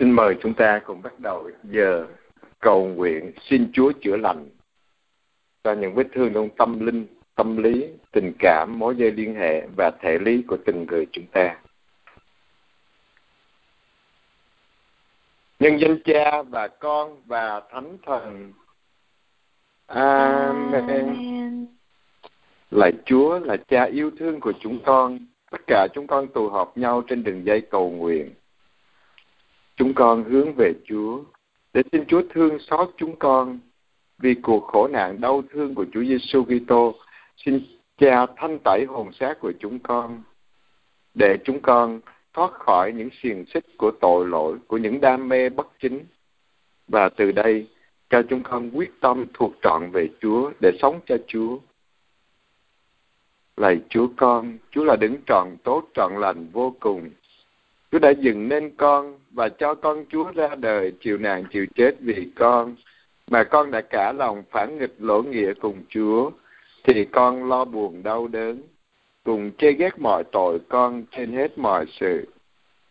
Xin 0.00 0.10
mời 0.10 0.36
chúng 0.42 0.54
ta 0.54 0.80
cùng 0.84 1.02
bắt 1.02 1.20
đầu 1.20 1.50
giờ 1.64 2.06
cầu 2.60 2.86
nguyện 2.86 3.32
xin 3.40 3.70
Chúa 3.72 3.92
chữa 4.00 4.16
lành 4.16 4.48
cho 5.64 5.72
những 5.72 5.94
vết 5.94 6.06
thương 6.14 6.32
trong 6.34 6.48
tâm 6.58 6.86
linh, 6.86 7.06
tâm 7.34 7.56
lý, 7.56 7.86
tình 8.12 8.32
cảm, 8.38 8.78
mối 8.78 8.96
dây 8.96 9.12
liên 9.12 9.34
hệ 9.34 9.66
và 9.76 9.90
thể 10.00 10.18
lý 10.18 10.42
của 10.48 10.56
từng 10.66 10.86
người 10.88 11.06
chúng 11.12 11.26
ta. 11.26 11.56
Nhân 15.58 15.76
danh 15.80 15.98
Cha 16.04 16.42
và 16.42 16.68
Con 16.68 17.22
và 17.26 17.62
Thánh 17.70 17.96
Thần. 18.06 18.52
Amen. 19.86 20.72
Amen. 20.72 21.66
Lạy 22.70 22.92
Chúa 23.04 23.38
là 23.38 23.56
Cha 23.68 23.84
yêu 23.84 24.10
thương 24.18 24.40
của 24.40 24.52
chúng 24.60 24.78
con. 24.84 25.18
Tất 25.50 25.60
cả 25.66 25.86
chúng 25.94 26.06
con 26.06 26.28
tụ 26.28 26.48
họp 26.48 26.78
nhau 26.78 27.02
trên 27.08 27.24
đường 27.24 27.46
dây 27.46 27.60
cầu 27.60 27.90
nguyện 27.90 28.34
Chúng 29.80 29.94
con 29.94 30.24
hướng 30.24 30.54
về 30.54 30.72
Chúa 30.84 31.20
để 31.72 31.82
xin 31.92 32.04
Chúa 32.08 32.22
thương 32.34 32.58
xót 32.58 32.88
chúng 32.96 33.16
con 33.16 33.58
vì 34.18 34.34
cuộc 34.34 34.66
khổ 34.66 34.88
nạn 34.88 35.20
đau 35.20 35.42
thương 35.52 35.74
của 35.74 35.84
Chúa 35.92 36.04
Giêsu 36.04 36.44
Kitô. 36.44 36.94
Xin 37.36 37.60
Cha 37.98 38.26
thanh 38.36 38.58
tẩy 38.64 38.84
hồn 38.88 39.12
xác 39.12 39.40
của 39.40 39.52
chúng 39.60 39.78
con 39.78 40.22
để 41.14 41.38
chúng 41.44 41.60
con 41.60 42.00
thoát 42.32 42.52
khỏi 42.52 42.92
những 42.92 43.08
xiềng 43.22 43.44
xích 43.54 43.64
của 43.78 43.90
tội 44.00 44.26
lỗi, 44.26 44.58
của 44.66 44.76
những 44.76 45.00
đam 45.00 45.28
mê 45.28 45.48
bất 45.48 45.66
chính. 45.80 46.00
Và 46.88 47.08
từ 47.08 47.32
đây, 47.32 47.66
cho 48.10 48.22
chúng 48.22 48.42
con 48.42 48.70
quyết 48.74 48.90
tâm 49.00 49.24
thuộc 49.34 49.52
trọn 49.62 49.90
về 49.92 50.08
Chúa 50.20 50.50
để 50.60 50.70
sống 50.82 51.00
cho 51.06 51.16
Chúa. 51.26 51.58
Lạy 53.56 53.80
Chúa 53.88 54.08
con, 54.16 54.58
Chúa 54.70 54.84
là 54.84 54.96
đứng 54.96 55.16
trọn 55.26 55.56
tốt, 55.64 55.84
trọn 55.94 56.12
lành 56.18 56.46
vô 56.52 56.74
cùng. 56.80 57.10
Chúa 57.92 57.98
đã 57.98 58.10
dựng 58.10 58.48
nên 58.48 58.76
con 58.76 59.19
và 59.30 59.48
cho 59.48 59.74
con 59.74 60.04
Chúa 60.08 60.32
ra 60.32 60.48
đời 60.54 60.92
chịu 61.00 61.18
nạn 61.18 61.44
chịu 61.52 61.66
chết 61.74 61.92
vì 62.00 62.28
con. 62.34 62.74
Mà 63.30 63.44
con 63.44 63.70
đã 63.70 63.80
cả 63.80 64.12
lòng 64.12 64.42
phản 64.50 64.78
nghịch 64.78 64.94
lỗ 64.98 65.22
nghĩa 65.22 65.54
cùng 65.54 65.82
Chúa, 65.88 66.30
thì 66.84 67.04
con 67.04 67.48
lo 67.48 67.64
buồn 67.64 68.02
đau 68.02 68.28
đớn, 68.28 68.62
cùng 69.24 69.50
chê 69.58 69.72
ghét 69.72 69.98
mọi 69.98 70.24
tội 70.32 70.58
con 70.68 71.04
trên 71.10 71.32
hết 71.32 71.58
mọi 71.58 71.86
sự. 72.00 72.26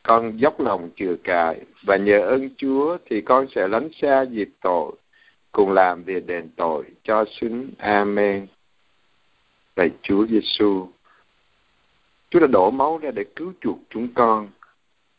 Con 0.03 0.37
dốc 0.37 0.59
lòng 0.59 0.89
chừa 0.95 1.15
cài 1.23 1.59
và 1.85 1.97
nhờ 1.97 2.21
ơn 2.21 2.49
Chúa 2.57 2.97
thì 3.09 3.21
con 3.21 3.47
sẽ 3.55 3.67
lánh 3.67 3.89
xa 4.01 4.21
dịp 4.21 4.49
tội, 4.61 4.91
cùng 5.51 5.71
làm 5.71 6.03
việc 6.03 6.27
đền 6.27 6.49
tội 6.55 6.83
cho 7.03 7.25
xứng. 7.41 7.69
Amen. 7.77 8.47
Lạy 9.75 9.89
Chúa 10.01 10.25
Giêsu 10.27 10.87
Chúa 12.29 12.39
đã 12.39 12.47
đổ 12.47 12.71
máu 12.71 12.97
ra 12.97 13.11
để 13.11 13.23
cứu 13.35 13.53
chuộc 13.61 13.77
chúng 13.89 14.07
con. 14.13 14.47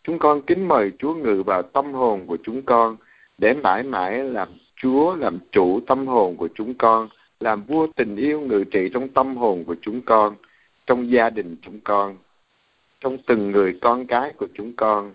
Chúng 0.04 0.18
con 0.18 0.42
kính 0.42 0.68
mời 0.68 0.92
Chúa 0.98 1.14
ngự 1.14 1.42
vào 1.46 1.62
tâm 1.62 1.92
hồn 1.92 2.26
của 2.26 2.38
chúng 2.42 2.62
con 2.62 2.96
để 3.38 3.54
mãi 3.54 3.82
mãi 3.82 4.24
làm 4.24 4.48
Chúa 4.76 5.16
làm 5.16 5.38
chủ 5.52 5.80
tâm 5.86 6.06
hồn 6.06 6.36
của 6.36 6.48
chúng 6.54 6.74
con, 6.74 7.08
làm 7.40 7.62
vua 7.62 7.86
tình 7.96 8.16
yêu 8.16 8.40
ngự 8.40 8.64
trị 8.64 8.88
trong 8.94 9.08
tâm 9.08 9.36
hồn 9.36 9.64
của 9.64 9.76
chúng 9.82 10.00
con, 10.00 10.36
trong 10.86 11.10
gia 11.10 11.30
đình 11.30 11.56
chúng 11.62 11.80
con, 11.84 12.16
trong 13.00 13.18
từng 13.26 13.50
người 13.50 13.78
con 13.80 14.06
cái 14.06 14.32
của 14.36 14.46
chúng 14.54 14.72
con, 14.76 15.14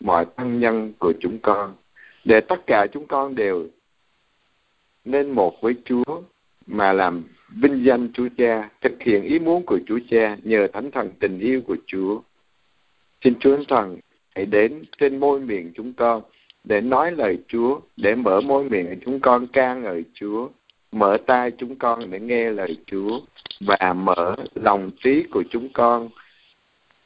mọi 0.00 0.26
thân 0.36 0.60
nhân 0.60 0.92
của 0.98 1.12
chúng 1.20 1.38
con, 1.38 1.74
để 2.24 2.40
tất 2.40 2.66
cả 2.66 2.86
chúng 2.92 3.06
con 3.06 3.34
đều 3.34 3.66
nên 5.04 5.30
một 5.30 5.60
với 5.60 5.74
Chúa 5.84 6.22
mà 6.66 6.92
làm 6.92 7.24
vinh 7.48 7.84
danh 7.84 8.12
Chúa 8.12 8.28
Cha, 8.38 8.70
thực 8.80 9.02
hiện 9.02 9.22
ý 9.22 9.38
muốn 9.38 9.66
của 9.66 9.78
Chúa 9.86 9.98
Cha 10.10 10.36
nhờ 10.42 10.66
thánh 10.72 10.90
thần 10.90 11.10
tình 11.20 11.38
yêu 11.38 11.62
của 11.66 11.76
Chúa. 11.86 12.20
Xin 13.24 13.34
Chúa 13.40 13.56
Thần 13.68 13.98
hãy 14.34 14.46
đến 14.46 14.84
trên 14.98 15.20
môi 15.20 15.40
miệng 15.40 15.72
chúng 15.74 15.92
con 15.92 16.22
để 16.64 16.80
nói 16.80 17.12
lời 17.12 17.38
Chúa, 17.48 17.80
để 17.96 18.14
mở 18.14 18.40
môi 18.40 18.64
miệng 18.64 19.00
chúng 19.04 19.20
con 19.20 19.46
ca 19.46 19.74
ngợi 19.74 20.04
Chúa, 20.14 20.48
mở 20.92 21.16
tai 21.26 21.50
chúng 21.50 21.76
con 21.76 22.10
để 22.10 22.20
nghe 22.20 22.50
lời 22.50 22.76
Chúa 22.86 23.20
và 23.60 23.92
mở 23.92 24.36
lòng 24.54 24.90
trí 25.04 25.22
của 25.22 25.44
chúng 25.50 25.68
con, 25.72 26.08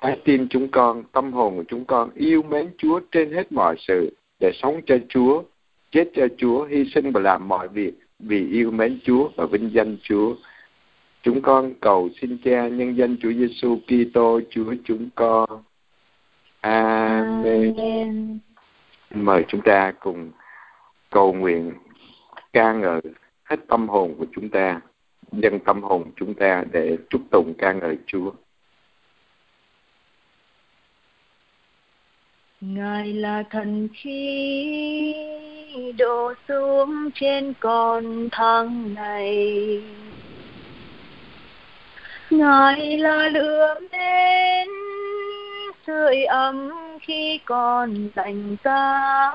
trái 0.03 0.19
tim 0.25 0.49
chúng 0.49 0.69
con, 0.69 1.05
tâm 1.13 1.33
hồn 1.33 1.57
của 1.57 1.65
chúng 1.69 1.85
con 1.85 2.11
yêu 2.15 2.43
mến 2.43 2.71
Chúa 2.79 3.01
trên 3.13 3.33
hết 3.33 3.53
mọi 3.53 3.77
sự 3.79 4.17
để 4.41 4.53
sống 4.63 4.81
cho 4.87 4.99
Chúa, 5.09 5.43
chết 5.91 6.11
cho 6.15 6.27
Chúa, 6.39 6.65
hy 6.65 6.85
sinh 6.95 7.13
và 7.13 7.21
làm 7.21 7.49
mọi 7.49 7.69
việc 7.69 7.93
vì 8.19 8.51
yêu 8.51 8.71
mến 8.71 8.99
Chúa 9.05 9.29
và 9.37 9.47
vinh 9.47 9.71
danh 9.73 9.97
Chúa. 10.03 10.35
Chúng 11.23 11.43
con 11.43 11.75
cầu 11.81 12.09
xin 12.21 12.39
Cha 12.45 12.69
nhân 12.69 12.97
danh 12.97 13.17
Chúa 13.23 13.33
Giêsu 13.33 13.79
Kitô 13.87 14.41
Chúa 14.51 14.75
chúng 14.85 15.09
con. 15.15 15.63
Amen. 16.65 18.39
Mời 19.11 19.45
chúng 19.49 19.61
ta 19.61 19.93
cùng 20.01 20.31
cầu 21.11 21.33
nguyện 21.33 21.73
ca 22.53 22.73
ngợi 22.73 23.01
hết 23.45 23.57
tâm 23.69 23.89
hồn 23.89 24.15
của 24.19 24.27
chúng 24.35 24.49
ta, 24.49 24.81
dâng 25.33 25.59
tâm 25.59 25.83
hồn 25.83 26.11
chúng 26.17 26.35
ta 26.35 26.65
để 26.73 26.97
chúc 27.11 27.23
tụng 27.31 27.55
ca 27.59 27.73
ngợi 27.73 27.99
Chúa. 28.07 28.31
Ngài 32.61 33.13
là 33.13 33.43
thần 33.51 33.89
khí 33.95 35.15
đổ 35.99 36.33
xuống 36.49 37.11
trên 37.15 37.55
con 37.61 38.29
thang 38.33 38.95
này. 38.95 39.83
Ngài 42.31 42.99
là 42.99 43.29
lửa 43.29 43.75
lên 43.93 44.69
sưởi 45.87 46.25
ấm 46.25 46.71
khi 47.01 47.39
còn 47.45 48.09
lạnh 48.15 48.57
giá 48.65 49.33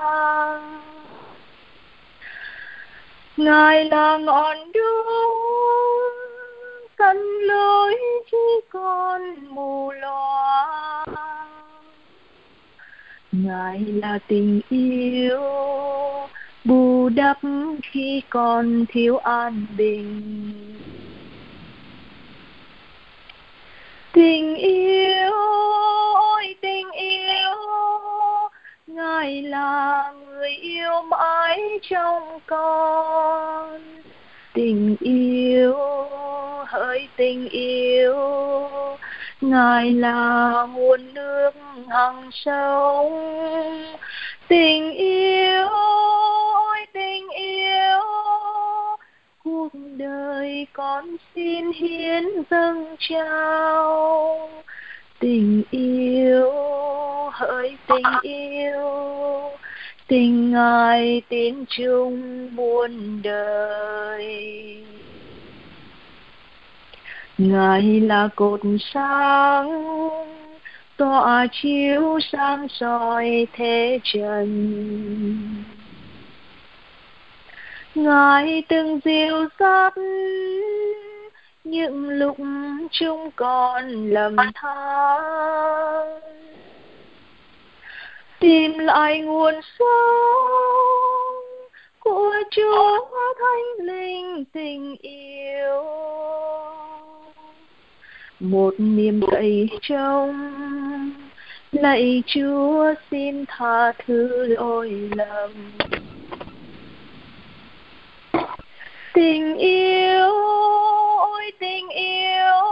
ngài 3.36 3.84
là 3.84 4.16
ngọn 4.16 4.72
đuốc 4.72 6.14
dẫn 6.98 7.18
lối 7.42 7.96
khi 8.26 8.60
còn 8.70 9.34
mù 9.48 9.92
loa 9.92 11.06
ngài 13.32 13.80
là 13.80 14.18
tình 14.28 14.60
yêu, 14.68 15.40
bù 16.64 17.08
đắp 17.08 17.38
khi 17.82 18.22
còn 18.30 18.84
thiếu 18.88 19.16
an 19.16 19.66
bình. 19.76 20.69
Tình 24.12 24.54
yêu, 24.54 25.32
ôi 26.14 26.56
tình 26.60 26.90
yêu, 26.90 27.54
ngài 28.86 29.42
là 29.42 30.12
người 30.26 30.50
yêu 30.50 31.02
mãi 31.02 31.60
trong 31.82 32.38
con. 32.46 33.80
Tình 34.54 34.96
yêu, 35.00 35.74
hỡi 36.66 37.08
tình 37.16 37.48
yêu, 37.48 38.16
ngài 39.40 39.92
là 39.92 40.66
nguồn 40.74 41.14
nước 41.14 41.50
hằng 41.88 42.30
sống 42.32 43.12
tình 44.48 44.92
yêu, 44.92 45.68
ôi 45.68 46.86
tình 46.92 47.28
yêu 47.28 48.00
cuộc 49.50 49.68
đời 49.96 50.66
con 50.72 51.16
xin 51.34 51.72
hiến 51.72 52.24
dâng 52.50 52.96
trao. 52.98 54.48
Tình 55.18 55.62
yêu, 55.70 56.50
hỡi 57.32 57.76
tình 57.86 58.06
yêu, 58.22 58.80
tình 60.08 60.52
ngài 60.52 61.22
tiếng 61.28 61.64
chung 61.68 62.48
muôn 62.56 63.22
đời. 63.22 64.76
Ngài 67.38 68.00
là 68.00 68.28
cột 68.36 68.60
sáng, 68.94 69.88
tỏa 70.96 71.46
chiếu 71.52 72.18
sáng 72.32 72.66
soi 72.68 73.46
thế 73.52 74.00
trần 74.04 74.50
ngài 77.94 78.62
từng 78.68 79.00
dịu 79.04 79.48
dắt 79.58 79.94
những 81.64 82.08
lúc 82.08 82.36
chúng 82.90 83.30
con 83.36 84.10
lầm 84.10 84.36
than. 84.54 86.20
Tìm 88.38 88.78
lại 88.78 89.20
nguồn 89.20 89.54
sống 89.78 90.60
của 91.98 92.32
Chúa 92.50 93.06
Thánh 93.38 93.86
Linh 93.86 94.44
tình 94.52 94.96
yêu. 95.00 95.84
Một 98.40 98.74
niềm 98.78 99.20
cậy 99.30 99.68
trông 99.80 100.50
lạy 101.72 102.22
Chúa 102.26 102.94
xin 103.10 103.44
tha 103.48 103.92
thứ 104.06 104.46
lỗi 104.46 105.10
lầm. 105.16 105.50
Tình 109.14 109.58
yêu, 109.58 110.30
ôi 111.18 111.52
tình 111.58 111.88
yêu, 111.88 112.64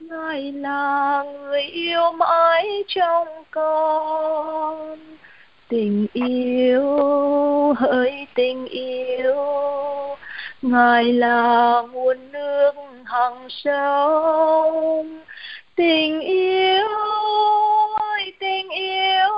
ngài 0.00 0.52
là 0.52 1.22
người 1.22 1.62
yêu 1.62 2.12
mãi 2.12 2.84
trong 2.88 3.28
con. 3.50 4.98
Tình 5.68 6.06
yêu, 6.12 6.82
hỡi 7.72 8.26
tình 8.34 8.66
yêu, 8.66 9.36
ngài 10.62 11.04
là 11.04 11.82
nguồn 11.92 12.32
nước 12.32 12.72
hằng 13.04 13.46
sông. 13.48 15.20
Tình 15.76 16.20
yêu 16.20 16.86
ơi 18.00 18.32
tình 18.40 18.68
yêu 18.68 19.28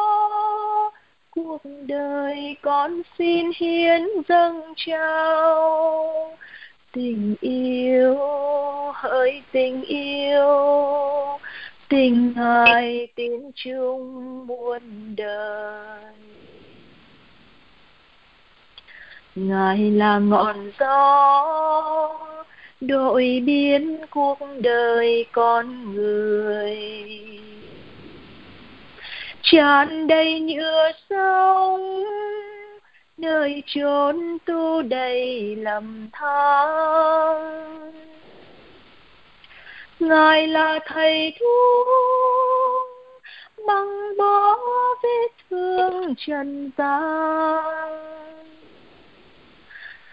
cuộc 1.37 1.63
đời 1.87 2.57
con 2.63 3.03
xin 3.19 3.51
hiến 3.57 4.03
dâng 4.29 4.61
trao. 4.77 6.37
Tình 6.93 7.35
yêu, 7.41 8.17
hỡi 8.95 9.43
tình 9.53 9.83
yêu, 9.83 10.49
tình 11.89 12.33
ngài 12.37 13.09
tin 13.15 13.51
chung 13.55 14.47
muôn 14.47 14.81
đời. 15.17 16.13
Ngài 19.35 19.79
là 19.91 20.19
ngọn 20.19 20.71
gió 20.81 22.19
đổi 22.81 23.43
biến 23.47 23.97
cuộc 24.11 24.39
đời 24.61 25.27
con 25.33 25.95
người 25.95 26.77
tràn 29.47 30.07
đầy 30.07 30.41
nhựa 30.41 30.91
sông, 31.11 32.05
nơi 33.17 33.63
chốn 33.67 34.39
tu 34.45 34.83
đầy 34.83 35.57
lầm 35.57 36.09
than. 36.13 37.37
Ngài 40.01 40.47
là 40.47 40.79
thầy 40.87 41.33
thuốc 41.41 41.89
băng 43.67 44.17
bó 44.19 44.59
vết 45.03 45.29
thương 45.51 46.15
trần 46.19 46.71
gian. 46.79 47.93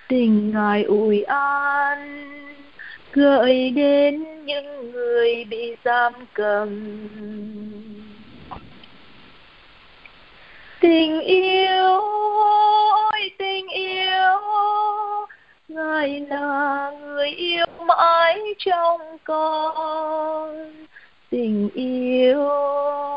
Tình 0.07 0.51
ngài 0.51 0.83
ủi 0.83 1.23
an, 1.23 2.29
gợi 3.13 3.69
đến 3.69 4.25
những 4.45 4.91
người 4.91 5.45
bị 5.49 5.75
giam 5.85 6.13
cầm 6.33 6.97
tình 10.83 11.19
yêu, 11.19 11.99
ôi 13.11 13.31
tình 13.37 13.67
yêu, 13.67 14.39
ngài 15.67 16.19
là 16.19 16.91
người 17.05 17.29
yêu 17.29 17.65
mãi 17.87 18.39
trong 18.57 19.01
con. 19.23 20.73
Tình 21.29 21.69
yêu, 21.73 22.49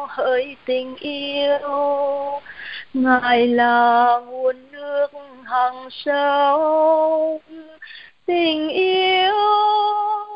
hỡi 0.09 0.57
tình 0.67 0.97
yêu, 0.97 1.59
ngài 2.95 3.47
là 3.47 4.21
nguồn 4.27 4.57
nước 4.73 5.09
hằng 5.45 5.89
sâu. 5.91 7.41
Tình 8.27 8.69
yêu, 8.69 9.35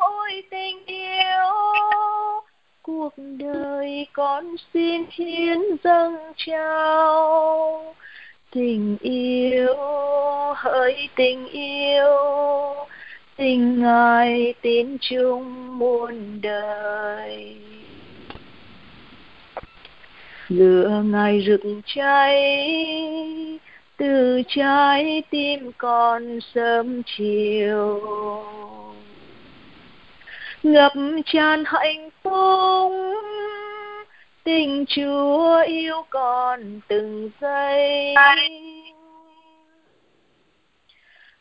ôi 0.01 0.43
tình 0.51 0.87
cuộc 2.91 3.15
đời 3.39 4.07
con 4.13 4.57
xin 4.75 5.05
hiến 5.11 5.59
dâng 5.85 6.17
trao. 6.37 7.95
Tình 8.51 8.97
yêu, 9.01 9.75
hỡi 10.57 11.09
tình 11.17 11.49
yêu, 11.49 12.17
tình 13.37 13.81
ngài 13.81 14.55
tin 14.63 14.97
chung 15.01 15.79
muôn 15.79 16.41
đời. 16.43 17.57
Lửa 20.49 21.03
ngài 21.05 21.45
rực 21.47 21.61
cháy, 21.87 22.39
từ 23.97 24.43
trái 24.49 25.23
tim 25.31 25.73
con 25.79 26.39
sớm 26.55 27.03
chiều 27.17 28.01
ngập 30.63 30.93
tràn 31.27 31.65
hạnh 31.67 32.11
phúc, 32.23 32.93
tình 34.45 34.85
chúa 34.89 35.63
yêu 35.67 36.03
con 36.11 36.81
từng 36.89 37.31
giây. 37.41 38.15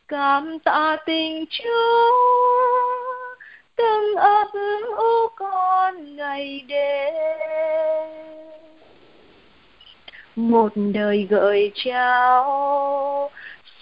Cảm 0.08 0.60
tạ 0.60 0.98
tình 1.06 1.46
chúa, 1.50 2.12
từng 3.76 4.16
ấp 4.16 4.48
ủ 4.98 5.28
con 5.36 6.16
ngày 6.16 6.62
đêm. 6.68 7.14
Một 10.36 10.72
đời 10.76 11.28
gợi 11.30 11.72
trao, 11.76 13.32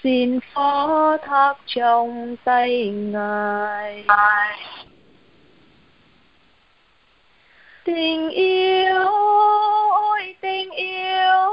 xin 0.03 0.39
phó 0.53 1.17
thác 1.21 1.53
trong 1.65 2.35
tay 2.43 2.87
ngài 2.87 4.05
tình 7.87 8.29
yêu, 8.29 9.05
ôi 9.91 10.35
tình 10.41 10.71
yêu. 10.71 11.49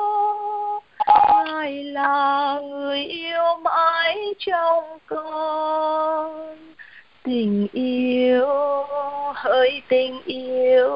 Ngài 1.46 1.84
là 1.84 2.60
người 2.62 3.04
yêu 3.04 3.56
mãi 3.62 4.18
trong 4.38 4.84
con? 5.06 6.56
Tình 7.22 7.66
yêu, 7.72 8.46
hỡi 9.34 9.82
tình 9.88 10.22
yêu. 10.24 10.92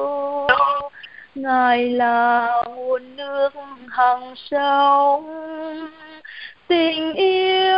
Ngài 1.35 1.89
là 1.89 2.63
nguồn 2.75 3.15
nước 3.15 3.49
hằng 3.89 4.35
sông. 4.35 5.25
Tình 6.67 7.13
yêu 7.13 7.68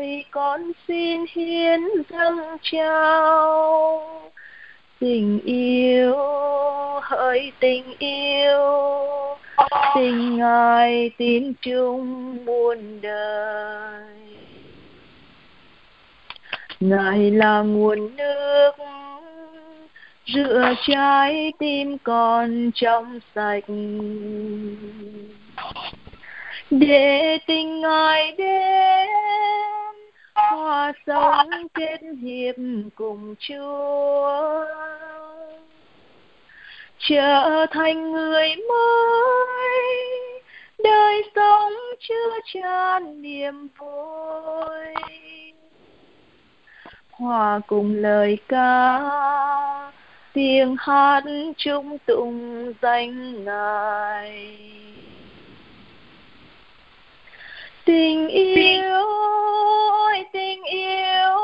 ơi 0.00 0.24
con 0.30 0.72
xin 0.88 1.24
hiến 1.32 1.80
dâng 2.10 2.38
trao. 2.62 4.02
Tình 4.98 5.40
yêu, 5.44 6.14
hỡi 7.02 7.52
tình 7.60 7.84
yêu 7.98 8.60
tình 9.94 10.36
ngài 10.36 11.10
tin 11.18 11.52
chung 11.62 12.36
muôn 12.44 13.00
đời. 13.00 14.02
Ngài 16.80 17.30
là 17.30 17.60
nguồn 17.60 18.16
nước 18.16 18.72
rửa 20.26 20.72
trái 20.88 21.52
tim 21.58 21.98
con 21.98 22.70
trong 22.74 23.20
sạch. 23.34 23.64
Để 26.70 27.38
tình 27.46 27.80
ngài 27.80 28.32
đến 28.38 29.08
hòa 30.50 30.92
sống 31.06 31.48
kết 31.74 32.00
hiệp 32.22 32.54
cùng 32.94 33.34
chúa. 33.38 34.64
Trở 36.98 37.66
thành 37.70 38.12
người 38.12 38.56
mới, 38.68 40.10
đời 40.84 41.22
sống 41.34 41.72
chưa 42.00 42.38
tràn 42.52 43.22
niềm 43.22 43.68
vui. 43.78 44.94
Hòa 47.10 47.60
cùng 47.66 47.94
lời 47.94 48.38
ca, 48.48 49.00
tiếng 50.32 50.76
hát 50.78 51.24
chung 51.56 51.98
tụng 52.06 52.72
danh 52.82 53.44
ngài 53.44 54.56
tình 57.90 58.28
yêu 58.28 59.06
ơi 59.90 60.24
tình 60.32 60.62
yêu. 60.64 61.36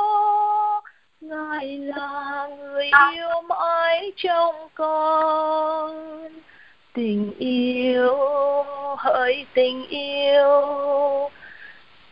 Ngài 1.20 1.78
là 1.78 2.48
người 2.58 2.90
yêu 3.14 3.42
mãi 3.48 4.12
trong 4.16 4.54
con. 4.74 6.28
Tình 6.94 7.32
yêu 7.38 8.14
hỡi 8.98 9.46
tình 9.54 9.88
yêu. 9.88 10.50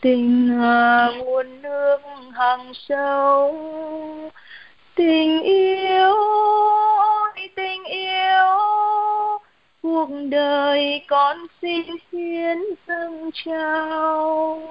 Tình 0.00 0.60
là 0.60 1.12
nguồn 1.16 1.62
nước 1.62 1.98
hằng 2.32 2.72
sâu. 2.74 3.54
Tình 4.94 5.42
yêu 5.42 6.14
ôi 6.96 7.50
tình 7.56 7.84
yêu 7.84 8.64
cuộc 9.84 10.08
đời 10.28 11.04
con 11.08 11.46
xin 11.62 11.82
hiến 12.12 12.58
dâng 12.88 13.30
trao. 13.34 14.62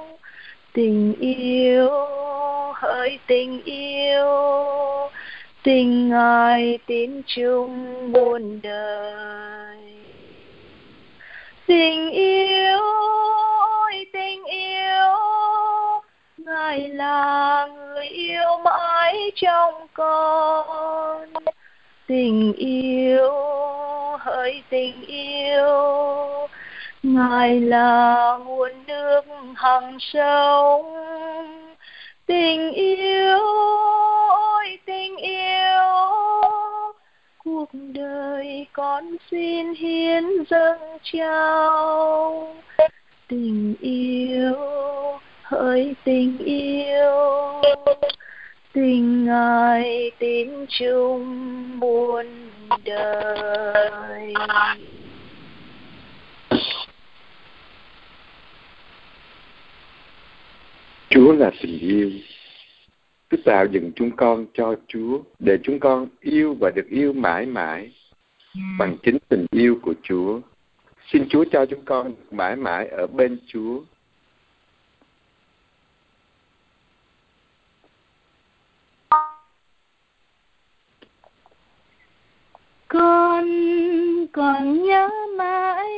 Tình 0.73 1.13
yêu, 1.19 1.89
hỡi 2.73 3.19
tình 3.27 3.63
yêu, 3.63 4.27
tình 5.63 6.09
ngài 6.09 6.79
tin 6.85 7.21
chung 7.27 8.11
muôn 8.11 8.59
đời. 8.63 9.77
Tình 11.65 12.09
yêu, 12.11 12.79
ôi 13.59 14.07
tình 14.13 14.43
yêu, 14.45 15.15
ngài 16.37 16.89
là 16.89 17.67
người 17.67 18.07
yêu 18.07 18.59
mãi 18.63 19.31
trong 19.35 19.87
con. 19.93 21.29
Tình 22.07 22.53
yêu 22.53 23.42
hỡi 24.43 24.63
tình 24.69 25.05
yêu. 25.07 26.47
Ngài 27.03 27.59
là 27.59 28.37
nguồn 28.45 28.71
nước 28.87 29.21
hằng 29.55 29.97
sống. 29.99 30.93
Tình 32.25 32.71
yêu, 32.71 33.39
ôi 34.29 34.79
tình 34.85 35.17
yêu. 35.17 36.11
Cuộc 37.43 37.69
đời 37.73 38.65
con 38.73 39.15
xin 39.31 39.73
hiến 39.73 40.23
dâng 40.49 40.97
trao. 41.03 42.55
Tình 43.27 43.75
yêu, 43.81 44.55
hỡi 45.43 45.95
tình 46.03 46.37
yêu. 46.37 47.11
Tình 48.73 49.25
ngài 49.25 50.11
tín 50.19 50.65
chung 50.69 51.25
muôn 51.79 52.52
đời 52.85 54.33
Chúa 61.09 61.33
là 61.33 61.51
tình 61.61 61.79
yêu. 61.79 62.11
Cứ 63.29 63.37
tạo 63.37 63.65
dựng 63.71 63.91
chúng 63.95 64.11
con 64.15 64.45
cho 64.53 64.75
Chúa 64.87 65.19
để 65.39 65.57
chúng 65.63 65.79
con 65.79 66.07
yêu 66.19 66.57
và 66.59 66.71
được 66.75 66.87
yêu 66.89 67.13
mãi 67.13 67.45
mãi 67.45 67.91
bằng 68.79 68.97
chính 69.03 69.17
tình 69.29 69.45
yêu 69.51 69.79
của 69.81 69.93
Chúa. 70.03 70.39
Xin 71.11 71.29
Chúa 71.29 71.45
cho 71.51 71.65
chúng 71.65 71.85
con 71.85 72.13
mãi 72.31 72.55
mãi 72.55 72.87
ở 72.87 73.07
bên 73.07 73.39
Chúa. 73.47 73.81
Con, 82.93 83.47
còn 84.31 84.83
nhớ 84.83 85.09
mãi 85.37 85.89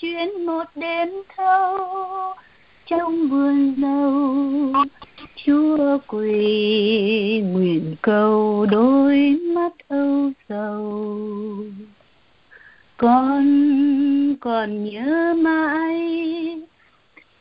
chuyện 0.00 0.46
một 0.46 0.64
đêm 0.74 1.08
thâu 1.36 1.78
trong 2.86 3.28
vườn 3.28 3.74
dâu 3.82 4.84
chúa 5.44 5.98
quỳ 6.06 7.40
nguyện 7.40 7.96
cầu 8.02 8.66
đôi 8.70 9.38
mắt 9.42 9.72
âu 9.88 10.32
sầu. 10.48 11.64
Con 12.96 13.44
còn 14.40 14.84
nhớ 14.84 15.34
mãi, 15.36 16.60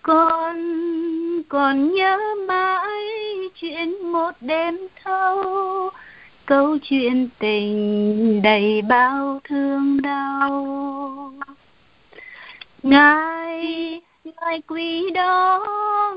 con 0.02 0.58
còn 1.50 1.94
nhớ 1.94 2.18
mãi 2.48 3.02
chuyện 3.56 4.12
một 4.12 4.32
đêm 4.42 4.78
thâu 5.04 5.89
câu 6.50 6.78
chuyện 6.78 7.30
tình 7.40 8.42
đầy 8.42 8.82
bao 8.82 9.42
thương 9.44 10.02
đau. 10.02 11.34
Ngài 12.84 14.02
ngài 14.24 14.62
quý 14.68 15.12
đó 15.12 15.66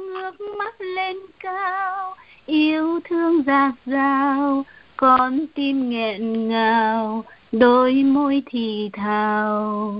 ngước 0.01 0.41
mắt 0.59 0.81
lên 0.81 1.17
cao, 1.41 2.15
yêu 2.47 3.01
thương 3.05 3.43
dạt 3.43 3.73
dào 3.87 4.65
con 4.97 5.47
tim 5.55 5.91
nghẹn 5.91 6.49
ngào, 6.49 7.25
đôi 7.53 7.93
môi 7.93 8.43
thì 8.47 8.91
thào. 8.93 9.95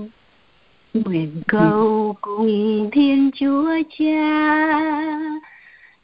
Nguyện 0.93 1.41
cầu 1.47 2.15
cùng 2.21 2.89
thiên 2.91 3.31
chúa 3.35 3.69
cha, 3.97 4.79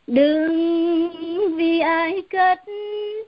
đừng 0.07 1.09
vì 1.55 1.79
ai 1.79 2.21
cất 2.29 2.59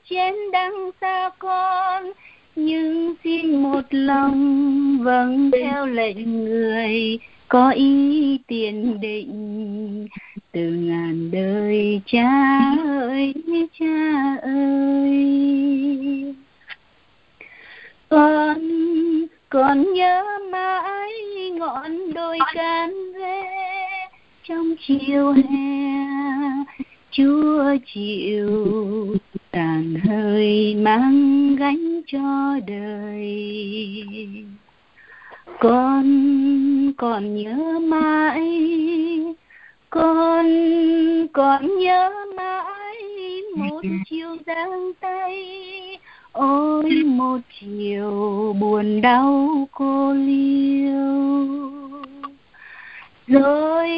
chén 0.09 0.33
đắng 0.51 0.91
xa 1.01 1.29
con, 1.39 2.11
nhưng 2.55 3.15
xin 3.23 3.63
một 3.63 3.81
lòng 3.89 4.97
vâng 5.03 5.51
theo 5.53 5.85
lệnh 5.85 6.45
người 6.45 7.19
có 7.47 7.71
ý 7.71 8.39
tiền 8.47 9.01
định. 9.01 10.07
Từ 10.51 10.61
ngàn 10.61 11.31
đời 11.31 12.01
cha 12.05 12.29
ơi 12.87 13.33
cha 13.79 14.35
ơi. 14.41 16.35
Con 18.09 18.57
còn 19.49 19.93
nhớ 19.93 20.23
mãi 20.51 21.11
ngọn 21.53 22.13
đồi 22.13 22.39
can 22.53 22.93
dê 23.13 23.43
trong 24.43 24.75
chiều 24.87 25.31
hè, 25.31 26.05
chúa 27.11 27.63
chịu 27.93 29.17
tàn 29.51 29.95
hơi 30.05 30.75
mang 30.75 31.55
gánh 31.55 32.01
cho 32.07 32.59
đời. 32.67 33.45
Con 35.59 36.93
còn 36.97 37.35
nhớ 37.35 37.79
mãi 37.79 38.71
con 39.89 40.45
còn 41.33 41.79
nhớ 41.79 42.11
mãi 42.35 43.03
một 43.55 43.81
chiều 44.09 44.37
giang 44.45 44.91
tay. 44.99 45.47
Ôi 46.31 47.03
một 47.05 47.37
chiều 47.59 48.55
buồn 48.59 49.01
đau 49.01 49.67
cô 49.71 50.13
liêu. 50.13 51.71
Rồi 53.27 53.89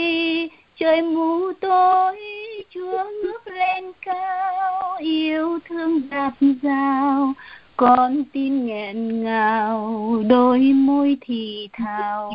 trời 0.75 1.01
mù 1.01 1.53
tối 1.61 2.42
chúa 2.73 3.03
ngước 3.23 3.47
lên 3.47 3.91
cao 4.05 4.95
yêu 4.99 5.59
thương 5.69 6.01
dạt 6.11 6.33
dào 6.63 7.33
con 7.77 8.23
tim 8.33 8.65
nghẹn 8.65 9.23
ngào 9.23 10.23
đôi 10.29 10.59
môi 10.59 11.17
thì 11.21 11.69
thào. 11.73 12.31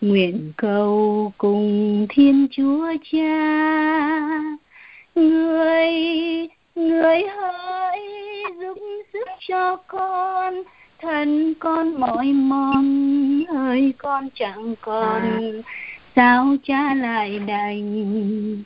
Nguyện 0.00 0.52
cầu 0.56 1.32
cùng 1.38 2.06
thiên 2.10 2.46
chúa 2.50 2.92
cha 3.12 3.60
người 5.14 5.92
người 6.74 7.22
hỡi 7.22 8.00
giúp 8.60 8.78
sức 9.12 9.28
cho 9.48 9.76
con 9.76 10.54
thân 11.02 11.54
con 11.60 12.00
mỏi 12.00 12.32
mòn 12.32 12.84
hơi 13.48 13.92
con 13.98 14.28
chẳng 14.34 14.74
còn 14.80 15.22
sao 16.16 16.56
cha 16.64 16.94
lại 16.94 17.38
đành 17.38 18.64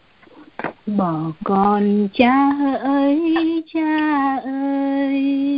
bỏ 0.86 1.32
con 1.44 2.08
cha 2.12 2.50
ơi 2.82 3.34
cha 3.74 4.36
ơi. 4.44 5.48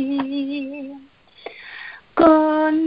Con 2.15 2.79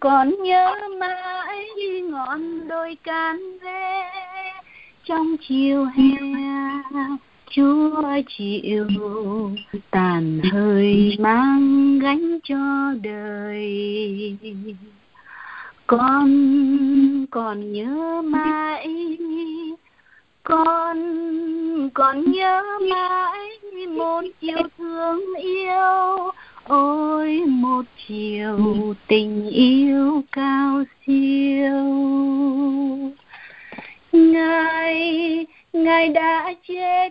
còn 0.00 0.42
nhớ 0.42 0.74
mãi 1.00 1.66
ngọn 2.10 2.68
đôi 2.68 2.96
can 3.04 3.58
ve 3.62 4.10
trong 5.04 5.36
chiều 5.48 5.84
hè. 5.84 6.16
Chúa 7.50 8.02
chịu 8.28 8.86
tàn 9.90 10.40
hơi 10.52 11.16
mang 11.18 11.98
gánh 11.98 12.38
cho 12.44 12.92
đời. 13.02 14.36
Con 15.86 17.26
còn 17.30 17.72
nhớ 17.72 18.22
mãi 18.24 18.88
con 20.44 21.90
còn 21.94 22.32
nhớ 22.32 22.62
mãi 22.90 23.48
một 23.88 24.22
chiều 24.40 24.58
thương 24.78 25.34
yêu. 25.34 26.32
Ôi, 26.64 27.42
một 27.46 27.82
chiều 28.08 28.58
tình 29.06 29.50
yêu 29.50 30.22
cao 30.32 30.82
siêu. 31.06 31.84
Ngài 34.12 35.46
ngài 35.72 36.08
đã 36.08 36.54
chết, 36.68 37.08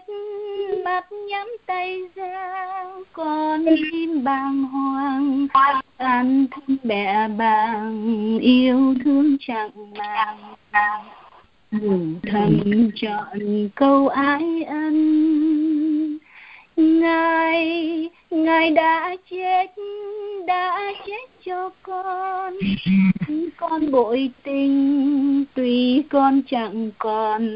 mắt 0.85 1.11
nhắm 1.29 1.47
tay 1.65 2.01
ra, 2.15 2.85
con 3.13 3.65
tim 3.65 4.23
bàng 4.23 4.63
hoàng. 4.63 5.47
Tan 5.97 6.45
thân 6.51 6.77
bè 6.83 7.27
bàng, 7.37 8.39
yêu 8.39 8.95
thương 9.03 9.37
chẳng 9.39 9.71
màng 9.97 10.37
thầm 12.31 12.89
chọn 12.95 13.69
câu 13.75 14.07
ái 14.07 14.63
ân. 14.67 16.19
Ngài 16.75 18.09
ngài 18.31 18.71
đã 18.71 19.15
chết 19.29 19.65
đã 20.47 20.91
chết 21.07 21.45
cho 21.45 21.69
con. 21.83 22.53
Con 23.57 23.91
bội 23.91 24.31
tình 24.43 25.45
tuy 25.53 26.03
con 26.09 26.41
chẳng 26.49 26.91
còn 26.97 27.49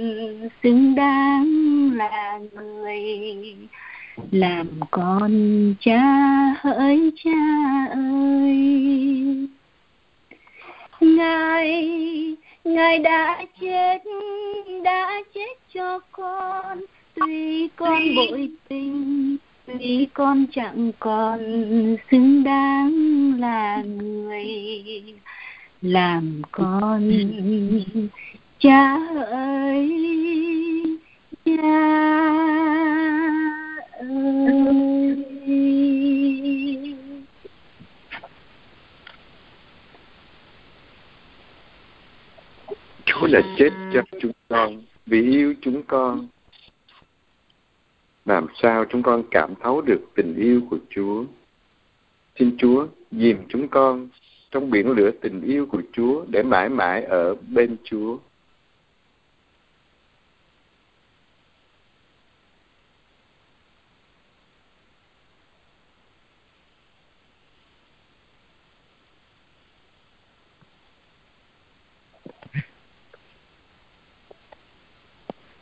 xứng 0.63 0.95
đáng 0.95 1.91
là 1.93 2.39
người. 2.53 3.55
Làm 4.31 4.67
con 4.91 5.31
cha 5.79 6.01
hỡi 6.61 7.11
cha 7.23 7.31
ơi. 7.93 9.47
Ngài 11.01 11.91
ngài 12.67 12.99
đã 12.99 13.45
chết 13.61 13.97
đã 14.83 15.21
chết 15.33 15.55
cho 15.73 15.99
con. 16.11 16.81
Tuy 17.15 17.67
con 17.75 18.15
bội 18.15 18.51
tình 18.69 19.37
vì 19.65 20.07
con 20.13 20.45
chẳng 20.51 20.91
còn 20.99 21.39
xứng 22.11 22.43
đáng 22.43 22.91
là 23.39 23.83
người 23.83 24.45
làm 25.81 26.41
con. 26.51 27.11
Cha 28.59 28.97
ơi 29.31 29.89
cha 31.45 31.61
ơi 33.99 34.86
Chúa 43.21 43.27
đã 43.27 43.41
chết 43.57 43.69
cho 43.93 44.01
chúng 44.21 44.31
con, 44.49 44.81
vì 45.05 45.21
yêu 45.21 45.53
chúng 45.61 45.83
con. 45.83 46.27
Làm 48.25 48.47
sao 48.61 48.85
chúng 48.89 49.03
con 49.03 49.23
cảm 49.31 49.53
thấu 49.63 49.81
được 49.81 50.01
tình 50.15 50.35
yêu 50.35 50.61
của 50.69 50.77
Chúa? 50.89 51.23
Xin 52.39 52.57
Chúa 52.57 52.87
dìm 53.11 53.37
chúng 53.49 53.67
con 53.67 54.09
trong 54.51 54.69
biển 54.69 54.91
lửa 54.91 55.11
tình 55.21 55.41
yêu 55.41 55.65
của 55.65 55.81
Chúa 55.93 56.25
để 56.27 56.43
mãi 56.43 56.69
mãi 56.69 57.03
ở 57.03 57.35
bên 57.35 57.77
Chúa. 57.83 58.17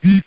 Trần 0.06 0.22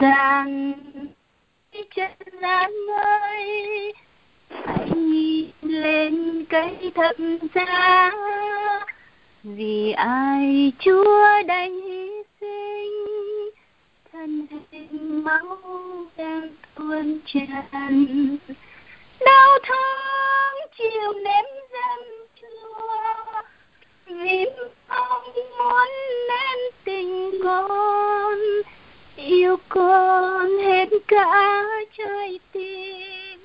gian 0.00 0.72
trần 1.94 2.10
gian 2.42 2.70
ơi, 2.98 3.92
hãy 4.50 4.90
nhìn 4.96 5.50
lên 5.62 6.44
cây 6.48 6.92
thập 6.94 7.16
giá. 7.54 8.10
Vì 9.42 9.92
ai 9.92 10.72
chúa 10.78 11.42
đành 11.46 11.80
hy 11.80 12.10
sinh, 12.40 13.50
thân 14.12 14.46
hình 14.70 15.24
máu 15.24 15.58
đang 16.16 16.48
tuôn 16.80 17.18
trần 17.26 18.38
đau 19.26 19.58
thương 19.68 20.70
chiều 20.78 21.12
ném 21.12 21.44
dần 21.72 22.26
chúa 22.40 23.42
vì 24.06 24.46
mong 24.88 25.22
muốn 25.58 25.88
nên 26.28 26.58
tình 26.84 27.30
con, 27.44 28.38
yêu 29.16 29.56
con 29.68 30.58
hết 30.58 30.88
cả 31.08 31.64
trái 31.98 32.38
tim. 32.52 33.40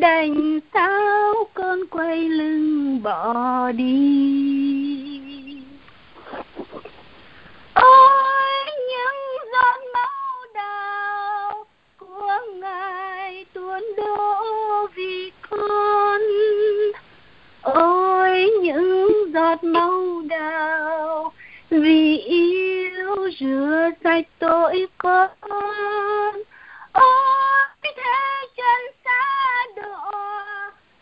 Đành 0.00 0.60
sao 0.74 1.34
con 1.54 1.86
quay 1.90 2.18
lưng 2.18 3.02
bỏ 3.02 3.72
đi. 3.72 4.71
Ngài 13.96 14.86
vì 14.94 15.30
con 15.50 16.20
ôi 17.62 18.50
những 18.62 19.32
giọt 19.34 19.64
máu 19.64 20.22
đào 20.28 21.32
vì 21.70 22.18
yêu 22.18 23.30
rửa 23.40 23.90
sạch 24.04 24.26
tội 24.38 24.86
con. 24.98 25.28
Ôi, 26.92 27.64
thế 27.82 27.92
chân 28.56 28.94
xa 29.04 29.66
đỏ, 29.76 30.12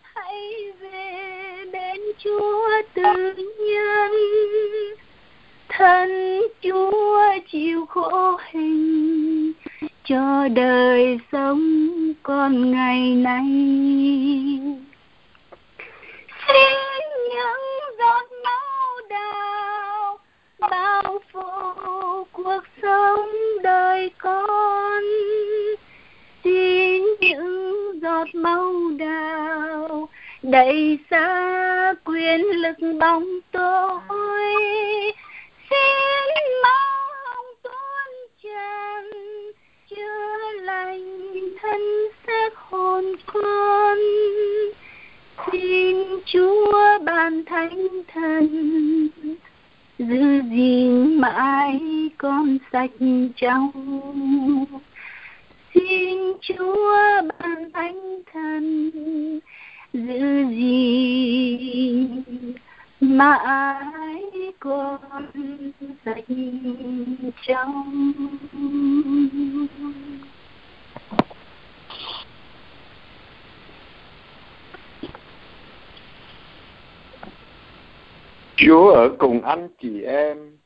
hãy 0.03 0.73
về 0.81 1.65
bên 1.73 2.01
chúa 2.25 2.69
tự 2.95 3.35
nhân 3.59 4.13
thân 5.69 6.43
chúa 6.63 7.23
chịu 7.53 7.87
khổ 7.87 8.37
hình 8.51 9.53
cho 10.11 10.49
đời 10.55 11.19
sống 11.33 11.89
con 12.23 12.71
ngày 12.71 13.15
nay. 13.15 13.45
Xin 16.47 16.79
những 17.31 17.99
giọt 17.99 18.27
máu 18.45 19.01
đào 19.11 20.19
bao 20.71 21.19
phủ 21.33 22.25
cuộc 22.33 22.63
sống 22.83 23.29
đời 23.63 24.11
con. 24.19 25.03
Xin 26.45 27.03
những 27.21 28.01
giọt 28.03 28.29
máu 28.35 28.73
đào 28.99 30.09
đầy 30.43 30.99
xa 31.11 31.95
quyền 32.05 32.41
lực 32.41 32.77
bóng 33.01 33.39
tối. 33.53 34.70
Chúa 46.33 46.99
ban 47.05 47.45
thánh 47.45 47.89
thần 48.15 48.49
giữ 49.99 50.43
gìn 50.51 51.21
mãi 51.21 51.81
con 52.19 52.59
sạch 52.73 52.91
trong. 53.37 53.71
Xin 55.75 56.19
chúa 56.41 56.97
ban 57.39 57.71
thánh 57.73 58.21
thần 58.33 58.91
giữ 59.93 60.45
gìn 60.51 62.23
mãi 63.01 64.23
con 64.59 64.99
sạch 66.05 66.25
trong. 67.47 68.13
Chúa 78.67 78.91
ở 78.91 79.17
cùng 79.19 79.43
anh 79.43 79.69
chị 79.83 80.03
em. 80.03 80.59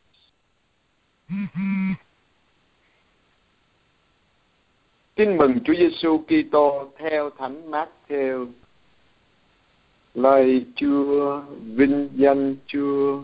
Tin 5.15 5.37
mừng 5.37 5.59
Chúa 5.65 5.75
Giêsu 5.75 6.19
Kitô 6.19 6.91
theo 6.99 7.31
Thánh 7.31 7.71
Matthew. 7.71 8.47
Lời 10.15 10.67
Chúa, 10.77 11.43
vinh 11.75 12.09
danh 12.15 12.57
Chúa. 12.67 13.23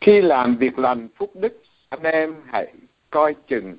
Khi 0.00 0.22
làm 0.22 0.56
việc 0.56 0.78
lành 0.78 1.08
phúc 1.16 1.30
đức, 1.34 1.62
anh 1.88 2.02
em 2.02 2.34
hãy 2.46 2.72
coi 3.10 3.34
chừng, 3.48 3.76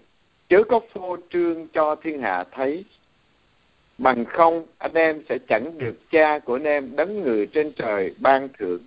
chớ 0.49 0.63
có 0.69 0.79
phô 0.93 1.17
trương 1.29 1.67
cho 1.67 1.95
thiên 1.95 2.21
hạ 2.21 2.43
thấy, 2.51 2.85
bằng 3.97 4.25
không, 4.25 4.65
anh 4.77 4.93
em 4.93 5.21
sẽ 5.29 5.37
chẳng 5.47 5.77
được 5.77 6.11
cha 6.11 6.39
của 6.39 6.55
anh 6.55 6.63
em 6.63 6.95
đấng 6.95 7.21
người 7.21 7.47
trên 7.47 7.71
trời 7.71 8.13
ban 8.17 8.49
thưởng. 8.59 8.79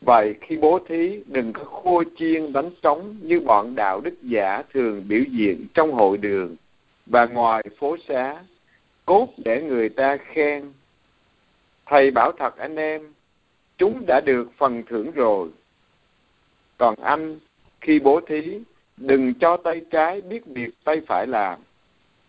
Vậy 0.00 0.34
khi 0.40 0.56
bố 0.56 0.78
thí, 0.88 1.20
đừng 1.26 1.52
có 1.52 1.64
khô 1.64 2.02
chiên 2.16 2.52
đánh 2.52 2.70
trống 2.82 3.16
như 3.22 3.40
bọn 3.40 3.74
đạo 3.74 4.00
đức 4.00 4.14
giả 4.22 4.62
thường 4.72 5.04
biểu 5.08 5.22
diễn 5.30 5.66
trong 5.74 5.92
hội 5.92 6.18
đường 6.18 6.56
và 7.06 7.26
ngoài 7.26 7.62
phố 7.78 7.96
xá. 8.08 8.42
Cốt 9.06 9.28
để 9.44 9.62
người 9.62 9.88
ta 9.88 10.16
khen. 10.16 10.72
Thầy 11.86 12.10
bảo 12.10 12.32
thật 12.32 12.56
anh 12.56 12.76
em, 12.76 13.12
chúng 13.78 14.04
đã 14.06 14.20
được 14.26 14.48
phần 14.56 14.82
thưởng 14.88 15.10
rồi. 15.10 15.48
Còn 16.78 16.94
anh, 17.02 17.38
khi 17.80 17.98
bố 17.98 18.20
thí, 18.20 18.58
đừng 18.96 19.34
cho 19.34 19.56
tay 19.56 19.80
trái 19.90 20.20
biết 20.20 20.46
việc 20.46 20.70
tay 20.84 21.00
phải 21.06 21.26
làm 21.26 21.60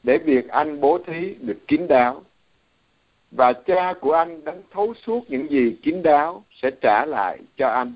để 0.03 0.17
việc 0.17 0.49
anh 0.49 0.81
bố 0.81 0.97
thí 1.07 1.35
được 1.39 1.57
kín 1.67 1.87
đáo. 1.87 2.23
Và 3.31 3.53
cha 3.53 3.93
của 4.01 4.13
anh 4.13 4.45
đánh 4.45 4.61
thấu 4.71 4.93
suốt 4.93 5.25
những 5.27 5.49
gì 5.49 5.77
kín 5.83 6.03
đáo 6.03 6.43
sẽ 6.61 6.71
trả 6.81 7.05
lại 7.05 7.39
cho 7.57 7.67
anh. 7.67 7.93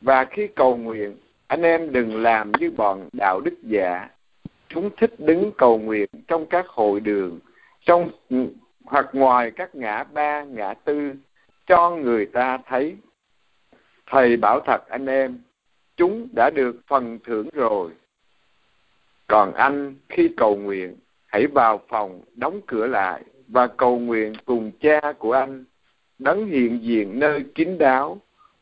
Và 0.00 0.24
khi 0.24 0.48
cầu 0.56 0.76
nguyện, 0.76 1.16
anh 1.46 1.62
em 1.62 1.92
đừng 1.92 2.22
làm 2.22 2.52
như 2.60 2.70
bọn 2.70 3.08
đạo 3.12 3.40
đức 3.40 3.54
giả. 3.62 4.08
Chúng 4.68 4.90
thích 4.96 5.14
đứng 5.18 5.52
cầu 5.58 5.78
nguyện 5.78 6.08
trong 6.28 6.46
các 6.46 6.68
hội 6.68 7.00
đường, 7.00 7.38
trong 7.84 8.10
hoặc 8.84 9.06
ngoài 9.12 9.50
các 9.50 9.74
ngã 9.74 10.04
ba, 10.04 10.44
ngã 10.44 10.74
tư, 10.74 11.12
cho 11.66 11.90
người 11.90 12.26
ta 12.26 12.58
thấy. 12.66 12.96
Thầy 14.06 14.36
bảo 14.36 14.60
thật 14.66 14.88
anh 14.88 15.06
em, 15.06 15.38
chúng 15.96 16.28
đã 16.32 16.50
được 16.50 16.76
phần 16.86 17.18
thưởng 17.24 17.48
rồi 17.52 17.90
còn 19.30 19.54
anh 19.54 19.94
khi 20.08 20.28
cầu 20.36 20.56
nguyện 20.56 20.96
hãy 21.26 21.46
vào 21.46 21.80
phòng 21.88 22.20
đóng 22.34 22.60
cửa 22.66 22.86
lại 22.86 23.22
và 23.48 23.66
cầu 23.66 23.98
nguyện 23.98 24.32
cùng 24.44 24.70
cha 24.80 25.00
của 25.18 25.32
anh 25.32 25.64
đấng 26.18 26.46
hiện 26.46 26.78
diện 26.82 27.18
nơi 27.18 27.44
kín 27.54 27.78
đáo. 27.78 28.20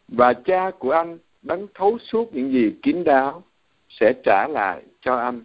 Và 0.09 0.33
cha 0.33 0.71
của 0.79 0.91
anh 0.91 1.19
đấng 1.43 1.67
thấu 1.75 1.99
suốt 1.99 2.35
những 2.35 2.53
gì 2.53 2.75
kín 2.83 3.05
đáo 3.05 3.43
sẽ 3.89 4.13
trả 4.25 4.49
lại 4.49 4.83
cho 5.01 5.17
anh. 5.17 5.43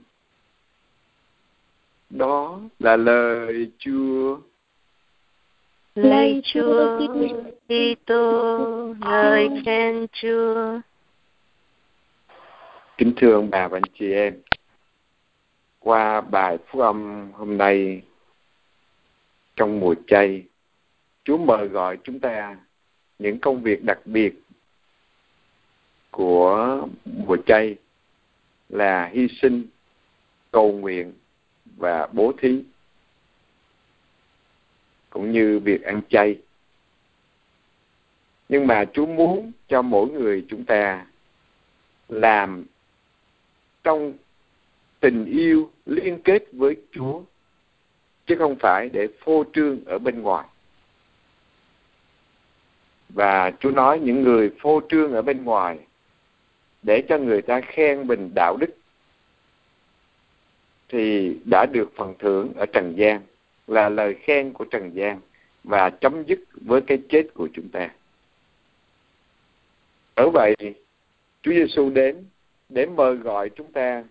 Đó 2.09 2.59
là 2.79 2.95
lời 2.95 3.71
Chúa. 3.77 4.37
Lạy 5.95 6.41
Chúa 6.43 6.99
Kitô, 7.67 8.93
lời 9.01 9.49
khen 9.65 10.07
Chúa. 10.11 10.79
Kính 12.97 13.13
thưa 13.17 13.33
ông 13.33 13.49
bà 13.49 13.67
và 13.67 13.77
anh 13.77 13.91
chị 13.99 14.11
em, 14.13 14.33
qua 15.83 16.21
bài 16.21 16.57
phúc 16.67 16.81
âm 16.81 17.31
hôm 17.31 17.57
nay 17.57 18.01
trong 19.55 19.79
mùa 19.79 19.95
chay, 20.07 20.43
Chúa 21.23 21.37
mời 21.37 21.67
gọi 21.67 21.97
chúng 22.03 22.19
ta 22.19 22.57
những 23.19 23.39
công 23.39 23.61
việc 23.61 23.83
đặc 23.83 23.99
biệt 24.05 24.33
của 26.11 26.87
mùa 27.05 27.37
chay 27.45 27.75
là 28.69 29.05
hy 29.13 29.27
sinh, 29.41 29.65
cầu 30.51 30.71
nguyện 30.71 31.13
và 31.77 32.07
bố 32.11 32.33
thí 32.37 32.63
cũng 35.09 35.31
như 35.31 35.59
việc 35.59 35.83
ăn 35.83 36.01
chay. 36.09 36.39
Nhưng 38.49 38.67
mà 38.67 38.85
Chúa 38.93 39.05
muốn 39.05 39.51
cho 39.67 39.81
mỗi 39.81 40.09
người 40.09 40.45
chúng 40.49 40.65
ta 40.65 41.05
làm 42.09 42.65
trong 43.83 44.13
tình 45.03 45.25
yêu 45.25 45.71
liên 45.85 46.19
kết 46.23 46.43
với 46.51 46.75
Chúa, 46.91 47.21
chứ 48.25 48.35
không 48.35 48.55
phải 48.59 48.89
để 48.89 49.07
phô 49.19 49.43
trương 49.53 49.85
ở 49.85 49.99
bên 49.99 50.21
ngoài. 50.21 50.45
Và 53.09 53.51
Chúa 53.59 53.71
nói 53.71 53.99
những 53.99 54.23
người 54.23 54.51
phô 54.59 54.81
trương 54.89 55.13
ở 55.13 55.21
bên 55.21 55.43
ngoài 55.43 55.79
để 56.83 57.03
cho 57.09 57.17
người 57.17 57.41
ta 57.41 57.61
khen 57.61 58.07
mình 58.07 58.31
đạo 58.35 58.57
đức 58.59 58.69
thì 60.89 61.37
đã 61.45 61.65
được 61.65 61.91
phần 61.95 62.13
thưởng 62.19 62.53
ở 62.55 62.65
trần 62.65 62.93
gian, 62.97 63.21
là 63.67 63.89
lời 63.89 64.15
khen 64.21 64.53
của 64.53 64.65
trần 64.65 64.91
gian 64.93 65.19
và 65.63 65.89
chấm 65.89 66.23
dứt 66.23 66.39
với 66.51 66.81
cái 66.81 66.97
chết 67.09 67.23
của 67.33 67.47
chúng 67.53 67.69
ta. 67.69 67.89
Ở 70.15 70.29
vậy, 70.29 70.55
Chúa 71.41 71.51
Giêsu 71.51 71.89
đến 71.89 72.25
để 72.69 72.85
mời 72.85 73.15
gọi 73.15 73.49
chúng 73.49 73.71
ta 73.71 74.03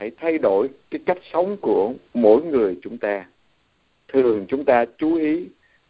hãy 0.00 0.10
thay 0.16 0.38
đổi 0.38 0.68
cái 0.90 1.00
cách 1.06 1.18
sống 1.32 1.56
của 1.60 1.92
mỗi 2.14 2.42
người 2.42 2.76
chúng 2.82 2.98
ta. 2.98 3.26
Thường 4.08 4.46
chúng 4.48 4.64
ta 4.64 4.84
chú 4.98 5.14
ý 5.14 5.46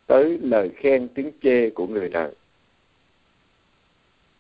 tới 0.07 0.39
lời 0.43 0.71
khen 0.77 1.09
tiếng 1.09 1.31
chê 1.43 1.71
của 1.71 1.87
người 1.87 2.09
đời. 2.09 2.33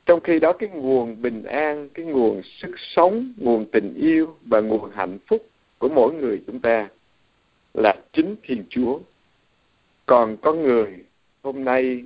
Trong 0.06 0.20
khi 0.20 0.38
đó, 0.38 0.52
cái 0.52 0.68
nguồn 0.68 1.22
bình 1.22 1.44
an, 1.44 1.88
cái 1.94 2.06
nguồn 2.06 2.42
sức 2.42 2.70
sống, 2.78 3.32
nguồn 3.36 3.66
tình 3.72 3.94
yêu 3.94 4.36
và 4.42 4.60
nguồn 4.60 4.90
hạnh 4.90 5.18
phúc 5.26 5.46
của 5.78 5.88
mỗi 5.88 6.14
người 6.14 6.42
chúng 6.46 6.60
ta 6.60 6.88
là 7.74 7.96
chính 8.12 8.36
thiên 8.42 8.64
chúa. 8.68 8.98
Còn 10.06 10.36
có 10.36 10.52
người 10.52 10.96
hôm 11.42 11.64
nay 11.64 12.04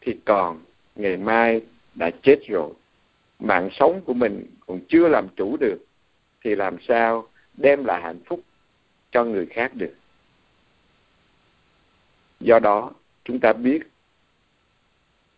thì 0.00 0.16
còn, 0.24 0.60
ngày 0.96 1.16
mai 1.16 1.60
đã 1.94 2.10
chết 2.22 2.38
rồi. 2.48 2.70
Mạng 3.38 3.68
sống 3.72 4.00
của 4.04 4.14
mình 4.14 4.46
còn 4.66 4.80
chưa 4.88 5.08
làm 5.08 5.28
chủ 5.36 5.56
được 5.56 5.78
thì 6.46 6.54
làm 6.54 6.76
sao 6.88 7.28
đem 7.56 7.84
lại 7.84 8.02
hạnh 8.02 8.20
phúc 8.26 8.40
cho 9.10 9.24
người 9.24 9.46
khác 9.46 9.74
được? 9.74 9.94
Do 12.40 12.58
đó, 12.58 12.90
chúng 13.24 13.40
ta 13.40 13.52
biết 13.52 13.82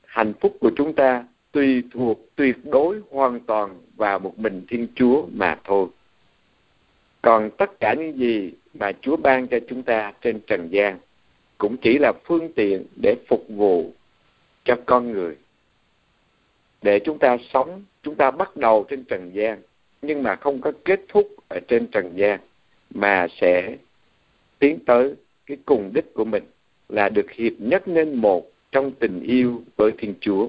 hạnh 0.07 0.33
phúc 0.41 0.57
của 0.61 0.71
chúng 0.77 0.95
ta 0.95 1.25
tùy 1.53 1.83
thuộc, 1.93 2.19
tuyệt 2.37 2.57
đối 2.65 3.01
hoàn 3.11 3.41
toàn 3.41 3.81
vào 3.97 4.19
một 4.19 4.39
mình 4.39 4.65
thiên 4.69 4.89
chúa 4.95 5.27
mà 5.33 5.59
thôi. 5.65 5.87
Còn 7.23 7.51
tất 7.59 7.81
cả 7.81 7.95
những 7.99 8.19
gì 8.19 8.53
mà 8.75 8.93
chúa 9.01 9.17
ban 9.17 9.49
cho 9.49 9.59
chúng 9.69 9.83
ta 9.83 10.13
trên 10.21 10.41
trần 10.47 10.69
gian 10.71 10.99
cũng 11.59 11.77
chỉ 11.77 11.99
là 11.99 12.13
phương 12.25 12.53
tiện 12.53 12.87
để 12.97 13.17
phục 13.29 13.45
vụ 13.49 13.93
cho 14.65 14.77
con 14.87 15.13
người. 15.13 15.37
Để 16.83 16.99
chúng 17.05 17.19
ta 17.19 17.37
sống, 17.53 17.85
chúng 18.03 18.15
ta 18.15 18.31
bắt 18.31 18.57
đầu 18.57 18.87
trên 18.91 19.05
trần 19.05 19.31
gian 19.35 19.63
nhưng 20.03 20.23
mà 20.23 20.37
không 20.37 20.61
có 20.61 20.73
kết 20.85 21.01
thúc 21.09 21.29
ở 21.49 21.61
trên 21.69 21.87
trần 21.87 22.13
gian, 22.17 22.41
mà 22.95 23.27
sẽ 23.41 23.77
tiến 24.59 24.79
tới 24.87 25.15
cái 25.47 25.57
cùng 25.65 25.91
đích 25.95 26.15
của 26.15 26.25
mình 26.25 26.45
là 26.89 27.09
được 27.09 27.31
hiệp 27.31 27.53
nhất 27.59 27.89
nên 27.89 28.15
một 28.15 28.51
trong 28.73 28.91
tình 28.91 29.23
yêu 29.23 29.63
với 29.77 29.93
Thiên 29.99 30.15
Chúa. 30.21 30.49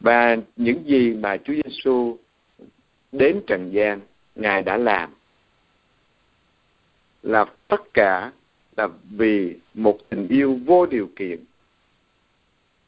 Và 0.00 0.36
những 0.56 0.84
gì 0.86 1.14
mà 1.14 1.36
Chúa 1.36 1.54
Giêsu 1.64 2.16
đến 3.12 3.40
trần 3.46 3.70
gian, 3.72 4.00
Ngài 4.34 4.62
đã 4.62 4.76
làm 4.76 5.10
là 7.22 7.44
tất 7.68 7.94
cả 7.94 8.32
là 8.76 8.88
vì 9.10 9.56
một 9.74 9.98
tình 10.08 10.28
yêu 10.28 10.58
vô 10.66 10.86
điều 10.86 11.08
kiện 11.16 11.44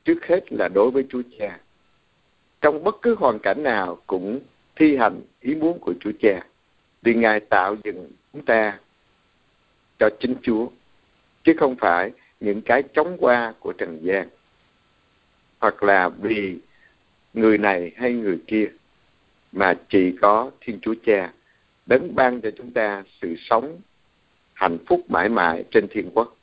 trước 0.04 0.26
hết 0.26 0.52
là 0.52 0.68
đối 0.68 0.90
với 0.90 1.06
Chúa 1.08 1.22
Cha. 1.38 1.60
Trong 2.60 2.84
bất 2.84 2.96
cứ 3.02 3.14
hoàn 3.14 3.38
cảnh 3.38 3.62
nào 3.62 3.98
cũng 4.06 4.40
thi 4.76 4.96
hành 4.96 5.20
ý 5.40 5.54
muốn 5.54 5.78
của 5.78 5.94
Chúa 6.00 6.12
Cha. 6.20 6.46
Vì 7.02 7.14
Ngài 7.14 7.40
tạo 7.40 7.76
dựng 7.84 8.10
chúng 8.32 8.44
ta 8.44 8.78
cho 9.98 10.08
chính 10.20 10.34
Chúa, 10.42 10.68
chứ 11.44 11.52
không 11.58 11.76
phải 11.76 12.10
những 12.40 12.62
cái 12.62 12.82
chống 12.94 13.16
qua 13.20 13.54
của 13.60 13.72
trần 13.72 13.98
gian. 14.02 14.28
Hoặc 15.58 15.82
là 15.82 16.08
vì 16.08 16.58
người 17.34 17.58
này 17.58 17.92
hay 17.96 18.12
người 18.12 18.38
kia, 18.46 18.66
mà 19.52 19.74
chỉ 19.88 20.16
có 20.20 20.50
Thiên 20.60 20.78
Chúa 20.80 20.94
Cha 21.06 21.32
đấng 21.86 22.14
ban 22.14 22.40
cho 22.40 22.50
chúng 22.56 22.70
ta 22.70 23.04
sự 23.22 23.34
sống 23.38 23.80
hạnh 24.52 24.78
phúc 24.86 25.10
mãi 25.10 25.28
mãi 25.28 25.64
trên 25.70 25.88
thiên 25.88 26.10
quốc. 26.14 26.36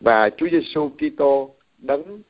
Và 0.00 0.30
Chúa 0.30 0.46
Giêsu 0.52 0.88
Kitô 0.88 1.54
đấng 1.78 2.22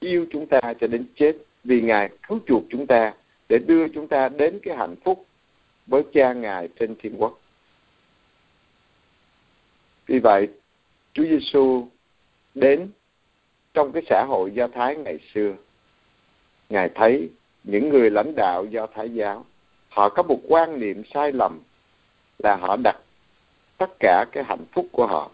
yêu 0.00 0.26
chúng 0.30 0.46
ta 0.46 0.60
cho 0.80 0.86
đến 0.86 1.04
chết 1.16 1.36
vì 1.64 1.80
Ngài 1.80 2.10
cứu 2.28 2.38
chuộc 2.46 2.62
chúng 2.70 2.86
ta 2.86 3.14
để 3.48 3.58
đưa 3.58 3.88
chúng 3.88 4.08
ta 4.08 4.28
đến 4.28 4.58
cái 4.62 4.76
hạnh 4.76 4.96
phúc 5.04 5.26
với 5.86 6.02
cha 6.12 6.32
Ngài 6.32 6.68
trên 6.80 6.94
thiên 6.98 7.16
quốc. 7.18 7.40
Vì 10.06 10.18
vậy, 10.18 10.48
Chúa 11.12 11.24
Giêsu 11.24 11.88
đến 12.54 12.90
trong 13.74 13.92
cái 13.92 14.02
xã 14.08 14.24
hội 14.28 14.50
Do 14.50 14.68
Thái 14.68 14.96
ngày 14.96 15.18
xưa. 15.34 15.54
Ngài 16.68 16.90
thấy 16.94 17.30
những 17.64 17.88
người 17.88 18.10
lãnh 18.10 18.34
đạo 18.34 18.64
Do 18.64 18.86
Thái 18.86 19.10
giáo, 19.10 19.44
họ 19.88 20.08
có 20.08 20.22
một 20.22 20.40
quan 20.48 20.80
niệm 20.80 21.02
sai 21.14 21.32
lầm 21.32 21.60
là 22.38 22.56
họ 22.56 22.76
đặt 22.76 22.96
tất 23.78 23.90
cả 24.00 24.24
cái 24.32 24.44
hạnh 24.44 24.64
phúc 24.72 24.86
của 24.92 25.06
họ 25.06 25.30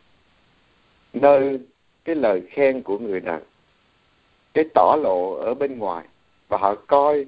nơi 1.12 1.60
cái 2.04 2.14
lời 2.16 2.42
khen 2.50 2.82
của 2.82 2.98
người 2.98 3.20
đời 3.20 3.40
cái 4.54 4.64
tỏ 4.74 4.96
lộ 5.02 5.34
ở 5.34 5.54
bên 5.54 5.78
ngoài 5.78 6.06
và 6.48 6.58
họ 6.58 6.74
coi 6.74 7.26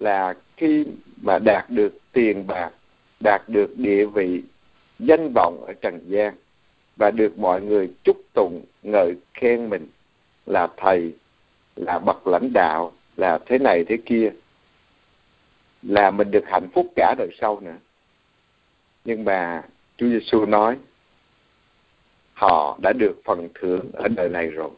là 0.00 0.34
khi 0.56 0.84
mà 1.22 1.38
đạt 1.38 1.70
được 1.70 1.92
tiền 2.12 2.46
bạc, 2.46 2.70
đạt 3.20 3.48
được 3.48 3.78
địa 3.78 4.06
vị, 4.06 4.42
danh 4.98 5.32
vọng 5.34 5.64
ở 5.66 5.72
trần 5.72 6.00
gian 6.06 6.34
và 6.96 7.10
được 7.10 7.38
mọi 7.38 7.62
người 7.62 7.90
chúc 8.04 8.16
tụng, 8.34 8.64
ngợi 8.82 9.14
khen 9.34 9.70
mình 9.70 9.88
là 10.46 10.68
thầy, 10.76 11.12
là 11.76 11.98
bậc 11.98 12.26
lãnh 12.26 12.52
đạo, 12.52 12.92
là 13.16 13.38
thế 13.46 13.58
này 13.58 13.84
thế 13.88 13.96
kia, 14.06 14.30
là 15.82 16.10
mình 16.10 16.30
được 16.30 16.44
hạnh 16.46 16.68
phúc 16.74 16.86
cả 16.96 17.14
đời 17.18 17.28
sau 17.40 17.60
nữa. 17.60 17.76
Nhưng 19.04 19.24
mà 19.24 19.62
Chúa 19.96 20.08
Giêsu 20.08 20.46
nói, 20.46 20.76
họ 22.34 22.78
đã 22.82 22.92
được 22.92 23.20
phần 23.24 23.48
thưởng 23.54 23.90
ở 23.92 24.08
đời 24.08 24.28
này 24.28 24.46
rồi. 24.46 24.70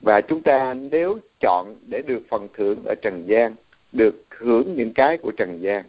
Và 0.00 0.20
chúng 0.20 0.42
ta 0.42 0.74
nếu 0.74 1.18
chọn 1.40 1.76
để 1.86 2.02
được 2.06 2.22
phần 2.28 2.48
thưởng 2.54 2.84
ở 2.84 2.94
trần 3.02 3.24
gian 3.26 3.54
được 3.92 4.24
hưởng 4.30 4.76
những 4.76 4.92
cái 4.94 5.18
của 5.18 5.32
trần 5.36 5.62
gian. 5.62 5.84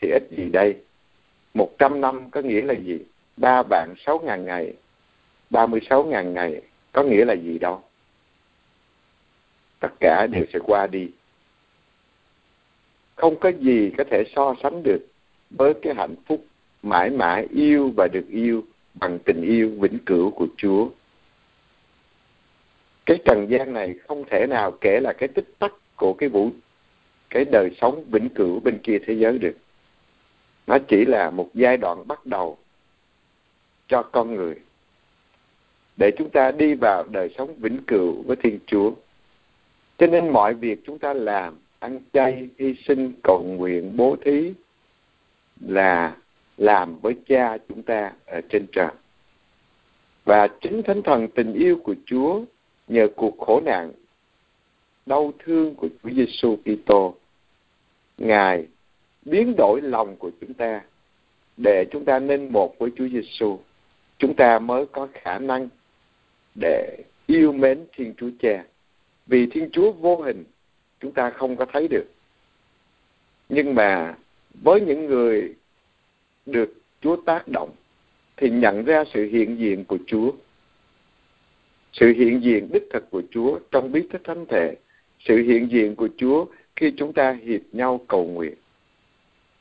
Thì 0.00 0.08
ít 0.08 0.22
gì 0.30 0.48
đây? 0.52 0.76
Một 1.54 1.70
trăm 1.78 2.00
năm 2.00 2.30
có 2.30 2.40
nghĩa 2.40 2.62
là 2.62 2.74
gì? 2.74 2.98
Ba 3.36 3.62
vạn 3.70 3.94
sáu 4.06 4.18
ngàn 4.18 4.44
ngày. 4.44 4.72
Ba 5.50 5.66
mươi 5.66 5.80
sáu 5.90 6.04
ngàn 6.04 6.34
ngày 6.34 6.62
có 6.92 7.02
nghĩa 7.02 7.24
là 7.24 7.34
gì 7.34 7.58
đâu? 7.58 7.82
Tất 9.80 9.92
cả 10.00 10.26
đều 10.30 10.44
sẽ 10.52 10.58
qua 10.58 10.86
đi. 10.86 11.08
Không 13.14 13.38
có 13.40 13.52
gì 13.60 13.90
có 13.98 14.04
thể 14.10 14.24
so 14.36 14.54
sánh 14.62 14.82
được 14.82 15.06
với 15.50 15.74
cái 15.82 15.94
hạnh 15.94 16.14
phúc 16.26 16.46
mãi 16.82 17.10
mãi 17.10 17.46
yêu 17.50 17.92
và 17.96 18.08
được 18.12 18.28
yêu 18.30 18.62
bằng 18.94 19.18
tình 19.24 19.42
yêu 19.42 19.70
vĩnh 19.80 19.98
cửu 20.06 20.30
của 20.30 20.46
Chúa. 20.56 20.88
Cái 23.06 23.18
trần 23.24 23.46
gian 23.48 23.72
này 23.72 23.94
không 24.08 24.24
thể 24.30 24.46
nào 24.46 24.70
kể 24.80 25.00
là 25.00 25.12
cái 25.12 25.28
tích 25.28 25.58
tắc 25.58 25.72
của 25.96 26.12
cái 26.12 26.28
vũ 26.28 26.50
cái 27.30 27.44
đời 27.44 27.70
sống 27.80 28.04
vĩnh 28.10 28.28
cửu 28.28 28.60
bên 28.60 28.78
kia 28.78 28.98
thế 29.06 29.14
giới 29.14 29.38
được. 29.38 29.56
Nó 30.66 30.78
chỉ 30.88 31.04
là 31.04 31.30
một 31.30 31.50
giai 31.54 31.76
đoạn 31.76 32.08
bắt 32.08 32.26
đầu 32.26 32.58
cho 33.88 34.02
con 34.02 34.34
người. 34.34 34.54
để 35.96 36.10
chúng 36.18 36.30
ta 36.30 36.50
đi 36.50 36.74
vào 36.74 37.04
đời 37.10 37.34
sống 37.38 37.54
vĩnh 37.58 37.78
cửu 37.86 38.22
với 38.22 38.36
Thiên 38.36 38.58
Chúa. 38.66 38.92
Cho 39.98 40.06
nên 40.06 40.28
mọi 40.28 40.54
việc 40.54 40.80
chúng 40.86 40.98
ta 40.98 41.14
làm, 41.14 41.58
ăn 41.78 41.98
chay, 42.12 42.48
hy 42.58 42.74
sinh, 42.86 43.12
cầu 43.22 43.42
nguyện, 43.46 43.96
bố 43.96 44.16
thí 44.24 44.52
là 45.60 46.16
làm 46.56 46.98
với 46.98 47.16
cha 47.28 47.58
chúng 47.68 47.82
ta 47.82 48.12
ở 48.26 48.40
trên 48.48 48.66
trời. 48.72 48.90
Và 50.24 50.48
chính 50.60 50.82
Thánh 50.82 51.02
Thần 51.02 51.28
tình 51.28 51.52
yêu 51.52 51.78
của 51.84 51.94
Chúa 52.06 52.40
nhờ 52.88 53.08
cuộc 53.16 53.38
khổ 53.38 53.60
nạn 53.64 53.92
đau 55.08 55.32
thương 55.38 55.74
của 55.74 55.88
Chúa 56.02 56.10
Giêsu 56.10 56.56
Kitô, 56.56 57.14
Ngài 58.18 58.66
biến 59.24 59.54
đổi 59.56 59.80
lòng 59.82 60.16
của 60.16 60.30
chúng 60.40 60.54
ta 60.54 60.82
để 61.56 61.84
chúng 61.90 62.04
ta 62.04 62.18
nên 62.18 62.52
một 62.52 62.78
với 62.78 62.90
Chúa 62.96 63.08
Giêsu. 63.08 63.58
Chúng 64.18 64.34
ta 64.34 64.58
mới 64.58 64.86
có 64.86 65.08
khả 65.12 65.38
năng 65.38 65.68
để 66.60 66.96
yêu 67.26 67.52
mến 67.52 67.86
Thiên 67.96 68.14
Chúa 68.16 68.30
Cha. 68.40 68.64
Vì 69.26 69.46
Thiên 69.46 69.70
Chúa 69.72 69.92
vô 69.92 70.16
hình 70.16 70.44
chúng 71.00 71.12
ta 71.12 71.30
không 71.30 71.56
có 71.56 71.66
thấy 71.72 71.88
được. 71.88 72.06
Nhưng 73.48 73.74
mà 73.74 74.16
với 74.62 74.80
những 74.80 75.06
người 75.06 75.54
được 76.46 76.74
Chúa 77.00 77.16
tác 77.16 77.48
động 77.48 77.70
thì 78.36 78.50
nhận 78.50 78.84
ra 78.84 79.04
sự 79.14 79.28
hiện 79.28 79.58
diện 79.58 79.84
của 79.84 79.98
Chúa. 80.06 80.32
Sự 81.92 82.12
hiện 82.12 82.42
diện 82.42 82.68
đích 82.72 82.84
thực 82.92 83.10
của 83.10 83.22
Chúa 83.30 83.58
trong 83.70 83.92
bí 83.92 84.08
tích 84.12 84.20
thánh 84.24 84.46
thể. 84.46 84.74
Sự 85.20 85.36
hiện 85.36 85.70
diện 85.70 85.96
của 85.96 86.08
Chúa 86.16 86.46
khi 86.76 86.92
chúng 86.96 87.12
ta 87.12 87.38
hiệp 87.44 87.60
nhau 87.72 88.00
cầu 88.08 88.24
nguyện. 88.26 88.54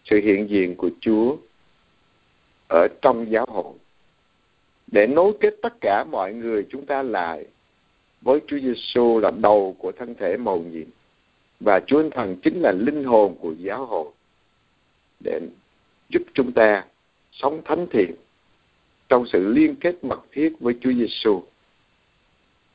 Sự 0.06 0.22
hiện 0.24 0.50
diện 0.50 0.76
của 0.76 0.89
Chúa 1.00 1.38
ở 2.70 2.88
trong 3.02 3.32
giáo 3.32 3.46
hội. 3.50 3.74
Để 4.91 5.08
nối 5.08 5.34
kết 5.39 5.54
tất 5.62 5.74
cả 5.82 6.06
mọi 6.12 6.34
người 6.34 6.65
chúng 6.70 6.86
ta 6.86 7.04
lại 7.04 7.46
với 8.22 8.39
Chúa 8.48 8.60
Giêsu 8.60 9.20
là 9.20 9.32
đầu 9.32 9.76
của 9.80 9.91
thân 9.91 10.15
thể 10.15 10.38
màu 10.38 10.60
nhiệm. 10.60 10.88
Và 11.60 11.80
Chúa 11.88 12.02
Thánh 12.02 12.12
Thần 12.12 12.36
chính 12.43 12.62
là 12.62 12.72
linh 12.72 13.04
hồn 13.04 13.36
của 13.39 13.54
giáo 13.60 13.86
hội 13.86 14.12
để 15.24 15.39
giúp 16.10 16.22
chúng 16.34 16.52
ta 16.52 16.86
sống 17.32 17.62
thánh 17.65 17.88
thiện 17.91 18.15
trong 19.10 19.26
sự 19.26 19.48
liên 19.48 19.76
kết 19.76 20.04
mật 20.04 20.20
thiết 20.32 20.54
với 20.60 20.74
Chúa 20.82 20.91
Giêsu 20.91 21.41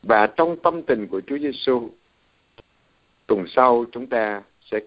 và 0.03 0.27
trong 0.27 0.57
tâm 0.63 0.83
tình 0.83 1.07
của 1.07 1.21
Chúa 1.27 1.39
Giêsu 1.39 1.91
tuần 3.27 3.45
sau 3.49 3.85
chúng 3.93 4.07
ta 4.07 4.43
sẽ 4.71 4.81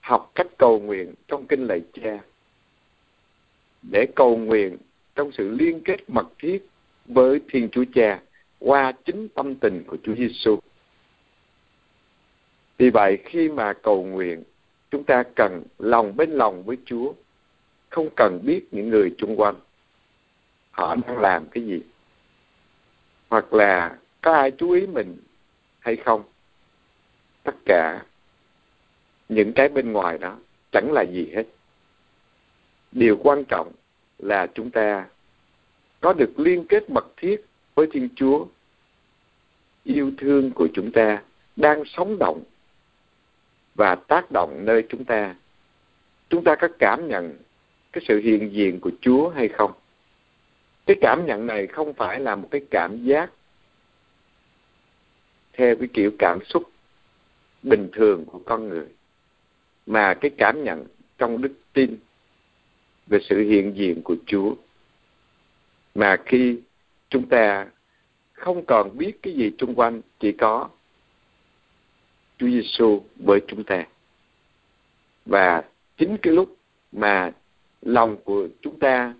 học 0.00 0.32
cách 0.34 0.46
cầu 0.58 0.80
nguyện 0.80 1.14
trong 1.28 1.46
kinh 1.46 1.66
lạy 1.66 1.80
cha 1.92 2.18
để 3.82 4.06
cầu 4.16 4.36
nguyện 4.36 4.76
trong 5.14 5.32
sự 5.32 5.48
liên 5.48 5.80
kết 5.84 6.10
mật 6.10 6.26
thiết 6.38 6.66
với 7.04 7.40
Thiên 7.48 7.68
Chúa 7.72 7.84
Cha 7.94 8.20
qua 8.58 8.92
chính 9.04 9.28
tâm 9.28 9.54
tình 9.54 9.84
của 9.86 9.96
Chúa 10.02 10.14
Giêsu. 10.14 10.58
Vì 12.78 12.90
vậy 12.90 13.18
khi 13.24 13.48
mà 13.48 13.72
cầu 13.72 14.04
nguyện, 14.04 14.42
chúng 14.90 15.04
ta 15.04 15.22
cần 15.36 15.62
lòng 15.78 16.16
bên 16.16 16.30
lòng 16.30 16.62
với 16.62 16.76
Chúa, 16.84 17.12
không 17.90 18.08
cần 18.16 18.40
biết 18.44 18.64
những 18.70 18.88
người 18.88 19.14
chung 19.18 19.40
quanh 19.40 19.54
họ 20.70 20.94
đang 20.94 21.18
làm 21.18 21.46
cái 21.46 21.64
gì, 21.64 21.80
hoặc 23.28 23.54
là 23.54 23.98
có 24.20 24.32
ai 24.32 24.50
chú 24.50 24.70
ý 24.70 24.86
mình 24.86 25.16
hay 25.78 25.96
không. 25.96 26.22
Tất 27.44 27.54
cả 27.64 28.02
những 29.28 29.52
cái 29.52 29.68
bên 29.68 29.92
ngoài 29.92 30.18
đó 30.18 30.36
chẳng 30.72 30.92
là 30.92 31.02
gì 31.02 31.30
hết. 31.34 31.44
Điều 32.92 33.16
quan 33.22 33.44
trọng 33.44 33.72
là 34.18 34.46
chúng 34.54 34.70
ta 34.70 35.06
có 36.00 36.12
được 36.12 36.38
liên 36.38 36.66
kết 36.68 36.90
mật 36.90 37.06
thiết 37.16 37.44
với 37.74 37.86
Thiên 37.92 38.08
Chúa. 38.16 38.46
Yêu 39.84 40.12
thương 40.18 40.50
của 40.50 40.68
chúng 40.74 40.92
ta 40.92 41.22
đang 41.56 41.84
sống 41.84 42.18
động 42.18 42.42
và 43.74 43.94
tác 43.94 44.30
động 44.32 44.60
nơi 44.64 44.86
chúng 44.88 45.04
ta. 45.04 45.34
Chúng 46.28 46.44
ta 46.44 46.56
có 46.56 46.68
cảm 46.78 47.08
nhận 47.08 47.36
cái 47.92 48.04
sự 48.08 48.20
hiện 48.20 48.52
diện 48.52 48.80
của 48.80 48.90
Chúa 49.00 49.28
hay 49.28 49.48
không? 49.48 49.72
Cái 50.86 50.96
cảm 51.00 51.26
nhận 51.26 51.46
này 51.46 51.66
không 51.66 51.92
phải 51.92 52.20
là 52.20 52.36
một 52.36 52.48
cái 52.50 52.60
cảm 52.70 53.04
giác 53.04 53.30
theo 55.52 55.76
cái 55.76 55.88
kiểu 55.92 56.10
cảm 56.18 56.38
xúc 56.44 56.62
bình 57.64 57.88
thường 57.92 58.24
của 58.24 58.38
con 58.38 58.68
người 58.68 58.86
mà 59.86 60.14
cái 60.14 60.30
cảm 60.38 60.64
nhận 60.64 60.84
trong 61.18 61.42
đức 61.42 61.52
tin 61.72 61.96
về 63.06 63.18
sự 63.28 63.40
hiện 63.40 63.72
diện 63.76 64.02
của 64.02 64.16
Chúa. 64.26 64.54
Mà 65.94 66.16
khi 66.26 66.60
chúng 67.08 67.28
ta 67.28 67.66
không 68.32 68.64
còn 68.66 68.98
biết 68.98 69.12
cái 69.22 69.32
gì 69.32 69.50
xung 69.58 69.74
quanh, 69.74 70.00
chỉ 70.20 70.32
có 70.32 70.68
Chúa 72.38 72.46
Giêsu 72.46 73.02
với 73.16 73.40
chúng 73.46 73.64
ta. 73.64 73.86
Và 75.26 75.64
chính 75.96 76.16
cái 76.16 76.32
lúc 76.32 76.56
mà 76.92 77.32
lòng 77.82 78.16
của 78.24 78.48
chúng 78.60 78.78
ta, 78.78 79.14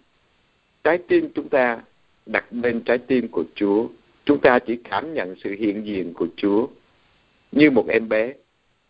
trái 0.84 0.98
tim 1.08 1.28
chúng 1.34 1.48
ta 1.48 1.82
đặt 2.26 2.52
bên 2.52 2.80
trái 2.80 2.98
tim 2.98 3.28
của 3.28 3.44
Chúa, 3.54 3.88
chúng 4.24 4.40
ta 4.40 4.58
chỉ 4.58 4.76
cảm 4.76 5.14
nhận 5.14 5.34
sự 5.44 5.56
hiện 5.58 5.86
diện 5.86 6.12
của 6.14 6.26
Chúa 6.36 6.66
như 7.54 7.70
một 7.70 7.86
em 7.88 8.08
bé. 8.08 8.34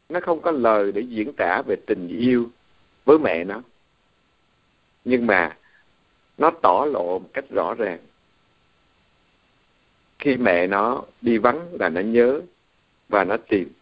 Nó 0.08 0.20
không 0.20 0.40
có 0.40 0.50
lời 0.50 0.92
để 0.92 1.00
diễn 1.00 1.32
tả 1.32 1.62
về 1.66 1.76
tình 1.86 2.08
yêu 2.08 2.50
với 3.04 3.18
mẹ 3.18 3.44
nó. 3.44 3.62
Nhưng 5.04 5.26
mà 5.26 5.56
nó 6.38 6.50
tỏ 6.62 6.86
lộ 6.92 7.18
một 7.18 7.28
cách 7.32 7.44
rõ 7.50 7.74
ràng. 7.74 7.98
Khi 10.18 10.36
mẹ 10.36 10.66
nó 10.66 11.02
đi 11.20 11.38
vắng 11.38 11.68
là 11.72 11.88
nó 11.88 12.00
nhớ 12.00 12.40
và 13.08 13.24
nó 13.24 13.36
tìm. 13.48 13.72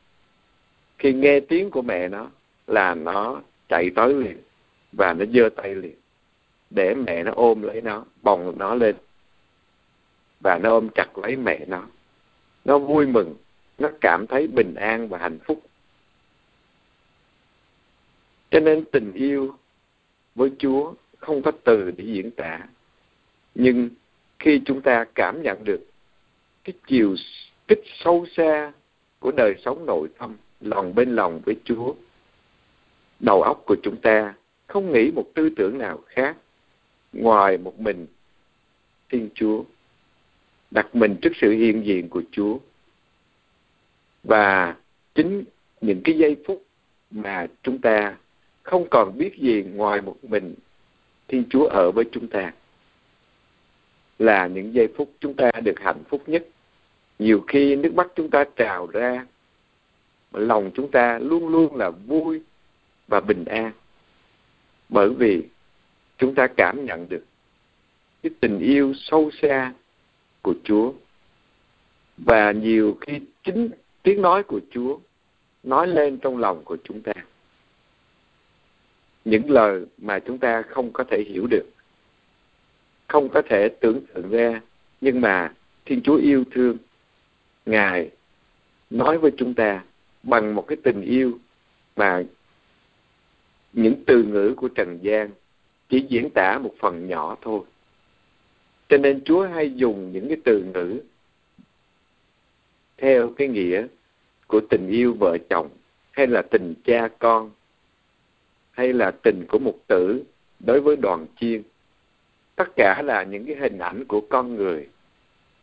Khi 0.98 1.12
nghe 1.12 1.40
tiếng 1.40 1.70
của 1.70 1.82
mẹ 1.82 2.08
nó 2.08 2.30
là 2.66 2.94
nó 2.94 3.42
chạy 3.68 3.90
tới 3.96 4.14
liền 4.14 4.38
và 4.92 5.12
nó 5.12 5.24
giơ 5.34 5.48
tay 5.56 5.74
liền 5.74 5.94
để 6.70 6.94
mẹ 6.94 7.22
nó 7.22 7.32
ôm 7.34 7.62
lấy 7.62 7.80
nó, 7.80 8.04
bồng 8.22 8.58
nó 8.58 8.74
lên. 8.74 8.96
Và 10.40 10.58
nó 10.58 10.70
ôm 10.70 10.88
chặt 10.94 11.18
lấy 11.18 11.36
mẹ 11.36 11.64
nó. 11.66 11.82
Nó 12.64 12.78
vui 12.78 13.06
mừng 13.06 13.34
nó 13.78 13.88
cảm 14.00 14.26
thấy 14.26 14.46
bình 14.46 14.74
an 14.74 15.08
và 15.08 15.18
hạnh 15.18 15.38
phúc. 15.44 15.62
Cho 18.50 18.60
nên 18.60 18.84
tình 18.84 19.12
yêu 19.12 19.56
với 20.34 20.50
chúa 20.58 20.94
không 21.18 21.42
có 21.42 21.52
từ 21.64 21.90
để 21.90 22.04
diễn 22.04 22.30
tả. 22.30 22.60
Nhưng 23.54 23.90
khi 24.38 24.60
chúng 24.64 24.80
ta 24.80 25.04
cảm 25.14 25.42
nhận 25.42 25.64
được 25.64 25.80
cái 26.64 26.74
chiều 26.86 27.16
kích 27.68 27.82
sâu 28.04 28.26
xa 28.36 28.72
của 29.18 29.32
đời 29.36 29.54
sống 29.64 29.86
nội 29.86 30.08
tâm, 30.18 30.36
lòng 30.60 30.94
bên 30.94 31.14
lòng 31.14 31.40
với 31.44 31.56
Chúa, 31.64 31.94
đầu 33.20 33.42
óc 33.42 33.62
của 33.66 33.76
chúng 33.82 33.96
ta 33.96 34.34
không 34.66 34.92
nghĩ 34.92 35.10
một 35.10 35.26
tư 35.34 35.50
tưởng 35.56 35.78
nào 35.78 35.98
khác 36.06 36.36
ngoài 37.12 37.58
một 37.58 37.80
mình 37.80 38.06
Thiên 39.10 39.28
Chúa, 39.34 39.64
đặt 40.70 40.94
mình 40.94 41.16
trước 41.22 41.32
sự 41.40 41.50
hiện 41.50 41.86
diện 41.86 42.08
của 42.08 42.22
Chúa 42.30 42.58
và 44.22 44.76
chính 45.14 45.44
những 45.80 46.00
cái 46.04 46.18
giây 46.18 46.36
phút 46.46 46.62
mà 47.10 47.46
chúng 47.62 47.78
ta 47.78 48.16
không 48.62 48.86
còn 48.90 49.18
biết 49.18 49.36
gì 49.38 49.62
ngoài 49.62 50.00
một 50.00 50.16
mình 50.22 50.54
Thiên 51.28 51.44
Chúa 51.50 51.66
ở 51.66 51.90
với 51.90 52.04
chúng 52.12 52.28
ta 52.28 52.52
là 54.18 54.46
những 54.46 54.74
giây 54.74 54.88
phút 54.96 55.10
chúng 55.20 55.34
ta 55.34 55.50
được 55.62 55.80
hạnh 55.80 56.02
phúc 56.08 56.22
nhất. 56.26 56.46
Nhiều 57.18 57.44
khi 57.48 57.76
nước 57.76 57.94
mắt 57.94 58.06
chúng 58.14 58.30
ta 58.30 58.44
trào 58.56 58.86
ra, 58.86 59.26
lòng 60.32 60.70
chúng 60.74 60.90
ta 60.90 61.18
luôn 61.18 61.48
luôn 61.48 61.76
là 61.76 61.90
vui 61.90 62.42
và 63.08 63.20
bình 63.20 63.44
an. 63.44 63.72
Bởi 64.88 65.08
vì 65.08 65.42
chúng 66.18 66.34
ta 66.34 66.46
cảm 66.56 66.84
nhận 66.84 67.08
được 67.08 67.24
cái 68.22 68.30
tình 68.40 68.58
yêu 68.58 68.92
sâu 68.96 69.30
xa 69.42 69.72
của 70.42 70.54
Chúa. 70.64 70.92
Và 72.16 72.52
nhiều 72.52 72.98
khi 73.00 73.20
chính 73.44 73.70
tiếng 74.02 74.22
nói 74.22 74.42
của 74.42 74.60
Chúa 74.70 74.98
nói 75.62 75.86
lên 75.86 76.18
trong 76.18 76.38
lòng 76.38 76.64
của 76.64 76.76
chúng 76.84 77.00
ta. 77.00 77.12
Những 79.24 79.50
lời 79.50 79.84
mà 79.98 80.18
chúng 80.18 80.38
ta 80.38 80.62
không 80.62 80.92
có 80.92 81.04
thể 81.04 81.24
hiểu 81.28 81.46
được, 81.50 81.66
không 83.08 83.28
có 83.28 83.42
thể 83.48 83.68
tưởng 83.68 84.00
tượng 84.06 84.30
ra, 84.30 84.60
nhưng 85.00 85.20
mà 85.20 85.54
thiên 85.84 86.00
chúa 86.02 86.16
yêu 86.16 86.44
thương, 86.50 86.76
ngài 87.66 88.10
nói 88.90 89.18
với 89.18 89.30
chúng 89.36 89.54
ta 89.54 89.84
bằng 90.22 90.54
một 90.54 90.64
cái 90.68 90.76
tình 90.82 91.00
yêu 91.00 91.38
mà 91.96 92.22
những 93.72 93.94
từ 94.06 94.22
ngữ 94.22 94.54
của 94.56 94.68
trần 94.68 94.98
gian 95.02 95.30
chỉ 95.88 96.06
diễn 96.08 96.30
tả 96.30 96.58
một 96.58 96.74
phần 96.78 97.08
nhỏ 97.08 97.36
thôi. 97.40 97.60
Cho 98.88 98.96
nên 98.98 99.24
chúa 99.24 99.46
hay 99.46 99.74
dùng 99.74 100.12
những 100.12 100.28
cái 100.28 100.36
từ 100.44 100.64
ngữ 100.74 101.00
theo 103.02 103.32
cái 103.36 103.48
nghĩa 103.48 103.86
của 104.46 104.60
tình 104.70 104.88
yêu 104.88 105.16
vợ 105.20 105.36
chồng, 105.50 105.68
hay 106.10 106.26
là 106.26 106.42
tình 106.42 106.74
cha 106.84 107.08
con, 107.18 107.50
hay 108.70 108.92
là 108.92 109.10
tình 109.10 109.44
của 109.48 109.58
mục 109.58 109.82
tử 109.86 110.24
đối 110.60 110.80
với 110.80 110.96
đoàn 110.96 111.26
chiên. 111.40 111.62
Tất 112.56 112.68
cả 112.76 113.02
là 113.04 113.22
những 113.22 113.46
cái 113.46 113.56
hình 113.56 113.78
ảnh 113.78 114.04
của 114.04 114.20
con 114.20 114.54
người 114.54 114.88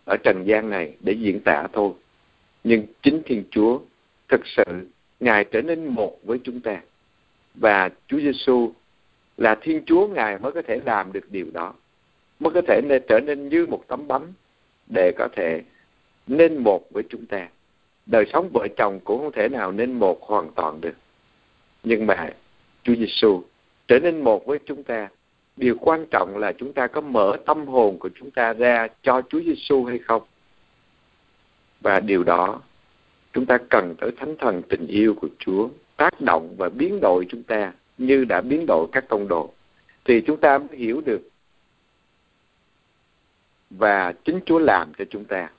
ở 0.06 0.17
trần 0.23 0.43
gian 0.45 0.69
này 0.69 0.95
để 0.99 1.13
diễn 1.13 1.39
tả 1.39 1.67
thôi. 1.73 1.91
Nhưng 2.63 2.86
chính 3.02 3.21
thiên 3.25 3.43
chúa 3.52 3.80
thực 4.28 4.41
sự, 4.45 4.88
ngài 5.19 5.45
trở 5.52 5.62
nên 5.62 5.88
một 5.88 6.17
với 6.23 6.39
chúng 6.43 6.62
ta. 6.62 6.82
Và 7.56 7.89
chúa 8.08 8.19
giêsu 8.19 8.73
là 9.38 9.56
thiên 9.62 9.84
chúa 9.86 10.08
ngài 10.08 10.39
mới 10.39 10.52
có 10.52 10.62
thể 10.62 10.80
làm 10.86 11.12
được 11.13 11.32
điều 11.32 11.47
đó, 11.54 11.73
mới 12.39 12.54
có 12.54 12.62
thể 12.67 12.82
nên 12.84 13.04
trở 13.08 13.19
nên 13.19 13.49
như 13.49 13.65
một 13.65 13.84
tấm 13.88 14.08
bánh 14.08 14.34
để 14.93 15.12
có 15.17 15.28
thể 15.36 15.62
nên 16.30 16.58
một 16.58 16.92
với 16.92 17.04
chúng 17.10 17.26
ta. 17.26 17.48
Đời 18.06 18.26
sống 18.34 18.50
vợ 18.54 18.68
chồng 18.78 19.00
cũng 19.04 19.20
không 19.20 19.32
thể 19.32 19.50
nào 19.50 19.72
nên 19.72 19.94
một 19.94 20.22
hoàn 20.22 20.52
toàn 20.56 20.82
được. 20.82 20.96
Nhưng 21.84 22.08
mà 22.08 22.30
Chúa 22.84 22.96
Giêsu 22.96 23.44
trở 23.88 24.00
nên 24.00 24.24
một 24.24 24.46
với 24.46 24.60
chúng 24.65 24.84
ta. 24.84 25.10
Điều 25.58 25.76
quan 25.80 26.06
trọng 26.12 26.38
là 26.38 26.52
chúng 26.52 26.74
ta 26.74 26.88
có 26.88 27.02
mở 27.02 27.38
tâm 27.46 27.68
hồn 27.68 28.00
của 28.00 28.10
chúng 28.15 28.32
ta 28.32 28.54
ra 28.54 28.88
cho 29.04 29.22
Chúa 29.30 29.42
Giêsu 29.42 29.86
hay 29.86 30.00
không? 30.00 30.24
Và 31.82 32.00
điều 32.00 32.24
đó, 32.24 32.62
chúng 33.34 33.46
ta 33.46 33.58
cần 33.70 33.96
tới 33.98 34.12
thánh 34.18 34.36
thần 34.38 34.62
tình 34.70 34.88
yêu 34.88 35.13
của 35.22 35.28
Chúa, 35.39 35.70
tác 35.98 36.22
động 36.22 36.56
và 36.58 36.70
biến 36.70 37.00
đổi 37.02 37.26
chúng 37.30 37.44
ta 37.44 37.74
như 37.98 38.26
đã 38.26 38.42
biến 38.42 38.65
đổi 38.68 38.88
các 38.92 39.10
tông 39.10 39.28
đồ. 39.28 39.54
Thì 40.06 40.22
chúng 40.22 40.38
ta 40.38 40.58
mới 40.58 40.78
hiểu 40.78 41.02
được 41.06 41.22
và 43.70 44.13
chính 44.26 44.39
Chúa 44.46 44.60
làm 44.60 44.92
cho 44.98 45.06
chúng 45.10 45.26
ta 45.26 45.50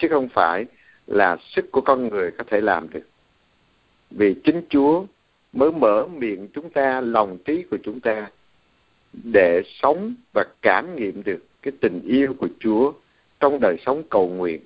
chứ 0.00 0.08
không 0.10 0.28
phải 0.28 0.64
là 1.06 1.36
sức 1.54 1.70
của 1.72 1.80
con 1.80 2.08
người 2.08 2.30
có 2.30 2.44
thể 2.50 2.60
làm 2.60 2.90
được 2.90 3.06
vì 4.10 4.34
chính 4.44 4.62
Chúa 4.68 5.04
mới 5.52 5.72
mở 5.72 6.06
miệng 6.06 6.48
chúng 6.54 6.70
ta 6.70 7.00
lòng 7.00 7.38
trí 7.44 7.62
của 7.70 7.78
chúng 7.82 8.00
ta 8.00 8.30
để 9.12 9.62
sống 9.82 10.14
và 10.34 10.44
cảm 10.62 10.96
nghiệm 10.96 11.22
được 11.22 11.44
cái 11.62 11.72
tình 11.80 12.00
yêu 12.06 12.34
của 12.38 12.48
Chúa 12.60 12.92
trong 13.40 13.60
đời 13.60 13.76
sống 13.86 14.02
cầu 14.10 14.28
nguyện. 14.28 14.60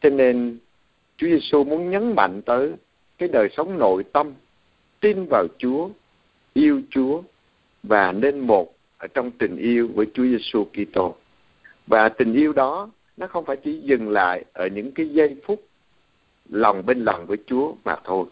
Cho 0.00 0.10
nên 0.10 0.58
Chúa 1.16 1.26
Giêsu 1.26 1.64
muốn 1.64 1.90
nhấn 1.90 2.14
mạnh 2.14 2.42
tới 2.42 2.72
cái 3.18 3.28
đời 3.28 3.48
sống 3.56 3.78
nội 3.78 4.04
tâm, 4.12 4.32
tin 5.00 5.26
vào 5.30 5.46
Chúa, 5.58 5.88
yêu 6.52 6.82
Chúa 6.90 7.22
và 7.82 8.12
nên 8.12 8.40
một 8.40 8.74
ở 8.98 9.06
trong 9.06 9.30
tình 9.30 9.56
yêu 9.56 9.90
với 9.94 10.06
Chúa 10.14 10.24
Giêsu 10.24 10.64
Kitô. 10.64 11.16
Và 11.86 12.08
tình 12.08 12.34
yêu 12.34 12.52
đó 12.52 12.90
nó 13.16 13.26
không 13.26 13.44
phải 13.44 13.56
chỉ 13.56 13.80
dừng 13.80 14.10
lại 14.10 14.44
ở 14.52 14.66
những 14.66 14.92
cái 14.92 15.08
giây 15.08 15.36
phút 15.46 15.62
lòng 16.48 16.86
bên 16.86 17.04
lòng 17.04 17.26
với 17.26 17.38
Chúa 17.46 17.74
mà 17.84 17.96
thôi 18.04 18.26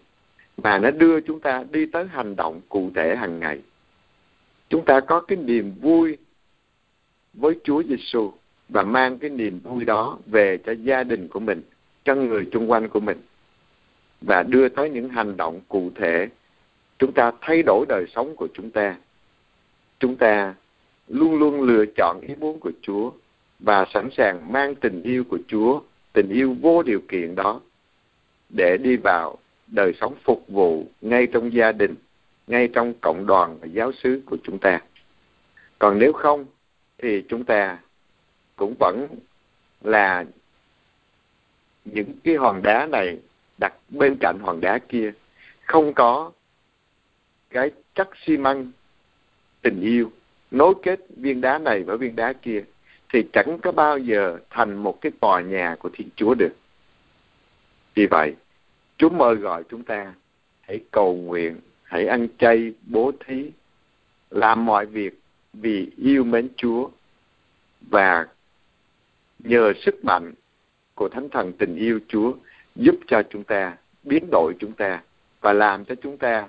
mà 0.57 0.79
nó 0.79 0.91
đưa 0.91 1.21
chúng 1.21 1.41
ta 1.41 1.65
đi 1.71 1.87
tới 1.87 2.07
hành 2.07 2.37
động 2.37 2.61
cụ 2.69 2.91
thể 2.95 3.17
hàng 3.17 3.41
ngày. 3.41 3.61
Chúng 4.69 4.85
ta 4.85 5.01
có 5.01 5.21
cái 5.21 5.39
niềm 5.39 5.75
vui 5.81 6.17
với 7.35 7.55
Chúa 7.65 7.83
Giêsu 7.83 8.33
và 8.69 8.83
mang 8.83 9.19
cái 9.19 9.31
niềm 9.31 9.61
vui 9.61 9.85
đó 9.85 10.19
về 10.27 10.59
cho 10.67 10.73
gia 10.73 11.05
đình 11.05 11.29
của 11.29 11.41
mình, 11.41 11.63
cho 12.05 12.15
người 12.15 12.47
xung 12.53 12.71
quanh 12.71 12.89
của 12.89 13.01
mình 13.01 13.19
và 14.21 14.43
đưa 14.43 14.69
tới 14.69 14.91
những 14.91 15.09
hành 15.09 15.37
động 15.37 15.61
cụ 15.69 15.91
thể. 15.95 16.29
Chúng 16.99 17.13
ta 17.13 17.33
thay 17.41 17.63
đổi 17.63 17.87
đời 17.89 18.05
sống 18.15 18.37
của 18.37 18.49
chúng 18.55 18.71
ta. 18.71 18.97
Chúng 19.99 20.17
ta 20.17 20.55
luôn 21.09 21.39
luôn 21.39 21.63
lựa 21.63 21.85
chọn 21.97 22.21
ý 22.21 22.35
muốn 22.35 22.61
của 22.61 22.73
Chúa 22.83 23.11
và 23.65 23.87
sẵn 23.95 24.09
sàng 24.17 24.53
mang 24.53 24.75
tình 24.75 25.03
yêu 25.03 25.25
của 25.25 25.39
Chúa, 25.49 25.81
tình 26.13 26.29
yêu 26.29 26.57
vô 26.61 26.83
điều 26.83 27.01
kiện 27.09 27.35
đó 27.35 27.61
để 28.49 28.77
đi 28.83 28.97
vào 28.97 29.39
đời 29.67 29.93
sống 30.01 30.15
phục 30.25 30.45
vụ 30.49 30.87
ngay 31.01 31.27
trong 31.27 31.53
gia 31.53 31.73
đình, 31.73 31.95
ngay 32.47 32.69
trong 32.69 32.95
cộng 33.01 33.27
đoàn 33.27 33.59
và 33.61 33.67
giáo 33.67 33.93
xứ 33.93 34.23
của 34.27 34.37
chúng 34.45 34.59
ta. 34.59 34.81
Còn 35.79 35.99
nếu 35.99 36.13
không 36.13 36.47
thì 36.99 37.23
chúng 37.29 37.45
ta 37.45 37.79
cũng 38.57 38.75
vẫn 38.79 39.07
là 39.81 40.25
những 41.85 42.13
cái 42.25 42.37
hòn 42.37 42.63
đá 42.63 42.87
này 42.87 43.19
đặt 43.59 43.75
bên 43.89 44.17
cạnh 44.21 44.39
hòn 44.43 44.61
đá 44.61 44.79
kia 44.79 45.13
không 45.65 45.95
có 45.95 46.33
cái 47.51 47.71
chất 47.95 48.09
xi 48.27 48.37
măng 48.37 48.71
tình 49.63 49.81
yêu 49.81 50.13
nối 50.51 50.75
kết 50.83 51.01
viên 51.17 51.41
đá 51.41 51.59
này 51.59 51.83
với 51.83 51.99
viên 51.99 52.17
đá 52.17 52.33
kia 52.33 52.65
thì 53.13 53.25
chẳng 53.33 53.59
có 53.63 53.73
bao 53.73 53.99
giờ 53.99 54.39
thành 54.51 54.77
một 54.77 55.01
cái 55.01 55.13
tòa 55.21 55.41
nhà 55.41 55.77
của 55.79 55.91
Thiên 55.93 56.09
Chúa 56.17 56.35
được. 56.35 56.53
Vì 57.95 58.07
vậy, 58.07 58.35
Chúa 58.97 59.09
mời 59.09 59.35
gọi 59.35 59.65
chúng 59.71 59.83
ta 59.83 60.15
hãy 60.61 60.81
cầu 60.91 61.15
nguyện, 61.15 61.61
hãy 61.83 62.07
ăn 62.07 62.29
chay, 62.39 62.73
bố 62.87 63.13
thí, 63.27 63.51
làm 64.31 64.65
mọi 64.65 64.87
việc 64.87 65.21
vì 65.53 65.91
yêu 65.97 66.25
mến 66.25 66.49
Chúa 66.57 66.91
và 67.81 68.27
nhờ 69.39 69.73
sức 69.85 70.05
mạnh 70.05 70.35
của 70.95 71.09
Thánh 71.09 71.29
Thần 71.29 71.53
tình 71.59 71.77
yêu 71.77 72.01
Chúa 72.09 72.33
giúp 72.75 72.95
cho 73.07 73.23
chúng 73.31 73.45
ta 73.45 73.77
biến 74.05 74.29
đổi 74.31 74.55
chúng 74.59 74.73
ta 74.73 75.03
và 75.41 75.53
làm 75.53 75.85
cho 75.85 75.95
chúng 76.03 76.19
ta 76.19 76.49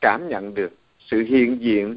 cảm 0.00 0.28
nhận 0.28 0.54
được 0.54 0.72
sự 0.98 1.22
hiện 1.22 1.58
diện 1.60 1.96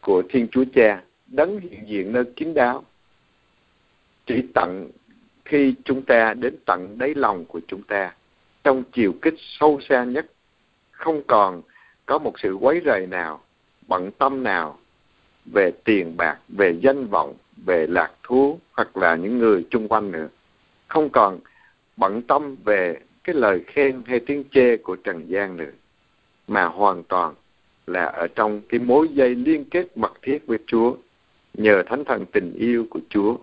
của 0.00 0.22
Thiên 0.28 0.48
Chúa 0.48 0.64
Cha 0.74 1.02
đấng 1.30 1.60
hiện 1.60 1.88
diện 1.88 2.12
nơi 2.12 2.24
kín 2.36 2.54
đáo. 2.54 2.84
Chỉ 4.26 4.42
tận 4.54 4.90
khi 5.44 5.74
chúng 5.84 6.02
ta 6.02 6.34
đến 6.34 6.56
tận 6.66 6.98
đáy 6.98 7.14
lòng 7.14 7.44
của 7.44 7.60
chúng 7.68 7.82
ta, 7.82 8.14
trong 8.64 8.82
chiều 8.92 9.12
kích 9.22 9.34
sâu 9.38 9.80
xa 9.88 10.04
nhất, 10.04 10.26
không 10.90 11.22
còn 11.26 11.62
có 12.06 12.18
một 12.18 12.32
sự 12.42 12.54
quấy 12.54 12.80
rầy 12.84 13.06
nào, 13.06 13.40
bận 13.88 14.10
tâm 14.18 14.42
nào 14.42 14.78
về 15.52 15.70
tiền 15.84 16.16
bạc, 16.16 16.38
về 16.48 16.78
danh 16.82 17.06
vọng, 17.06 17.34
về 17.66 17.86
lạc 17.86 18.12
thú, 18.22 18.58
hoặc 18.72 18.96
là 18.96 19.16
những 19.16 19.38
người 19.38 19.66
chung 19.70 19.88
quanh 19.88 20.12
nữa. 20.12 20.28
Không 20.88 21.10
còn 21.10 21.40
bận 21.96 22.22
tâm 22.22 22.56
về 22.64 23.00
cái 23.24 23.34
lời 23.34 23.60
khen 23.66 24.02
hay 24.06 24.20
tiếng 24.20 24.44
chê 24.50 24.76
của 24.76 24.96
trần 24.96 25.26
gian 25.28 25.56
nữa, 25.56 25.70
mà 26.48 26.64
hoàn 26.64 27.02
toàn 27.04 27.34
là 27.86 28.04
ở 28.04 28.28
trong 28.28 28.60
cái 28.68 28.80
mối 28.80 29.08
dây 29.08 29.34
liên 29.34 29.64
kết 29.64 29.96
mật 29.96 30.12
thiết 30.22 30.38
với 30.46 30.58
Chúa 30.66 30.96
nhờ 31.54 31.82
thánh 31.86 32.04
thần 32.04 32.26
tình 32.26 32.52
yêu 32.54 32.86
của 32.90 33.00
Chúa 33.08 33.36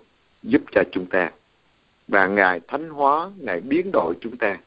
giúp 0.44 0.62
cho 0.72 0.84
chúng 0.92 1.06
ta. 1.06 1.32
Và 2.08 2.28
ngài 2.28 2.60
thánh 2.68 2.90
hóa 2.90 3.32
ngài 3.38 3.62
biến 3.62 3.90
đổi 3.94 4.14
chúng 4.22 4.38
ta. 4.38 4.58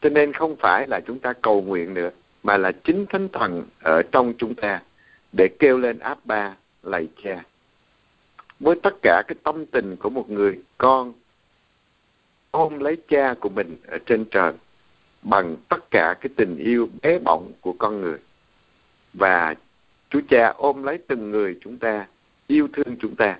Cho 0.00 0.08
nên 0.08 0.32
không 0.32 0.56
phải 0.56 0.86
là 0.86 1.00
chúng 1.00 1.18
ta 1.18 1.32
cầu 1.32 1.62
nguyện 1.62 1.94
nữa, 1.94 2.10
mà 2.42 2.56
là 2.56 2.72
chính 2.72 3.06
thánh 3.06 3.28
thần 3.28 3.66
ở 3.82 4.02
trong 4.02 4.32
chúng 4.38 4.54
ta 4.54 4.82
để 5.32 5.48
kêu 5.58 5.78
lên 5.78 5.98
áp 5.98 6.18
ba 6.24 6.56
lạy 6.82 7.08
cha. 7.22 7.44
Với 8.60 8.76
tất 8.82 8.94
cả 9.02 9.22
cái 9.28 9.34
tâm 9.42 9.66
tình 9.66 9.96
của 9.96 10.10
một 10.10 10.30
người 10.30 10.58
con, 10.78 11.12
ôm 12.50 12.78
lấy 12.78 12.96
cha 13.08 13.34
của 13.40 13.48
mình 13.48 13.76
ở 13.86 13.98
trên 14.06 14.24
trời, 14.24 14.52
bằng 15.22 15.56
tất 15.68 15.90
cả 15.90 16.14
cái 16.20 16.30
tình 16.36 16.56
yêu 16.56 16.88
bé 17.02 17.18
bỏng 17.18 17.52
của 17.60 17.72
con 17.72 18.00
người. 18.00 18.18
Và 19.12 19.54
Chúa 20.10 20.20
Cha 20.28 20.48
ôm 20.56 20.82
lấy 20.82 20.98
từng 21.08 21.30
người 21.30 21.58
chúng 21.60 21.78
ta 21.78 22.06
yêu 22.48 22.68
thương 22.72 22.96
chúng 23.00 23.16
ta. 23.16 23.38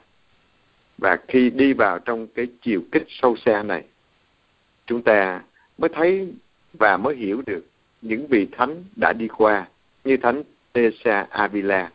Và 0.98 1.18
khi 1.28 1.50
đi 1.50 1.72
vào 1.72 1.98
trong 1.98 2.26
cái 2.26 2.46
chiều 2.62 2.82
kích 2.92 3.04
sâu 3.08 3.36
xa 3.36 3.62
này, 3.62 3.84
chúng 4.86 5.02
ta 5.02 5.42
mới 5.78 5.88
thấy 5.94 6.32
và 6.72 6.96
mới 6.96 7.16
hiểu 7.16 7.42
được 7.46 7.64
những 8.02 8.26
vị 8.26 8.48
thánh 8.52 8.84
đã 8.96 9.12
đi 9.12 9.28
qua 9.28 9.68
như 10.04 10.16
thánh 10.16 10.42
Teresa 10.72 11.26
Avila 11.30 11.90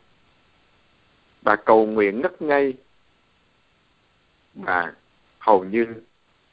và 1.41 1.55
cầu 1.55 1.85
nguyện 1.85 2.21
ngất 2.21 2.41
ngây 2.41 2.73
và 4.55 4.93
hầu 5.39 5.63
như 5.63 5.85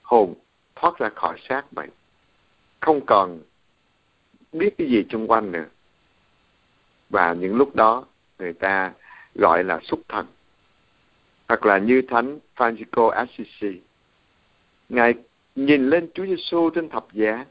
hồn 0.03 0.35
thoát 0.77 0.99
ra 0.99 1.09
khỏi 1.09 1.39
xác 1.49 1.73
vậy 1.73 1.89
không 2.81 3.01
còn 3.07 3.41
biết 4.53 4.75
cái 4.79 4.87
gì 4.87 5.05
xung 5.13 5.31
quanh 5.31 5.53
nữa. 5.53 5.67
Và 7.11 7.33
những 7.33 7.57
lúc 7.57 7.75
đó 7.75 8.05
người 8.39 8.53
ta 8.53 8.93
gọi 9.35 9.65
là 9.65 9.81
xúc 9.83 10.01
thần 10.09 10.27
hoặc 11.51 11.67
là 11.67 11.79
như 11.79 12.03
thánh 12.03 12.39
Francisco 12.57 13.09
Assisi. 13.09 13.81
Ngài 14.89 15.15
nhìn 15.55 15.91
lên 15.91 16.09
Chúa 16.15 16.27
Giêsu 16.27 16.71
trên 16.71 16.89
thập 16.89 17.13
giá. 17.13 17.47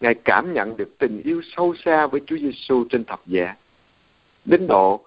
Ngài 0.00 0.14
cảm 0.14 0.54
nhận 0.54 0.76
được 0.76 0.98
tình 0.98 1.22
yêu 1.24 1.42
sâu 1.56 1.74
xa 1.84 2.06
với 2.06 2.20
Chúa 2.26 2.36
Giêsu 2.36 2.84
trên 2.90 3.04
thập 3.04 3.26
giá. 3.26 3.56
Đến 4.44 4.66
độ, 4.66 5.04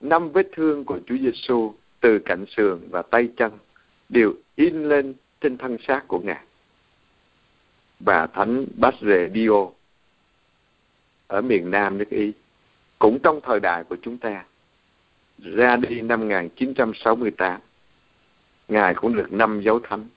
năm 0.00 0.32
vết 0.32 0.48
thương 0.56 0.84
của 0.84 0.98
Chúa 1.06 1.16
Giêsu 1.16 1.74
từ 2.00 2.18
cạnh 2.18 2.44
sườn 2.56 2.88
và 2.90 3.02
tay 3.02 3.28
chân 3.36 3.52
đều 4.08 4.34
in 4.56 4.88
lên 4.88 5.14
trên 5.40 5.58
thân 5.58 5.76
xác 5.88 6.08
của 6.08 6.18
ngài. 6.18 6.44
Và 8.00 8.26
thánh 8.26 8.66
Basre 8.76 9.28
Dio 9.34 9.66
ở 11.26 11.40
miền 11.40 11.70
Nam 11.70 11.98
nước 11.98 12.10
Ý, 12.10 12.32
cũng 12.98 13.18
trong 13.22 13.40
thời 13.42 13.60
đại 13.60 13.84
của 13.84 13.96
chúng 14.02 14.18
ta 14.18 14.44
ra 15.42 15.76
đi 15.76 16.00
năm 16.00 16.20
1968 16.20 17.60
Ngài 18.68 18.94
cũng 18.94 19.16
được 19.16 19.32
năm 19.32 19.60
dấu 19.60 19.80
thánh. 19.80 20.08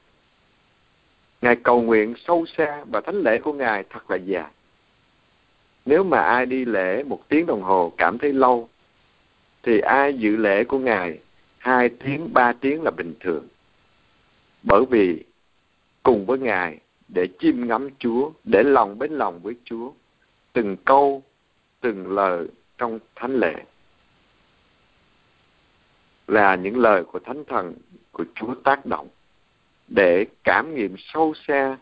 Ngài 1.41 1.55
cầu 1.55 1.82
nguyện 1.82 2.13
sâu 2.28 2.45
xa 2.57 2.84
và 2.91 3.01
thánh 3.01 3.15
lễ 3.15 3.39
của 3.39 3.53
Ngài 3.53 3.84
thật 3.89 4.11
là 4.11 4.17
dài 4.17 4.51
Nếu 5.86 6.03
mà 6.03 6.19
ai 6.19 6.45
đi 6.45 6.65
lễ 6.65 7.03
một 7.03 7.30
tiếng 7.30 7.45
đồng 7.45 7.61
hồ 7.61 7.93
cảm 7.97 8.17
thấy 8.17 8.34
lâu, 8.34 8.69
Thì 9.63 9.80
ai 9.80 10.13
dự 10.13 10.36
lễ 10.36 10.63
của 10.63 10.80
Ngài 10.80 11.19
hai 11.65 11.89
tiếng, 11.89 12.34
ba 12.34 12.53
tiếng 12.53 12.84
là 12.84 12.91
bình 12.91 13.13
thường. 13.19 13.47
Bởi 14.63 14.86
vì 14.89 15.23
cùng 16.03 16.26
với 16.26 16.39
ngài 16.39 16.80
để 17.07 17.28
chiêm 17.39 17.67
ngắm 17.67 17.89
chúa, 17.99 18.32
để 18.43 18.63
lòng 18.63 18.99
bên 18.99 19.11
lòng 19.11 19.39
với 19.39 19.55
chúa, 19.63 19.91
từng 20.53 20.78
câu, 20.86 21.23
từng 21.82 22.11
lời 22.11 22.47
trong 22.78 22.99
thánh 23.15 23.36
lễ 23.36 23.53
là 26.28 26.55
những 26.55 26.78
lời 26.78 27.03
của 27.03 27.19
thánh 27.19 27.43
thần 27.47 27.73
của 28.11 28.26
chúa 28.36 28.55
tác 28.63 28.86
động 28.86 29.07
để 29.88 30.26
cảm 30.43 30.76
nghiệm 30.76 30.95
sâu 30.97 31.34
xa 31.47 31.78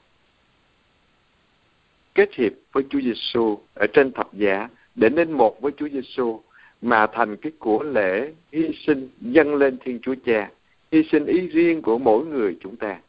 kết 2.15 2.33
hiệp 2.33 2.51
với 2.71 2.83
Chúa 2.89 3.01
Giêsu 3.01 3.59
ở 3.73 3.87
trên 3.93 4.11
thập 4.11 4.33
giá 4.33 4.69
để 4.95 5.09
nên 5.09 5.31
một 5.31 5.61
với 5.61 5.71
Chúa 5.77 5.89
Giêsu 5.89 6.41
mà 6.81 7.07
thành 7.07 7.37
cái 7.37 7.51
của 7.59 7.83
lễ 7.83 8.33
hy 8.51 8.69
sinh 8.87 9.09
dâng 9.21 9.55
lên 9.55 9.77
Thiên 9.85 9.99
Chúa 10.01 10.15
Cha, 10.25 10.51
hy 10.91 11.03
sinh 11.11 11.25
ý 11.25 11.47
riêng 11.47 11.81
của 11.81 11.97
mỗi 11.97 12.25
người 12.25 12.57
chúng 12.61 12.75
ta. 12.75 12.99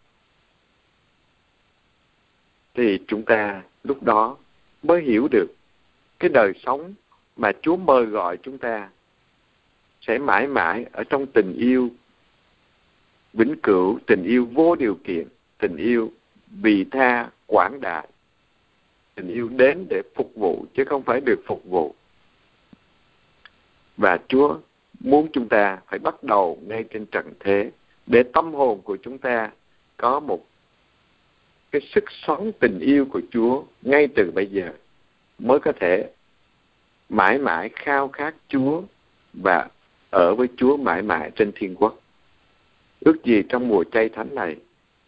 Thì 2.74 2.98
chúng 3.06 3.22
ta 3.22 3.62
lúc 3.84 4.02
đó 4.02 4.36
mới 4.82 5.02
hiểu 5.02 5.28
được 5.30 5.46
cái 6.18 6.30
đời 6.34 6.52
sống 6.66 6.94
mà 7.36 7.52
Chúa 7.62 7.76
mời 7.76 8.04
gọi 8.04 8.36
chúng 8.36 8.58
ta 8.58 8.90
sẽ 10.06 10.18
mãi 10.18 10.46
mãi 10.46 10.84
ở 10.92 11.04
trong 11.04 11.26
tình 11.26 11.54
yêu 11.56 11.90
vĩnh 13.32 13.54
cửu, 13.62 13.98
tình 14.06 14.24
yêu 14.24 14.48
vô 14.52 14.74
điều 14.74 14.98
kiện, 15.04 15.28
tình 15.58 15.76
yêu 15.76 16.12
vì 16.62 16.84
tha 16.84 17.30
quảng 17.46 17.80
đại 17.80 18.08
tình 19.14 19.28
yêu 19.28 19.48
đến 19.48 19.86
để 19.90 20.02
phục 20.14 20.32
vụ 20.34 20.66
chứ 20.74 20.84
không 20.84 21.02
phải 21.02 21.20
được 21.20 21.40
phục 21.46 21.64
vụ. 21.64 21.94
Và 23.96 24.18
Chúa 24.28 24.58
muốn 25.00 25.28
chúng 25.32 25.48
ta 25.48 25.78
phải 25.86 25.98
bắt 25.98 26.22
đầu 26.22 26.58
ngay 26.66 26.84
trên 26.90 27.06
trần 27.06 27.32
thế 27.40 27.70
để 28.06 28.22
tâm 28.22 28.54
hồn 28.54 28.80
của 28.82 28.96
chúng 29.02 29.18
ta 29.18 29.50
có 29.96 30.20
một 30.20 30.46
cái 31.70 31.80
sức 31.94 32.04
sống 32.26 32.52
tình 32.60 32.78
yêu 32.78 33.06
của 33.10 33.20
Chúa 33.30 33.64
ngay 33.82 34.08
từ 34.16 34.30
bây 34.34 34.46
giờ 34.46 34.72
mới 35.38 35.60
có 35.60 35.72
thể 35.80 36.10
mãi 37.08 37.38
mãi 37.38 37.70
khao 37.76 38.08
khát 38.08 38.34
Chúa 38.48 38.82
và 39.32 39.68
ở 40.14 40.34
với 40.34 40.48
Chúa 40.56 40.76
mãi 40.76 41.02
mãi 41.02 41.30
trên 41.36 41.52
thiên 41.54 41.74
quốc. 41.74 41.98
Ước 43.00 43.24
gì 43.24 43.42
trong 43.48 43.68
mùa 43.68 43.84
chay 43.92 44.08
thánh 44.08 44.34
này, 44.34 44.56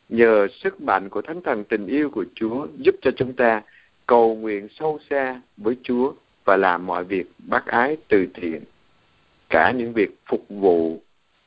nhờ 0.08 0.46
sức 0.62 0.80
mạnh 0.80 1.08
của 1.08 1.22
Thánh 1.22 1.42
Thần 1.42 1.64
tình 1.64 1.86
yêu 1.86 2.10
của 2.10 2.24
Chúa 2.34 2.66
giúp 2.78 2.94
cho 3.02 3.10
chúng 3.16 3.32
ta 3.32 3.62
cầu 4.06 4.34
nguyện 4.34 4.68
sâu 4.78 4.98
xa 5.10 5.40
với 5.56 5.76
Chúa 5.82 6.12
và 6.44 6.56
làm 6.56 6.86
mọi 6.86 7.04
việc 7.04 7.26
bác 7.38 7.66
ái 7.66 7.96
từ 8.08 8.26
thiện, 8.34 8.62
cả 9.48 9.70
những 9.70 9.92
việc 9.92 10.10
phục 10.26 10.44
vụ 10.48 11.02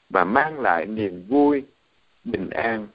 và 0.10 0.24
mang 0.24 0.60
lại 0.60 0.86
niềm 0.86 1.24
vui, 1.28 1.64
bình 2.24 2.49
an 2.49 2.88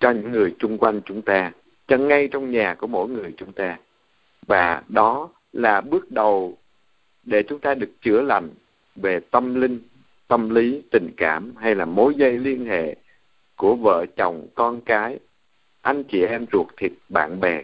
cho 0.00 0.10
những 0.10 0.32
người 0.32 0.54
chung 0.58 0.78
quanh 0.78 1.00
chúng 1.04 1.22
ta, 1.22 1.52
cho 1.88 1.96
ngay 1.96 2.28
trong 2.28 2.50
nhà 2.50 2.74
của 2.74 2.86
mỗi 2.86 3.08
người 3.08 3.32
chúng 3.36 3.52
ta. 3.52 3.78
Và 4.46 4.82
đó 4.88 5.28
là 5.52 5.80
bước 5.80 6.10
đầu 6.10 6.58
để 7.24 7.42
chúng 7.42 7.58
ta 7.58 7.74
được 7.74 7.90
chữa 8.00 8.22
lành 8.22 8.48
về 8.96 9.20
tâm 9.20 9.54
linh, 9.54 9.80
tâm 10.28 10.50
lý, 10.50 10.82
tình 10.90 11.10
cảm 11.16 11.52
hay 11.56 11.74
là 11.74 11.84
mối 11.84 12.14
dây 12.16 12.38
liên 12.38 12.66
hệ 12.66 12.96
của 13.56 13.74
vợ 13.74 14.06
chồng, 14.16 14.46
con 14.54 14.80
cái, 14.80 15.18
anh 15.80 16.04
chị 16.04 16.22
em 16.22 16.46
ruột 16.52 16.66
thịt, 16.76 16.92
bạn 17.08 17.40
bè 17.40 17.62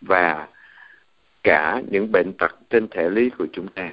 và 0.00 0.48
cả 1.42 1.82
những 1.90 2.12
bệnh 2.12 2.32
tật 2.38 2.56
trên 2.70 2.88
thể 2.88 3.10
lý 3.10 3.30
của 3.38 3.46
chúng 3.52 3.68
ta. 3.68 3.92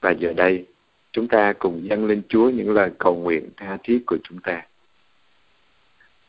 Và 0.00 0.10
giờ 0.10 0.32
đây, 0.32 0.66
chúng 1.12 1.28
ta 1.28 1.52
cùng 1.52 1.88
dâng 1.88 2.06
lên 2.06 2.22
Chúa 2.28 2.50
những 2.50 2.70
lời 2.70 2.90
cầu 2.98 3.16
nguyện 3.16 3.48
tha 3.56 3.78
thiết 3.82 4.02
của 4.06 4.18
chúng 4.24 4.38
ta. 4.38 4.66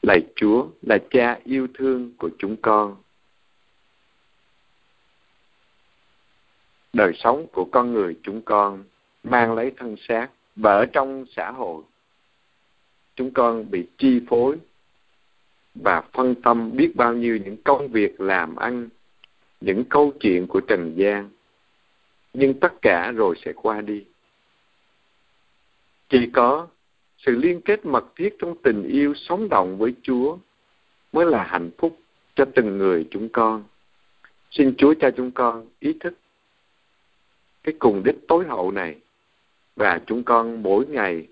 Lạy 0.01 0.21
Chúa 0.35 0.67
là 0.81 0.97
cha 1.09 1.39
yêu 1.43 1.67
thương 1.73 2.11
của 2.17 2.29
chúng 2.37 2.55
con. 2.61 2.95
Đời 6.93 7.13
sống 7.15 7.47
của 7.53 7.65
con 7.71 7.93
người 7.93 8.15
chúng 8.23 8.41
con 8.41 8.83
mang 9.23 9.53
lấy 9.53 9.71
thân 9.77 9.95
xác 10.07 10.27
và 10.55 10.73
ở 10.73 10.85
trong 10.85 11.25
xã 11.35 11.51
hội 11.51 11.83
chúng 13.15 13.31
con 13.31 13.71
bị 13.71 13.87
chi 13.97 14.21
phối 14.29 14.57
và 15.75 16.01
phân 16.13 16.35
tâm 16.35 16.71
biết 16.75 16.95
bao 16.95 17.13
nhiêu 17.13 17.37
những 17.37 17.57
công 17.63 17.87
việc 17.87 18.21
làm 18.21 18.55
ăn, 18.55 18.89
những 19.61 19.83
câu 19.89 20.13
chuyện 20.19 20.47
của 20.47 20.59
trần 20.59 20.93
gian. 20.95 21.29
Nhưng 22.33 22.59
tất 22.59 22.73
cả 22.81 23.11
rồi 23.11 23.35
sẽ 23.45 23.53
qua 23.55 23.81
đi. 23.81 24.05
Chỉ 26.09 26.29
có 26.33 26.67
sự 27.17 27.31
liên 27.35 27.61
kết 27.61 27.85
mật 27.85 28.05
thiết 28.15 28.35
trong 28.39 28.55
tình 28.63 28.83
yêu 28.83 29.13
sống 29.15 29.49
động 29.49 29.77
với 29.77 29.95
Chúa 30.01 30.37
mới 31.13 31.25
là 31.25 31.43
hạnh 31.43 31.69
phúc 31.77 31.99
cho 32.35 32.45
từng 32.55 32.77
người 32.77 33.07
chúng 33.11 33.29
con. 33.29 33.63
Xin 34.51 34.73
Chúa 34.77 34.93
cho 34.99 35.11
chúng 35.17 35.31
con 35.31 35.65
ý 35.79 35.93
thức 35.99 36.13
cái 37.63 37.75
cùng 37.79 38.03
đích 38.03 38.27
tối 38.27 38.45
hậu 38.45 38.71
này 38.71 38.95
và 39.75 40.01
chúng 40.05 40.23
con 40.23 40.63
mỗi 40.63 40.85
ngày 40.85 41.27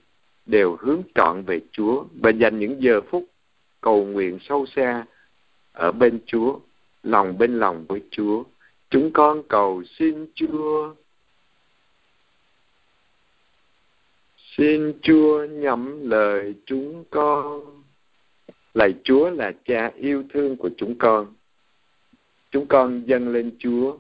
đều 0.46 0.78
hướng 0.80 1.02
trọn 1.16 1.44
về 1.48 1.60
Chúa 1.72 2.06
và 2.22 2.30
dành 2.30 2.60
những 2.60 2.82
giờ 2.82 3.02
phút 3.02 3.26
cầu 3.82 4.06
nguyện 4.06 4.38
sâu 4.42 4.66
xa 4.66 5.06
ở 5.72 5.92
bên 5.92 6.20
Chúa, 6.26 6.60
lòng 7.04 7.38
bên 7.38 7.60
lòng 7.60 7.86
với 7.88 8.02
Chúa. 8.12 8.44
Chúng 8.90 9.12
con 9.14 9.44
cầu 9.48 9.84
xin 10.00 10.28
Chúa. 10.36 10.94
Xin 14.58 14.94
Chúa 15.02 15.46
nhắm 15.46 16.10
lời 16.10 16.56
chúng 16.66 17.04
con. 17.10 17.84
Lạy 18.74 18.94
Chúa 19.04 19.30
là 19.30 19.52
cha 19.66 19.92
yêu 19.96 20.24
thương 20.34 20.58
của 20.58 20.70
chúng 20.78 20.98
con. 20.98 21.34
Chúng 22.52 22.66
con 22.68 23.04
dâng 23.06 23.30
lên 23.30 23.52
Chúa 23.60 23.98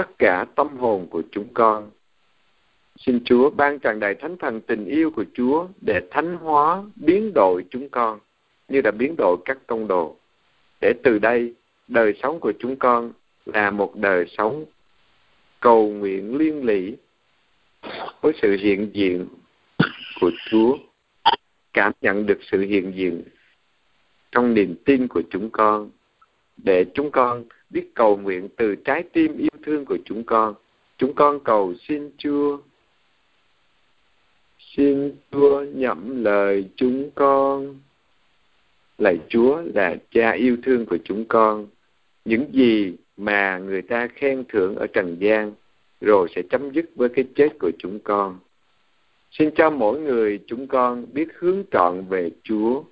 tất 0.00 0.18
cả 0.18 0.44
tâm 0.54 0.76
hồn 0.78 1.06
của 1.10 1.22
chúng 1.32 1.54
con 1.54 1.90
Xin 2.98 3.20
Chúa 3.24 3.50
ban 3.50 3.78
tràn 3.78 4.00
đầy 4.00 4.14
thánh 4.14 4.36
thần 4.36 4.60
tình 4.60 4.84
yêu 4.84 5.10
của 5.10 5.24
Chúa 5.34 5.66
để 5.80 6.00
thánh 6.10 6.36
hóa, 6.36 6.82
biến 6.96 7.32
đổi 7.34 7.64
chúng 7.70 7.88
con 7.88 8.18
như 8.68 8.80
đã 8.80 8.90
biến 8.90 9.14
đổi 9.18 9.36
các 9.44 9.58
công 9.66 9.88
đồ. 9.88 10.16
Để 10.80 10.92
từ 11.02 11.18
đây, 11.18 11.54
đời 11.88 12.14
sống 12.22 12.40
của 12.40 12.52
chúng 12.58 12.76
con 12.76 13.12
là 13.46 13.70
một 13.70 13.96
đời 13.96 14.26
sống 14.38 14.64
cầu 15.60 15.88
nguyện 15.88 16.36
liên 16.36 16.64
lỉ 16.64 16.96
với 18.20 18.32
sự 18.42 18.56
hiện 18.60 18.90
diện 18.92 19.26
của 20.20 20.30
Chúa, 20.50 20.76
cảm 21.72 21.92
nhận 22.00 22.26
được 22.26 22.38
sự 22.50 22.60
hiện 22.60 22.92
diện 22.96 23.22
trong 24.32 24.54
niềm 24.54 24.74
tin 24.84 25.08
của 25.08 25.22
chúng 25.30 25.50
con, 25.50 25.90
để 26.56 26.84
chúng 26.94 27.10
con 27.10 27.44
biết 27.70 27.94
cầu 27.94 28.16
nguyện 28.16 28.48
từ 28.56 28.74
trái 28.84 29.02
tim 29.12 29.38
yêu 29.38 29.50
thương 29.62 29.84
của 29.84 29.98
chúng 30.04 30.24
con. 30.24 30.54
Chúng 30.98 31.14
con 31.14 31.40
cầu 31.44 31.74
xin 31.88 32.10
Chúa 32.18 32.58
xin 34.76 35.12
Chúa 35.32 35.64
nhậm 35.74 36.24
lời 36.24 36.68
chúng 36.76 37.10
con. 37.14 37.80
Lạy 38.98 39.18
Chúa 39.28 39.62
là 39.74 39.96
cha 40.10 40.30
yêu 40.30 40.56
thương 40.62 40.86
của 40.86 40.98
chúng 41.04 41.24
con. 41.24 41.66
Những 42.24 42.44
gì 42.52 42.94
mà 43.16 43.58
người 43.58 43.82
ta 43.82 44.08
khen 44.14 44.44
thưởng 44.48 44.76
ở 44.76 44.86
trần 44.86 45.16
gian 45.20 45.52
rồi 46.00 46.28
sẽ 46.34 46.42
chấm 46.50 46.70
dứt 46.72 46.90
với 46.96 47.08
cái 47.08 47.24
chết 47.34 47.48
của 47.58 47.70
chúng 47.78 47.98
con. 47.98 48.38
Xin 49.30 49.50
cho 49.54 49.70
mỗi 49.70 50.00
người 50.00 50.40
chúng 50.46 50.66
con 50.66 51.06
biết 51.12 51.28
hướng 51.38 51.62
trọn 51.70 52.04
về 52.08 52.30
Chúa 52.42 52.82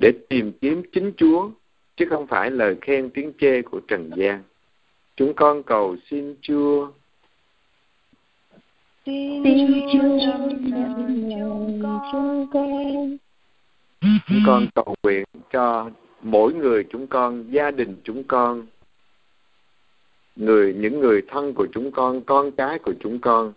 để 0.00 0.12
tìm 0.28 0.52
kiếm 0.60 0.82
chính 0.92 1.12
Chúa 1.16 1.50
chứ 1.96 2.06
không 2.10 2.26
phải 2.26 2.50
lời 2.50 2.76
khen 2.82 3.10
tiếng 3.10 3.32
chê 3.40 3.62
của 3.62 3.80
trần 3.88 4.10
gian. 4.16 4.42
Chúng 5.16 5.34
con 5.34 5.62
cầu 5.62 5.96
xin 6.10 6.34
Chúa 6.42 6.88
Xin 9.06 9.44
Chúa 9.92 10.18
chúng 12.12 12.46
con. 12.52 13.16
Chúng 14.28 14.42
con 14.46 14.66
cầu 14.74 14.94
nguyện 15.02 15.24
cho 15.52 15.90
mỗi 16.22 16.54
người 16.54 16.84
chúng 16.90 17.06
con, 17.06 17.44
gia 17.50 17.70
đình 17.70 17.96
chúng 18.04 18.24
con, 18.24 18.66
người 20.36 20.74
những 20.74 21.00
người 21.00 21.22
thân 21.28 21.54
của 21.54 21.66
chúng 21.72 21.90
con, 21.90 22.20
con 22.20 22.50
cái 22.50 22.78
của 22.78 22.94
chúng 23.00 23.18
con, 23.18 23.52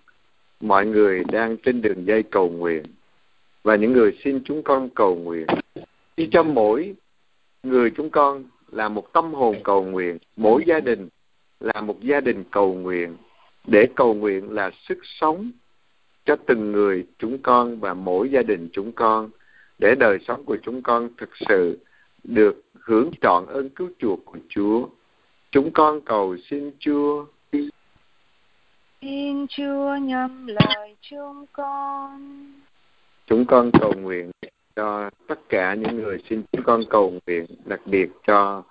mọi 0.59 0.85
người 0.85 1.23
đang 1.31 1.57
trên 1.57 1.81
đường 1.81 2.05
dây 2.05 2.23
cầu 2.23 2.49
nguyện 2.49 2.83
và 3.63 3.75
những 3.75 3.93
người 3.93 4.17
xin 4.23 4.41
chúng 4.45 4.63
con 4.63 4.89
cầu 4.95 5.15
nguyện. 5.15 5.47
Chỉ 6.17 6.29
cho 6.31 6.43
mỗi 6.43 6.95
người 7.63 7.91
chúng 7.95 8.09
con 8.09 8.43
là 8.71 8.89
một 8.89 9.13
tâm 9.13 9.33
hồn 9.33 9.55
cầu 9.63 9.83
nguyện, 9.83 10.17
mỗi 10.35 10.63
gia 10.67 10.79
đình 10.79 11.09
là 11.59 11.81
một 11.81 12.01
gia 12.01 12.21
đình 12.21 12.43
cầu 12.51 12.73
nguyện 12.73 13.17
để 13.67 13.87
cầu 13.95 14.13
nguyện 14.13 14.51
là 14.51 14.71
sức 14.87 14.97
sống 15.03 15.51
cho 16.25 16.35
từng 16.47 16.71
người 16.71 17.05
chúng 17.17 17.37
con 17.37 17.79
và 17.79 17.93
mỗi 17.93 18.29
gia 18.29 18.41
đình 18.41 18.69
chúng 18.73 18.91
con 18.91 19.29
để 19.79 19.95
đời 19.95 20.17
sống 20.27 20.45
của 20.45 20.57
chúng 20.63 20.81
con 20.81 21.09
thực 21.17 21.29
sự 21.47 21.79
được 22.23 22.61
hưởng 22.73 23.11
trọn 23.21 23.45
ơn 23.45 23.69
cứu 23.69 23.89
chuộc 23.99 24.25
của 24.25 24.37
Chúa. 24.49 24.87
Chúng 25.51 25.71
con 25.71 26.01
cầu 26.01 26.37
xin 26.49 26.71
Chúa. 26.79 27.25
Xin 29.01 29.47
Chúa 29.49 29.95
nhắm 29.95 30.47
lời 30.47 30.95
chúng 31.01 31.45
con. 31.51 32.45
Chúng 33.27 33.45
con 33.45 33.71
cầu 33.81 33.93
nguyện 33.93 34.31
cho 34.79 35.09
tất 35.27 35.39
cả 35.49 35.73
những 35.73 36.01
người 36.01 36.17
xin 36.29 36.43
chúng 36.51 36.63
con 36.63 36.83
cầu 36.89 37.13
nguyện, 37.25 37.45
đặc 37.65 37.79
biệt 37.85 38.09
cho 38.27 38.63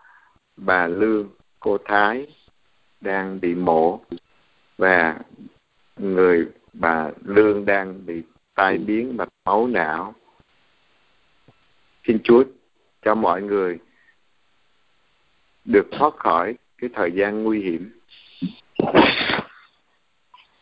bà 0.56 0.86
Lương, 0.86 1.28
cô 1.60 1.78
Thái 1.84 2.26
đang 3.00 3.40
bị 3.40 3.54
mổ 3.54 4.00
và 4.78 5.18
người 5.96 6.46
bà 6.72 7.10
Lương 7.24 7.64
đang 7.64 8.06
bị 8.06 8.22
tai 8.54 8.78
biến 8.78 9.16
mạch 9.16 9.28
máu 9.44 9.66
não. 9.66 10.14
Xin 12.06 12.18
Chúa 12.24 12.44
cho 13.02 13.14
mọi 13.14 13.42
người 13.42 13.78
được 15.64 15.86
thoát 15.90 16.14
khỏi 16.16 16.56
cái 16.78 16.90
thời 16.94 17.12
gian 17.12 17.42
nguy 17.42 17.62
hiểm. 17.62 17.90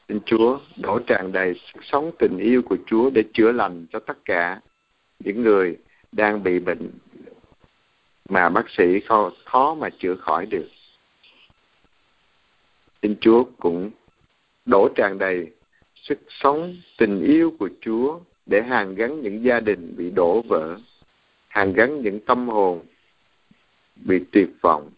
Xin 0.08 0.20
Chúa 0.26 0.58
đổ 0.76 0.98
tràn 1.06 1.32
đầy 1.32 1.54
sức 1.54 1.80
sống 1.82 2.10
tình 2.18 2.38
yêu 2.38 2.62
của 2.62 2.76
Chúa 2.86 3.10
để 3.10 3.24
chữa 3.34 3.52
lành 3.52 3.86
cho 3.92 3.98
tất 3.98 4.18
cả 4.24 4.60
những 5.18 5.42
người 5.42 5.76
đang 6.12 6.42
bị 6.42 6.58
bệnh 6.58 6.90
mà 8.28 8.48
bác 8.48 8.70
sĩ 8.70 9.00
khó, 9.00 9.32
khó 9.44 9.74
mà 9.74 9.88
chữa 9.98 10.16
khỏi 10.16 10.46
được. 10.46 10.68
Xin 13.02 13.16
Chúa 13.20 13.44
cũng 13.58 13.90
đổ 14.64 14.88
tràn 14.94 15.18
đầy 15.18 15.52
sức 15.94 16.18
sống 16.28 16.76
tình 16.98 17.22
yêu 17.22 17.52
của 17.58 17.68
Chúa 17.80 18.20
để 18.46 18.62
hàn 18.62 18.94
gắn 18.94 19.20
những 19.20 19.44
gia 19.44 19.60
đình 19.60 19.94
bị 19.96 20.10
đổ 20.10 20.42
vỡ, 20.48 20.78
hàn 21.48 21.72
gắn 21.72 22.02
những 22.02 22.20
tâm 22.20 22.48
hồn 22.48 22.80
bị 23.96 24.24
tuyệt 24.32 24.48
vọng 24.60 24.90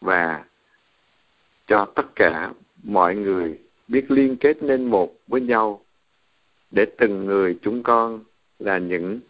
và 0.00 0.44
cho 1.66 1.86
tất 1.94 2.06
cả 2.16 2.52
mọi 2.82 3.14
người 3.14 3.58
biết 3.88 4.10
liên 4.10 4.36
kết 4.36 4.62
nên 4.62 4.84
một 4.84 5.12
với 5.26 5.40
nhau 5.40 5.80
để 6.70 6.86
từng 6.98 7.26
người 7.26 7.58
chúng 7.62 7.82
con 7.82 8.24
là 8.58 8.78
những 8.78 9.20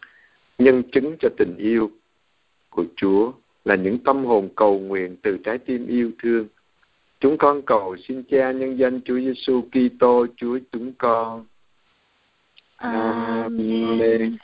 nhân 0.58 0.82
chứng 0.92 1.16
cho 1.20 1.28
tình 1.36 1.56
yêu 1.58 1.90
của 2.70 2.84
Chúa, 2.96 3.32
là 3.64 3.74
những 3.74 3.98
tâm 3.98 4.24
hồn 4.24 4.48
cầu 4.56 4.78
nguyện 4.78 5.16
từ 5.22 5.38
trái 5.44 5.58
tim 5.58 5.86
yêu 5.86 6.10
thương. 6.22 6.46
Chúng 7.20 7.38
con 7.38 7.62
cầu 7.62 7.96
xin 8.08 8.22
Cha 8.22 8.52
nhân 8.52 8.78
danh 8.78 9.00
Chúa 9.04 9.18
Giêsu 9.18 9.62
Kitô 9.62 10.26
Chúa 10.36 10.58
chúng 10.72 10.92
con. 10.98 11.44
Amen. 12.76 14.36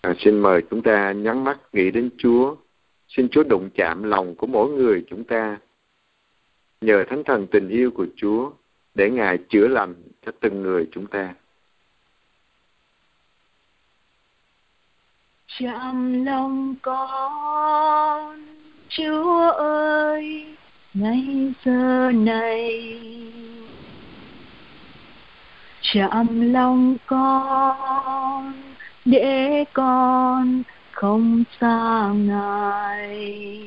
À, 0.00 0.14
xin 0.18 0.38
mời 0.38 0.62
chúng 0.70 0.82
ta 0.82 1.12
nhắm 1.12 1.44
mắt 1.44 1.58
nghĩ 1.72 1.90
đến 1.90 2.10
Chúa. 2.18 2.56
Xin 3.08 3.28
Chúa 3.28 3.42
đụng 3.42 3.70
chạm 3.74 4.02
lòng 4.02 4.34
của 4.34 4.46
mỗi 4.46 4.70
người 4.70 5.04
chúng 5.10 5.24
ta. 5.24 5.58
Nhờ 6.80 7.04
Thánh 7.08 7.24
Thần 7.24 7.46
tình 7.46 7.68
yêu 7.68 7.90
của 7.90 8.06
Chúa 8.16 8.50
để 8.94 9.10
Ngài 9.10 9.38
chữa 9.48 9.68
lành 9.68 9.94
cho 10.26 10.32
từng 10.40 10.62
người 10.62 10.88
chúng 10.92 11.06
ta. 11.06 11.34
Chạm 15.60 16.24
lòng 16.24 16.74
con, 16.82 18.42
chúa 18.88 19.50
ơi, 19.58 20.46
ngay 20.94 21.52
giờ 21.64 22.10
này. 22.14 22.98
Chạm 25.82 26.52
lòng 26.52 26.96
con, 27.06 28.52
để 29.04 29.64
con 29.72 30.62
không 30.92 31.44
xa 31.60 32.08
ngài. 32.14 33.62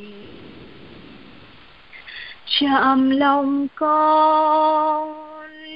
Chạm 2.59 3.09
lòng 3.09 3.67
con, 3.75 5.13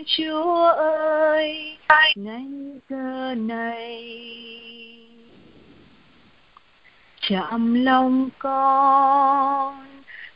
chúa 0.06 0.72
ơi, 0.78 1.78
ngay 2.16 2.46
giờ 2.90 3.36
này 3.38 4.91
chạm 7.32 7.86
lòng 7.86 8.30
con 8.40 9.86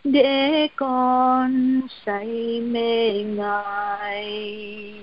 để 0.03 0.67
con 0.75 1.81
say 2.05 2.61
mê 2.61 3.11
ngài. 3.23 4.93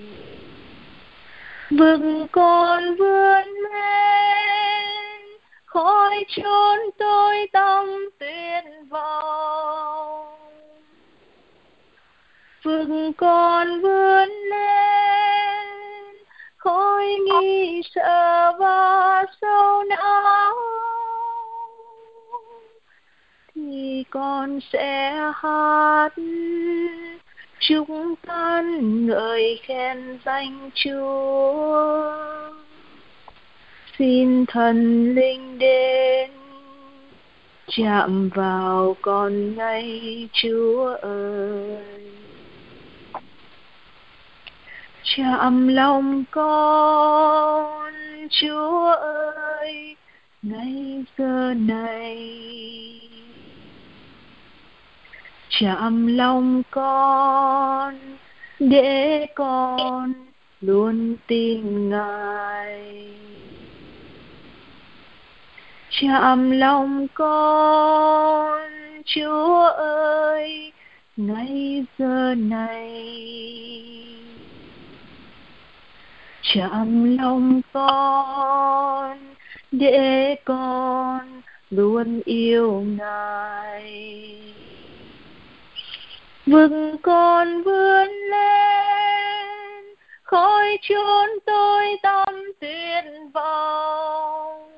Vực 1.71 1.99
con 2.31 2.95
vươn 2.95 3.47
lên 3.47 5.19
khỏi 5.65 6.25
chốn 6.29 6.79
tôi 6.97 7.47
tâm 7.53 7.85
tuyệt 8.19 8.63
vọng. 8.89 10.27
Vực 12.63 12.87
con 13.17 13.81
vươn 13.81 14.29
lên 14.29 15.67
khỏi 16.57 17.05
nghi 17.05 17.81
sợ 17.95 18.51
và 18.59 19.25
sâu 19.41 19.83
não 19.83 20.82
con 24.09 24.59
sẽ 24.73 25.11
hát. 25.35 26.13
Chúng 27.59 28.15
con 28.27 29.05
ngợi 29.07 29.59
khen 29.63 30.19
danh 30.25 30.69
Chúa. 30.75 32.11
Xin 33.97 34.45
thần 34.45 35.09
linh 35.15 35.57
đến. 35.59 36.31
Chạm 37.67 38.29
vào 38.35 38.95
con 39.01 39.55
ngay, 39.55 40.29
Chúa 40.33 40.95
ơi. 41.01 41.77
Chạm 45.03 45.67
lòng 45.67 46.23
con, 46.31 47.93
Chúa 48.29 48.91
ơi. 48.91 49.95
Ngay 50.41 51.03
giờ 51.17 51.53
này 51.57 53.02
chạm 55.59 56.07
lòng 56.07 56.63
con, 56.71 57.95
để 58.59 59.25
con 59.35 60.13
luôn 60.61 61.15
tin 61.27 61.89
ngài. 61.89 63.07
Chạm 66.01 66.51
lòng 66.51 67.07
con, 67.13 68.61
chúa 69.05 69.67
ơi 69.77 70.71
ngay 71.17 71.85
giờ 71.97 72.35
này. 72.37 72.99
Chạm 76.53 77.17
lòng 77.17 77.61
con, 77.73 79.17
để 79.71 80.35
con 80.45 81.41
luôn 81.69 82.21
yêu 82.25 82.83
ngài 82.97 84.62
vực 86.53 86.71
con 87.01 87.63
vươn 87.63 88.07
lên 88.09 89.85
khỏi 90.23 90.77
chốn 90.81 91.29
tôi 91.45 91.97
tâm 92.03 92.35
tuyệt 92.59 93.03
vọng. 93.33 94.71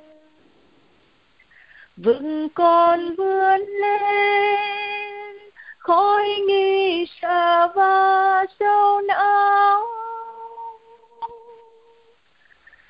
Vực 1.97 2.21
con 2.53 3.15
vươn 3.15 3.61
lên 3.61 5.35
khỏi 5.77 6.27
nghi 6.47 7.05
sợ 7.21 7.67
và 7.75 8.45
sâu 8.59 9.01
não. 9.01 9.85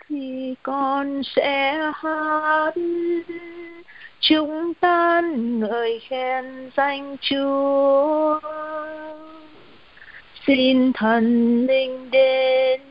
Thì 0.10 0.56
con 0.64 1.22
sẽ 1.36 1.78
hát 1.96 2.74
chúng 4.28 4.74
ta 4.74 5.22
ngợi 5.36 6.00
khen 6.00 6.72
danh 6.78 7.18
Chúa. 7.22 8.40
Xin 10.48 10.94
thần 10.94 11.26
linh 11.66 12.12
đến. 12.12 12.82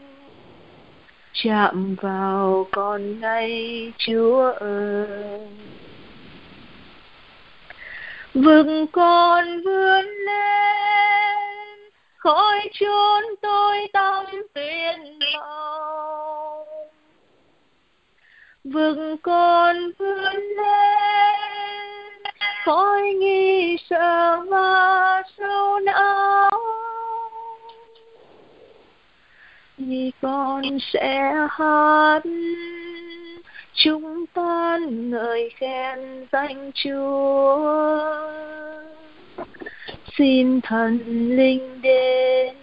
Chạm 1.32 1.96
vào 2.00 2.66
con 2.72 3.20
ngay 3.20 3.92
Chúa 3.98 4.52
ơi. 4.60 5.40
Vừng 8.34 8.86
con 8.86 9.62
vươn 9.62 10.04
lên. 10.04 11.38
Khỏi 12.16 12.70
chốn 12.72 13.24
tôi 13.42 13.88
tâm 13.92 14.26
tuyệt 14.54 14.96
vọng 15.34 16.73
vực 18.64 18.98
con 19.22 19.76
vươn 19.98 20.34
lên 20.34 21.34
khỏi 22.64 23.02
nghi 23.02 23.76
sợ 23.90 24.40
và 24.48 25.22
sâu 25.38 25.80
não. 25.80 26.50
Vì 29.78 30.12
con 30.22 30.62
sẽ 30.92 31.32
hát, 31.50 32.20
chúng 33.74 34.26
ta 34.26 34.78
ngợi 34.90 35.50
khen 35.56 36.26
danh 36.32 36.70
Chúa. 36.74 37.58
Xin 40.18 40.60
thần 40.60 40.98
linh 41.36 41.82
đến, 41.82 42.54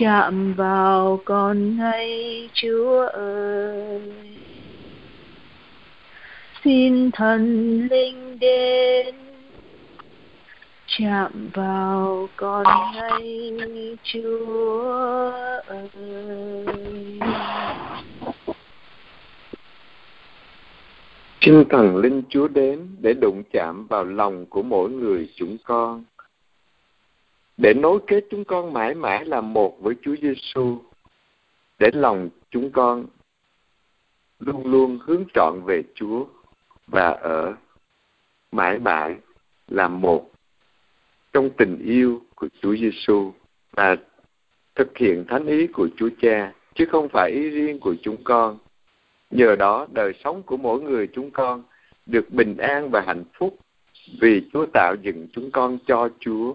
chạm 0.00 0.54
vào 0.54 1.20
con 1.24 1.76
ngay 1.76 2.48
chúa 2.54 3.06
ơi 3.12 4.31
xin 6.64 7.10
thần 7.10 7.42
linh 7.90 8.38
đến. 8.38 9.14
Chạm 10.86 11.50
vào 11.54 12.28
con 12.36 12.64
ngay, 12.94 13.66
chúa 14.02 15.30
ơi. 15.66 15.88
Xin 21.40 21.64
thần 21.70 21.96
linh 21.96 22.22
Chúa 22.28 22.48
đến 22.48 22.88
để 23.00 23.14
đụng 23.14 23.42
chạm 23.52 23.86
vào 23.86 24.04
lòng 24.04 24.46
của 24.46 24.62
mỗi 24.62 24.90
người 24.90 25.28
chúng 25.36 25.56
con. 25.64 26.04
Để 27.56 27.74
nối 27.74 27.98
kết 28.06 28.24
chúng 28.30 28.44
con 28.44 28.72
mãi 28.72 28.94
mãi 28.94 29.24
là 29.24 29.40
một 29.40 29.76
với 29.80 29.94
Chúa 30.02 30.14
Giêsu 30.22 30.78
để 31.78 31.90
lòng 31.92 32.28
chúng 32.50 32.70
con 32.70 33.06
luôn 34.38 34.66
luôn 34.66 34.98
hướng 35.02 35.24
trọn 35.34 35.60
về 35.66 35.82
Chúa 35.94 36.24
và 36.92 37.08
ở 37.10 37.54
mãi 38.52 38.78
mãi 38.78 39.16
là 39.68 39.88
một 39.88 40.30
trong 41.32 41.50
tình 41.50 41.78
yêu 41.84 42.22
của 42.34 42.48
Chúa 42.62 42.76
Giêsu 42.76 43.32
và 43.72 43.96
thực 44.74 44.98
hiện 44.98 45.24
thánh 45.28 45.46
ý 45.46 45.66
của 45.66 45.88
Chúa 45.96 46.08
Cha, 46.22 46.52
chứ 46.74 46.84
không 46.90 47.08
phải 47.08 47.30
ý 47.30 47.50
riêng 47.50 47.80
của 47.80 47.94
chúng 48.02 48.24
con. 48.24 48.58
Nhờ 49.30 49.56
đó, 49.56 49.86
đời 49.92 50.12
sống 50.24 50.42
của 50.42 50.56
mỗi 50.56 50.82
người 50.82 51.08
chúng 51.12 51.30
con 51.30 51.62
được 52.06 52.30
bình 52.30 52.56
an 52.56 52.90
và 52.90 53.00
hạnh 53.06 53.24
phúc 53.38 53.56
vì 54.20 54.42
Chúa 54.52 54.66
tạo 54.72 54.94
dựng 55.02 55.26
chúng 55.32 55.50
con 55.50 55.78
cho 55.86 56.08
Chúa 56.20 56.54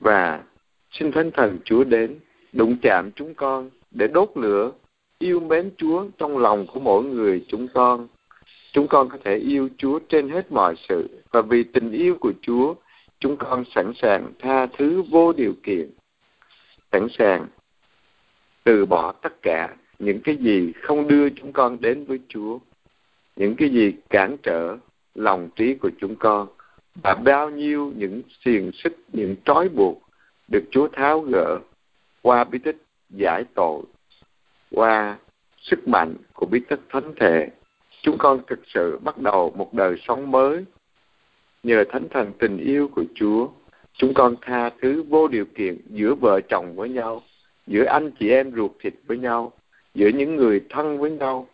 và 0.00 0.42
xin 0.90 1.12
Thánh 1.12 1.30
Thần 1.30 1.58
Chúa 1.64 1.84
đến, 1.84 2.18
đụng 2.52 2.76
chạm 2.82 3.10
chúng 3.12 3.34
con 3.34 3.70
để 3.90 4.08
đốt 4.08 4.30
lửa, 4.34 4.72
yêu 5.18 5.40
mến 5.40 5.70
Chúa 5.76 6.06
trong 6.18 6.38
lòng 6.38 6.66
của 6.66 6.80
mỗi 6.80 7.04
người 7.04 7.44
chúng 7.48 7.68
con. 7.74 8.08
Chúng 8.72 8.88
con 8.88 9.08
có 9.08 9.18
thể 9.24 9.36
yêu 9.36 9.68
Chúa 9.78 9.98
trên 10.08 10.28
hết 10.28 10.52
mọi 10.52 10.74
sự 10.88 11.22
và 11.30 11.42
vì 11.42 11.64
tình 11.64 11.90
yêu 11.90 12.16
của 12.20 12.32
Chúa, 12.42 12.74
chúng 13.18 13.36
con 13.36 13.64
sẵn 13.74 13.92
sàng 13.94 14.32
tha 14.38 14.66
thứ 14.66 15.02
vô 15.02 15.32
điều 15.32 15.54
kiện, 15.62 15.90
sẵn 16.92 17.08
sàng 17.18 17.46
từ 18.64 18.86
bỏ 18.86 19.12
tất 19.12 19.42
cả 19.42 19.76
những 19.98 20.20
cái 20.20 20.36
gì 20.36 20.72
không 20.82 21.08
đưa 21.08 21.30
chúng 21.30 21.52
con 21.52 21.80
đến 21.80 22.04
với 22.04 22.18
Chúa, 22.28 22.58
những 23.36 23.56
cái 23.56 23.68
gì 23.68 23.94
cản 24.10 24.36
trở 24.42 24.76
lòng 25.14 25.48
trí 25.56 25.74
của 25.74 25.90
chúng 26.00 26.16
con 26.16 26.48
và 27.02 27.14
bao 27.14 27.50
nhiêu 27.50 27.92
những 27.96 28.22
xiềng 28.44 28.70
xích, 28.72 28.96
những 29.12 29.36
trói 29.44 29.68
buộc 29.68 30.02
được 30.48 30.64
Chúa 30.70 30.88
tháo 30.88 31.20
gỡ 31.20 31.58
qua 32.22 32.44
bí 32.44 32.58
tích 32.58 32.76
giải 33.10 33.44
tội, 33.54 33.82
qua 34.70 35.18
sức 35.60 35.88
mạnh 35.88 36.14
của 36.32 36.46
bí 36.46 36.60
tích 36.68 36.80
thánh 36.88 37.12
thể. 37.20 37.48
Chúng 38.02 38.18
con 38.18 38.40
thực 38.46 38.60
sự 38.66 38.98
bắt 38.98 39.18
đầu 39.18 39.52
một 39.56 39.74
đời 39.74 39.96
sống 40.06 40.30
mới 40.30 40.64
nhờ 41.62 41.84
thánh 41.88 42.08
thần 42.10 42.32
tình 42.38 42.58
yêu 42.58 42.88
của 42.88 43.04
Chúa. 43.14 43.48
Chúng 43.92 44.14
con 44.14 44.34
tha 44.40 44.70
thứ 44.80 45.02
vô 45.02 45.28
điều 45.28 45.44
kiện 45.44 45.78
giữa 45.90 46.14
vợ 46.14 46.40
chồng 46.48 46.76
với 46.76 46.88
nhau, 46.88 47.22
giữa 47.66 47.84
anh 47.84 48.10
chị 48.20 48.28
em 48.30 48.52
ruột 48.56 48.70
thịt 48.80 48.94
với 49.06 49.18
nhau, 49.18 49.52
giữa 49.94 50.08
những 50.08 50.36
người 50.36 50.60
thân 50.68 50.98
với 50.98 51.10
nhau, 51.10 51.48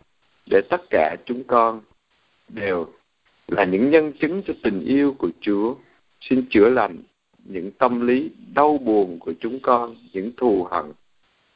để 0.49 0.61
tất 0.69 0.81
cả 0.89 1.15
chúng 1.25 1.43
con 1.43 1.81
đều 2.47 2.87
là 3.47 3.63
những 3.63 3.89
nhân 3.89 4.13
chứng 4.19 4.41
cho 4.47 4.53
tình 4.63 4.85
yêu 4.85 5.15
của 5.17 5.29
Chúa. 5.41 5.75
Xin 6.21 6.45
chữa 6.49 6.69
lành 6.69 6.97
những 7.45 7.71
tâm 7.71 8.07
lý 8.07 8.29
đau 8.55 8.77
buồn 8.77 9.19
của 9.19 9.33
chúng 9.39 9.59
con, 9.59 9.95
những 10.13 10.31
thù 10.37 10.67
hận, 10.71 10.85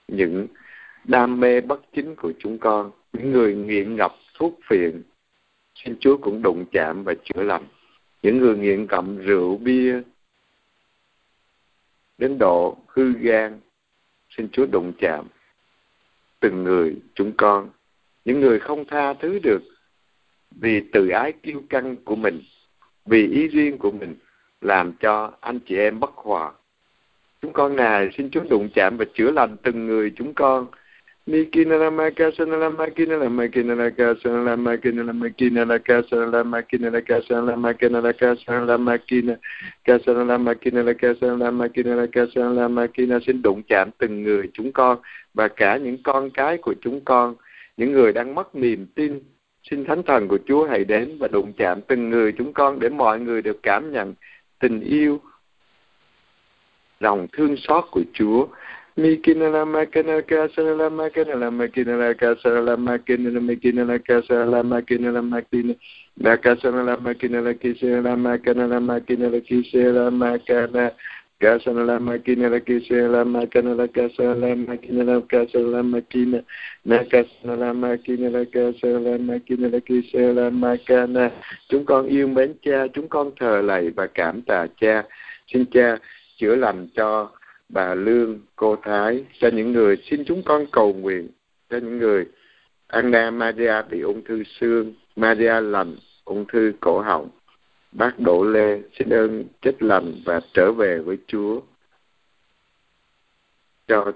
những 0.08 0.48
đam 1.04 1.40
mê 1.40 1.62
bất 1.62 1.82
chính 1.94 2.16
của 2.16 2.34
chúng 2.40 2.58
con, 2.58 2.92
những 3.14 3.32
người 3.32 3.56
nghiện 3.56 3.96
ngập 3.96 4.16
thuốc 4.44 4.60
phiện. 4.70 5.04
Xin 5.76 5.96
Chúa 6.00 6.18
cũng 6.18 6.42
đụng 6.42 6.66
chạm 6.72 7.04
và 7.04 7.14
chữa 7.24 7.44
lành. 7.44 7.64
Những 8.22 8.38
người 8.38 8.58
nghiện 8.58 8.88
ngậm 8.88 9.18
rượu 9.18 9.58
bia 9.58 10.02
đến 12.18 12.38
độ 12.40 12.78
hư 12.88 13.14
gan, 13.14 13.60
xin 14.30 14.50
Chúa 14.50 14.66
đụng 14.66 14.94
chạm 15.00 15.28
từng 16.40 16.64
người 16.64 16.96
chúng 17.16 17.32
con. 17.38 17.70
Những 18.26 18.40
người 18.40 18.60
không 18.60 18.86
tha 18.86 19.14
thứ 19.14 19.40
được 19.44 19.62
vì 20.52 20.82
tự 20.94 21.10
ái 21.10 21.32
kiêu 21.32 21.62
căng 21.70 21.96
của 21.96 22.16
mình, 22.16 22.42
vì 23.06 23.28
ý 23.28 23.48
riêng 23.48 23.78
của 23.78 23.92
mình, 23.92 24.16
làm 24.62 24.94
cho 25.00 25.32
anh 25.42 25.60
chị 25.60 25.78
em 25.78 26.00
bất 26.00 26.12
hòa. 26.16 26.52
Chúng 27.42 27.54
con 27.54 27.76
này 27.76 28.10
xin 28.18 28.30
Chúa 28.32 28.44
đụng 28.50 28.70
chạm 28.76 28.98
và 28.98 29.06
chữa 29.14 29.32
lành 29.32 29.58
từng 29.64 29.86
người 29.86 30.14
chúng 30.16 30.34
con. 30.34 30.68
Mikinalaka 31.26 32.32
sanalamakinalamaka 32.38 34.16
sanalamakinalamaka 34.24 36.04
sanalamakinalamaka 36.12 37.88
la 38.04 38.12
sanalamakina 40.06 40.84
la 41.96 42.08
sanalamakina 42.36 43.20
xin 43.26 43.42
đụng 43.42 43.64
chạm 43.64 43.90
từng 43.98 44.24
người 44.24 44.50
chúng 44.54 44.72
con 44.72 44.98
và 45.34 45.48
cả 45.48 45.78
những 45.78 46.04
con 46.04 46.30
cái 46.30 46.58
của 46.58 46.74
chúng 46.82 47.02
con, 47.06 47.36
những 47.78 47.92
người 47.92 48.14
đang 48.14 48.36
mất 48.36 48.56
niềm 48.56 48.86
tin 48.96 49.20
Xin 49.70 49.86
Thánh 49.86 50.04
Thần 50.04 50.28
của 50.28 50.40
Chúa 50.46 50.68
hãy 50.68 50.86
đến 50.86 51.18
và 51.20 51.28
đụng 51.28 51.54
chạm 51.58 51.82
từng 51.82 52.10
người 52.10 52.32
chúng 52.32 52.54
con 52.54 52.80
để 52.80 52.90
mọi 52.90 53.20
người 53.20 53.42
được 53.42 53.64
cảm 53.64 53.92
nhận 53.92 54.14
tình 54.60 54.80
yêu, 54.80 55.22
lòng 57.00 57.28
thương 57.34 57.56
xót 57.58 57.84
của 57.92 58.04
Chúa. 58.14 58.48
Mikina 58.96 59.50
Mikinala 59.50 59.92
Kanaka 59.92 60.22
kasara 60.22 60.78
la 60.78 60.88
makina 60.88 61.36
la 61.36 61.50
makina 61.50 61.98
la 61.98 62.14
kasara 62.14 62.64
la 62.64 62.78
Makina 62.78 63.34
la 63.34 63.40
makina 63.40 63.88
la 63.88 63.98
kasara 63.98 64.46
la 64.46 64.62
makina 64.62 65.12
la 65.12 65.20
makina 65.20 65.76
la 66.20 66.38
kasara 66.38 66.86
la 66.86 66.96
Makina 66.98 67.42
la 67.42 67.56
kisara 67.56 68.04
la 68.04 68.16
makina 68.16 68.68
la 68.70 68.80
makina 68.80 69.32
la 69.32 69.40
kisara 69.42 69.94
la 69.94 70.12
Makina 70.12 70.92
kasara 71.42 71.84
la 71.84 71.98
makina 72.00 72.50
la 72.52 72.60
kisara 72.60 73.10
la 73.10 73.26
Makina 73.26 73.76
la 73.76 73.88
kasara 73.88 74.36
la 74.36 74.56
Makina 74.56 75.04
la 75.04 75.22
kasara 75.22 75.72
la 75.72 75.82
Makina 75.82 76.44
la 76.86 77.04
kasara 77.04 77.56
la 77.58 77.74
makina 77.74 78.30
la 78.30 78.46
kasara 78.46 79.00
la 79.00 79.18
makina 79.18 79.72
la 79.72 79.80
kisara 79.82 80.34
la 80.36 80.50
makina 80.52 81.32
Chúng 81.68 81.86
con 81.86 82.06
yêu 82.06 82.28
mến 82.28 82.54
cha, 82.62 82.88
chúng 82.94 83.08
con 83.10 83.32
thờ 83.40 83.62
lạy 83.62 83.90
và 83.90 84.08
cảm 84.08 84.42
tạ 84.42 84.68
cha. 84.82 85.04
Xin 85.48 85.66
cha 85.66 85.98
chữa 86.38 86.56
lành 86.56 86.88
cho 86.96 87.30
bà 87.70 87.96
Lương, 87.96 88.40
cô 88.56 88.76
Thái, 88.84 89.26
cho 89.40 89.50
những 89.54 89.72
người, 89.72 89.98
xin 90.10 90.24
chúng 90.26 90.44
con 90.44 90.66
cầu 90.72 90.94
nguyện 90.94 91.28
cho 91.70 91.78
những 91.78 91.98
người 91.98 92.26
Anna 92.88 93.32
Maria 93.32 93.82
bị 93.90 94.02
ung 94.02 94.24
thư 94.24 94.44
xương, 94.44 94.94
Maria 95.16 95.62
lành 95.62 95.96
ung 96.26 96.46
thư 96.48 96.74
cổ 96.80 97.02
họng, 97.02 97.30
bác 97.92 98.20
Đỗ 98.20 98.44
Lê 98.44 98.82
xin 99.00 99.10
ơn 99.10 99.46
chết 99.62 99.84
lành 99.84 100.14
và 100.26 100.40
trở 100.54 100.72
về 100.72 101.00
với 101.00 101.18
Chúa. 101.28 101.62
Cho 103.88 104.12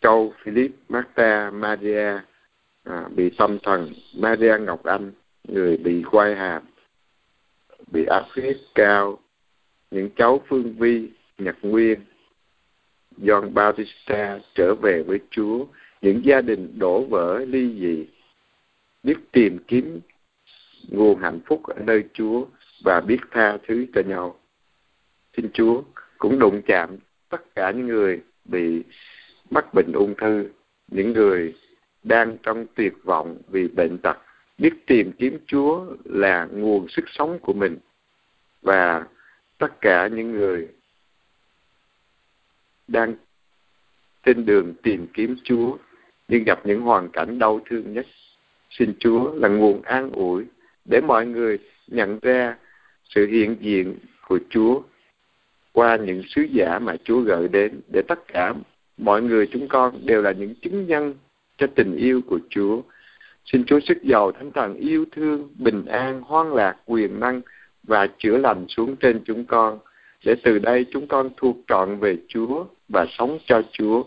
Châu 0.00 0.34
Philip, 0.42 0.70
Marta, 0.88 1.50
Maria 1.50 2.20
à, 2.84 3.08
bị 3.16 3.30
tâm 3.38 3.58
thần, 3.62 3.92
Maria 4.16 4.58
Ngọc 4.60 4.84
Anh, 4.84 5.12
người 5.48 5.76
bị 5.76 6.02
quay 6.10 6.34
hàm, 6.34 6.62
bị 7.92 8.04
áp 8.04 8.24
huyết 8.34 8.56
cao, 8.74 9.18
những 9.90 10.10
cháu 10.16 10.40
Phương 10.48 10.74
Vi, 10.78 11.10
Nhật 11.38 11.56
Nguyên, 11.62 12.00
John 13.18 13.52
Bautista 13.52 14.38
trở 14.54 14.74
về 14.74 15.02
với 15.02 15.20
Chúa, 15.30 15.66
những 16.02 16.24
gia 16.24 16.40
đình 16.40 16.78
đổ 16.78 17.04
vỡ 17.04 17.44
ly 17.48 17.80
dị, 17.80 18.06
biết 19.02 19.16
tìm 19.32 19.58
kiếm 19.68 20.00
nguồn 20.88 21.18
hạnh 21.18 21.40
phúc 21.46 21.62
ở 21.62 21.74
nơi 21.86 22.04
Chúa 22.14 22.46
và 22.84 23.00
biết 23.00 23.18
tha 23.30 23.58
thứ 23.66 23.86
cho 23.94 24.00
nhau. 24.00 24.38
Xin 25.36 25.50
Chúa 25.52 25.82
cũng 26.18 26.38
đụng 26.38 26.62
chạm 26.66 26.96
tất 27.28 27.54
cả 27.54 27.70
những 27.70 27.86
người 27.86 28.20
bị 28.44 28.82
mắc 29.50 29.74
bệnh 29.74 29.92
ung 29.92 30.14
thư, 30.18 30.48
những 30.88 31.12
người 31.12 31.54
đang 32.02 32.36
trong 32.42 32.66
tuyệt 32.74 32.92
vọng 33.04 33.36
vì 33.48 33.68
bệnh 33.68 33.98
tật, 33.98 34.16
biết 34.58 34.72
tìm 34.86 35.12
kiếm 35.12 35.38
Chúa 35.46 35.86
là 36.04 36.48
nguồn 36.52 36.88
sức 36.88 37.04
sống 37.06 37.38
của 37.38 37.52
mình 37.52 37.78
và 38.62 39.06
tất 39.58 39.80
cả 39.80 40.08
những 40.08 40.32
người 40.32 40.68
đang 42.88 43.14
trên 44.26 44.46
đường 44.46 44.74
tìm 44.82 45.06
kiếm 45.14 45.36
Chúa 45.44 45.76
nhưng 46.28 46.44
gặp 46.44 46.66
những 46.66 46.80
hoàn 46.80 47.08
cảnh 47.08 47.38
đau 47.38 47.60
thương 47.70 47.92
nhất. 47.92 48.06
Xin 48.70 48.94
Chúa 48.98 49.34
là 49.34 49.48
nguồn 49.48 49.82
an 49.82 50.10
ủi 50.10 50.44
để 50.84 51.00
mọi 51.00 51.26
người 51.26 51.58
nhận 51.86 52.18
ra 52.22 52.56
sự 53.04 53.26
hiện 53.26 53.56
diện 53.60 53.98
của 54.28 54.38
Chúa 54.50 54.82
qua 55.72 55.96
những 55.96 56.22
sứ 56.28 56.42
giả 56.42 56.78
mà 56.78 56.96
Chúa 57.04 57.20
gợi 57.20 57.48
đến 57.48 57.80
để 57.92 58.02
tất 58.08 58.28
cả 58.28 58.54
mọi 58.96 59.22
người 59.22 59.46
chúng 59.46 59.68
con 59.68 60.06
đều 60.06 60.22
là 60.22 60.32
những 60.32 60.54
chứng 60.54 60.86
nhân 60.86 61.14
cho 61.58 61.66
tình 61.66 61.96
yêu 61.96 62.20
của 62.26 62.38
Chúa. 62.50 62.82
Xin 63.44 63.64
Chúa 63.64 63.80
sức 63.80 64.02
giàu 64.02 64.32
Thánh 64.32 64.52
Thần 64.52 64.74
yêu 64.74 65.04
thương, 65.12 65.48
bình 65.58 65.84
an, 65.84 66.22
hoan 66.22 66.52
lạc, 66.52 66.76
quyền 66.86 67.20
năng 67.20 67.40
và 67.82 68.06
chữa 68.18 68.38
lành 68.38 68.66
xuống 68.68 68.96
trên 68.96 69.20
chúng 69.24 69.44
con. 69.44 69.78
để 70.24 70.34
từ 70.42 70.58
đây 70.58 70.86
chúng 70.92 71.06
con 71.06 71.30
thuộc 71.36 71.56
trọn 71.66 71.98
về 71.98 72.16
Chúa 72.28 72.64
và 72.88 73.06
sống 73.18 73.38
cho 73.46 73.62
Chúa. 73.72 74.04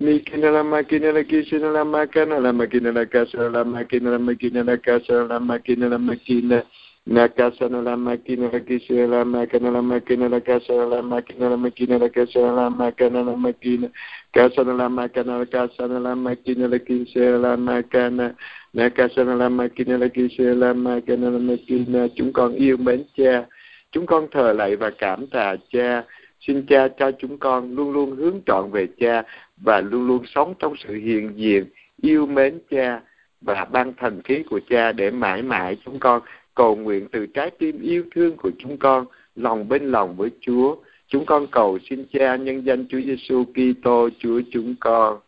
Mikina 0.00 0.62
makina 0.62 1.12
la 1.12 1.22
kisina 1.22 1.68
la 1.68 1.84
makana 1.84 2.38
la 2.38 2.52
makina 2.52 2.90
la 2.90 3.04
kasa 3.04 3.50
la 3.52 3.64
makina 3.64 4.10
la 4.10 4.18
makina 4.18 4.62
la 4.62 4.76
kasa 4.76 5.28
la 5.28 5.38
makina 5.38 5.88
la 5.88 5.98
makina 5.98 6.62
Nakasana 7.06 7.82
la 7.82 7.96
makina 7.96 8.50
la 8.52 8.60
kisina 8.60 9.06
la 9.06 9.24
makana 9.24 9.70
la 9.70 9.82
makina 9.82 10.28
la 10.28 10.40
kasa 10.40 10.72
la 10.72 11.02
makina 11.02 11.50
la 11.50 11.56
makina 11.56 11.98
la 11.98 12.08
kasa 12.08 12.40
la 12.40 12.70
makana 12.70 13.22
la 13.24 13.36
makina 13.36 13.90
kasana 14.32 14.74
la 14.74 14.88
makana 14.88 15.38
la 15.38 15.44
kasana 15.44 16.00
la 16.00 16.14
makina 16.14 16.68
la 16.68 16.78
kisina 16.78 17.38
la 17.38 17.56
makana 17.56 18.34
Nakasana 18.74 19.36
la 19.36 19.48
makina 19.50 19.98
la 19.98 20.08
kisina 20.08 20.54
la 20.54 20.74
makana 20.74 21.30
la 21.30 21.38
makina 21.38 22.08
chúng 22.16 22.32
con 22.32 22.54
yêu 22.54 22.76
mến 22.76 23.04
cha 23.16 23.46
chúng 23.92 24.06
con 24.06 24.26
thờ 24.30 24.52
lạy 24.52 24.76
và 24.76 24.90
cảm 24.90 25.26
tạ 25.26 25.56
cha 25.72 26.04
xin 26.40 26.66
cha 26.66 26.88
cho 26.98 27.10
chúng 27.18 27.38
con 27.38 27.74
luôn 27.74 27.92
luôn 27.92 28.16
hướng 28.16 28.40
trọn 28.46 28.70
về 28.70 28.86
cha 28.98 29.22
và 29.56 29.80
luôn 29.80 30.06
luôn 30.06 30.24
sống 30.26 30.54
trong 30.58 30.74
sự 30.76 30.94
hiện 30.94 31.32
diện 31.36 31.64
yêu 32.02 32.26
mến 32.26 32.58
cha 32.70 33.00
và 33.40 33.64
ban 33.64 33.92
thần 33.94 34.22
khí 34.22 34.42
của 34.50 34.60
cha 34.70 34.92
để 34.92 35.10
mãi 35.10 35.42
mãi 35.42 35.76
chúng 35.84 35.98
con 35.98 36.22
cầu 36.54 36.76
nguyện 36.76 37.08
từ 37.12 37.26
trái 37.26 37.50
tim 37.50 37.80
yêu 37.80 38.04
thương 38.14 38.36
của 38.36 38.50
chúng 38.58 38.76
con 38.78 39.06
lòng 39.36 39.68
bên 39.68 39.90
lòng 39.90 40.16
với 40.16 40.30
Chúa 40.40 40.76
chúng 41.08 41.26
con 41.26 41.46
cầu 41.46 41.78
xin 41.90 42.04
cha 42.12 42.36
nhân 42.36 42.64
danh 42.64 42.86
Chúa 42.88 43.00
Giêsu 43.00 43.44
Kitô 43.44 44.08
Chúa 44.18 44.40
chúng 44.52 44.74
con 44.80 45.18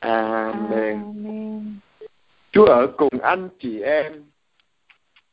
Amen. 0.00 1.02
Amen. 1.02 1.78
Chúa 2.52 2.66
ở 2.66 2.86
cùng 2.96 3.20
anh 3.22 3.48
chị 3.58 3.80
em 3.80 4.24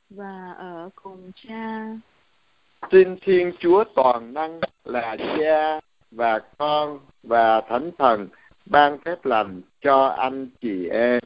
và 0.10 0.54
ở 0.58 0.90
cùng 0.96 1.32
cha. 1.36 1.88
Xin 2.92 3.16
Thiên 3.22 3.52
Chúa 3.60 3.84
toàn 3.96 4.34
năng 4.34 4.60
là 4.84 5.18
Cha 5.40 5.80
và 6.12 6.40
Con 6.58 7.00
và 7.24 7.62
Thánh 7.62 7.92
Thần 7.98 8.28
ban 8.66 8.98
phép 8.98 9.26
lành 9.26 9.62
cho 9.82 10.06
anh 10.08 10.50
chị 10.62 10.88
em. 10.88 11.20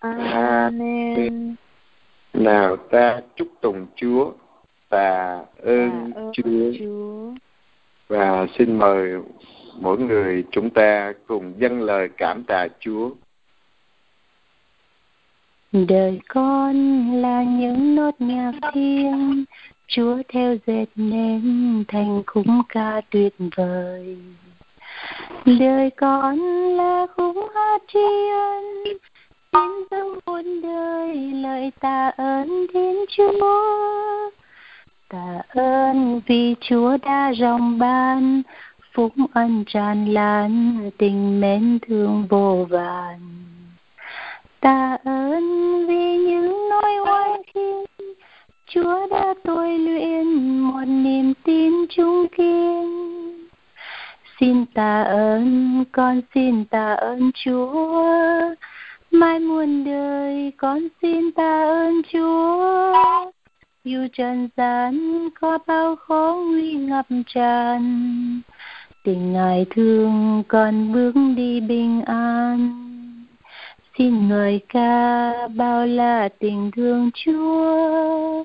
Amen. 0.00 1.54
Nào 2.32 2.76
ta 2.76 3.20
chúc 3.36 3.48
tùng 3.60 3.86
Chúa 3.96 4.32
và 4.88 5.44
ơn, 5.62 6.12
ơn 6.14 6.32
Chúa. 6.32 6.78
Chúa. 6.78 7.32
Và 8.08 8.46
xin 8.58 8.78
mời 8.78 9.12
mỗi 9.80 9.98
người 9.98 10.44
chúng 10.50 10.70
ta 10.70 11.12
cùng 11.26 11.54
dâng 11.58 11.82
lời 11.82 12.08
cảm 12.16 12.44
tạ 12.44 12.66
Chúa. 12.80 13.10
Đời 15.72 16.20
con 16.28 16.76
là 17.22 17.42
những 17.42 17.94
nốt 17.94 18.14
nhạc 18.18 18.52
thiêng 18.72 19.44
Chúa 19.88 20.16
theo 20.28 20.56
dệt 20.66 20.86
nên 20.96 21.84
thành 21.88 22.22
khúc 22.26 22.46
ca 22.68 23.00
tuyệt 23.10 23.34
vời. 23.56 24.16
Đời 25.44 25.90
con 25.90 26.38
là 26.76 27.06
khúc 27.16 27.36
hát 27.54 27.82
tri 27.92 28.28
ân, 28.30 28.64
xin 29.52 29.70
dâng 29.90 30.18
muôn 30.26 30.60
đời 30.60 31.16
lời 31.16 31.72
tạ 31.80 32.12
ơn 32.16 32.66
Thiên 32.72 33.04
Chúa. 33.16 34.30
Tạ 35.08 35.42
ơn 35.48 36.20
vì 36.26 36.54
Chúa 36.60 36.96
đã 37.02 37.32
rộng 37.32 37.78
ban, 37.78 38.42
phúc 38.94 39.12
ân 39.32 39.64
tràn 39.66 40.06
lan, 40.06 40.78
tình 40.98 41.40
mến 41.40 41.78
thương 41.88 42.26
vô 42.28 42.66
vàn. 42.70 43.18
Tạ 44.60 44.98
ơn 45.04 45.86
vì 45.86 46.16
những 46.16 46.68
nỗi 46.70 46.98
oai 47.06 47.30
thiên 47.54 47.84
Chúa 48.66 49.06
đã 49.10 49.34
tôi 49.44 49.78
luyện 49.78 50.58
một 50.58 50.84
niềm 50.86 51.32
tin 51.44 51.72
trung 51.96 52.26
kiên. 52.36 53.02
Xin 54.40 54.66
tạ 54.66 55.02
ơn, 55.02 55.84
con 55.92 56.20
xin 56.34 56.64
tạ 56.64 56.92
ơn 56.94 57.30
Chúa. 57.44 58.54
Mai 59.10 59.38
muôn 59.38 59.84
đời 59.84 60.52
con 60.56 60.78
xin 61.02 61.32
tạ 61.32 61.62
ơn 61.62 62.02
Chúa. 62.12 62.94
Dù 63.84 64.06
trần 64.12 64.48
gian 64.56 65.28
có 65.40 65.58
bao 65.66 65.96
khó 65.96 66.36
nguy 66.46 66.72
ngập 66.72 67.06
tràn, 67.26 68.40
tình 69.04 69.32
ngài 69.32 69.66
thương 69.70 70.42
con 70.48 70.92
bước 70.92 71.12
đi 71.36 71.60
bình 71.60 72.02
an. 72.06 72.70
Xin 73.98 74.28
người 74.28 74.60
ca 74.68 75.32
bao 75.48 75.86
là 75.86 76.28
tình 76.38 76.70
thương 76.76 77.10
Chúa 77.24 78.44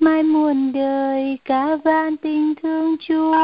mai 0.00 0.22
muôn 0.22 0.72
đời 0.72 1.38
cả 1.44 1.76
van 1.84 2.16
tình 2.16 2.54
thương 2.62 2.96
Chúa. 3.08 3.34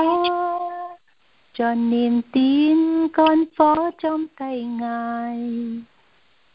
Cho 1.54 1.74
niềm 1.74 2.20
tin 2.32 3.08
con 3.08 3.44
phó 3.56 3.90
trong 4.02 4.26
tay 4.38 4.64
Ngài. 4.64 5.50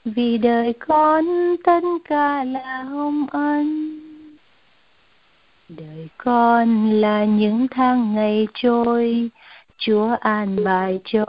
Vì 0.06 0.38
đời 0.38 0.74
con 0.74 1.26
tất 1.64 1.80
cả 2.06 2.44
là 2.44 2.84
hồng 2.84 3.26
ân. 3.32 4.00
Đời 5.70 6.08
con 6.18 6.92
là 6.92 7.26
những 7.26 7.68
tháng 7.72 8.16
ngày 8.16 8.48
trôi. 8.54 9.30
Chúa 9.78 10.16
an 10.20 10.64
bài 10.66 11.00
cho 11.06 11.26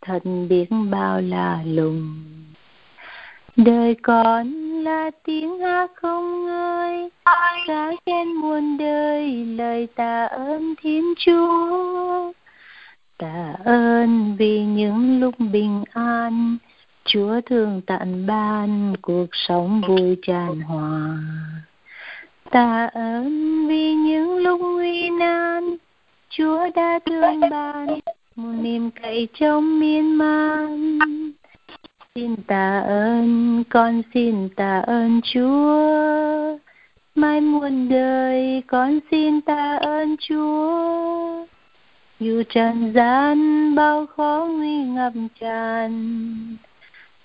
thật 0.00 0.22
biết 0.48 0.66
bao 0.90 1.20
là 1.20 1.62
lùng 1.66 2.24
đời 3.64 3.94
con 4.02 4.52
là 4.84 5.10
tiếng 5.24 5.58
hát 5.58 5.90
không 5.94 6.46
ngơi. 6.46 7.10
Ca 7.66 7.92
khen 8.06 8.32
muôn 8.32 8.78
đời 8.78 9.44
lời 9.44 9.88
tạ 9.96 10.24
ơn 10.24 10.74
thiên 10.82 11.14
chúa. 11.18 12.32
Tạ 13.18 13.54
ơn 13.64 14.36
vì 14.38 14.64
những 14.64 15.20
lúc 15.20 15.34
bình 15.52 15.84
an. 15.92 16.56
Chúa 17.04 17.40
thương 17.46 17.80
tận 17.86 18.26
ban 18.26 18.94
cuộc 19.02 19.26
sống 19.32 19.80
vui 19.88 20.16
tràn 20.22 20.60
hòa. 20.60 21.18
Tạ 22.50 22.90
ơn 22.92 23.66
vì 23.68 23.94
những 23.94 24.38
lúc 24.38 24.60
nguy 24.60 25.10
nan. 25.10 25.76
Chúa 26.30 26.68
đã 26.74 26.98
thương 27.06 27.40
ban 27.50 27.86
một 28.36 28.52
niềm 28.62 28.90
cậy 29.02 29.28
trong 29.34 29.80
miên 29.80 30.18
man 30.18 30.98
xin 32.18 32.36
tạ 32.36 32.80
ơn, 32.80 33.64
con 33.70 34.02
xin 34.14 34.48
tạ 34.56 34.78
ơn 34.86 35.20
chúa. 35.34 36.58
Mai 37.14 37.40
muôn 37.40 37.88
đời, 37.88 38.62
con 38.66 38.98
xin 39.10 39.40
tạ 39.40 39.78
ơn 39.80 40.16
chúa. 40.28 41.46
Dù 42.20 42.42
trần 42.48 42.92
gian 42.94 43.74
bao 43.74 44.06
khó 44.06 44.46
nguy 44.50 44.76
ngập 44.84 45.12
tràn, 45.40 45.90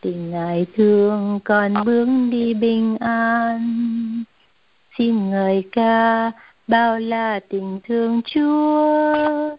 tình 0.02 0.32
ngài 0.32 0.66
thương 0.76 1.40
con 1.44 1.74
bước 1.86 2.08
đi 2.32 2.54
bình 2.54 2.98
an. 3.00 4.24
Xin 4.98 5.30
ngợi 5.30 5.64
ca 5.72 6.32
bao 6.68 7.00
là 7.00 7.40
tình 7.50 7.80
thương 7.88 8.22
chúa. 8.26 9.56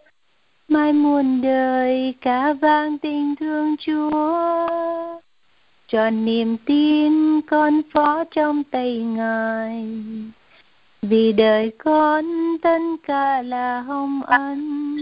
Mai 0.67 0.93
muôn 0.93 1.41
đời 1.41 2.13
cả 2.21 2.53
vang 2.53 2.97
tình 2.97 3.35
thương 3.39 3.75
chúa 3.85 4.85
cho 5.87 6.09
niềm 6.09 6.57
tin 6.65 7.41
con 7.41 7.81
phó 7.93 8.23
trong 8.31 8.63
tay 8.63 8.97
ngài. 8.97 9.87
Vì 11.01 11.31
đời 11.33 11.71
con 11.77 12.25
tất 12.61 12.79
cả 13.07 13.41
là 13.41 13.81
hồng 13.81 14.21
ân. 14.23 14.95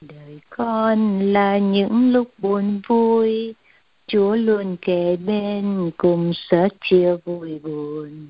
Đời 0.00 0.40
con 0.50 1.20
là 1.20 1.58
những 1.58 2.12
lúc 2.12 2.28
buồn 2.38 2.80
vui, 2.88 3.54
chúa 4.06 4.36
luôn 4.36 4.76
kề 4.82 5.16
bên 5.16 5.90
cùng 5.96 6.32
sớ 6.34 6.68
chia 6.84 7.16
vui 7.24 7.58
buồn. 7.58 8.26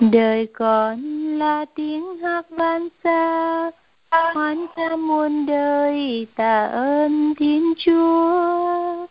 Đời 0.00 0.46
con 0.46 0.98
là 1.38 1.64
tiếng 1.74 2.18
hát 2.18 2.46
vang 2.50 2.88
xa, 3.04 3.70
hoan 4.10 4.66
ca 4.76 4.96
muôn 4.96 5.46
đời 5.46 6.26
tạ 6.36 6.64
ơn 6.64 7.34
thiên 7.38 7.74
chúa 7.78 9.06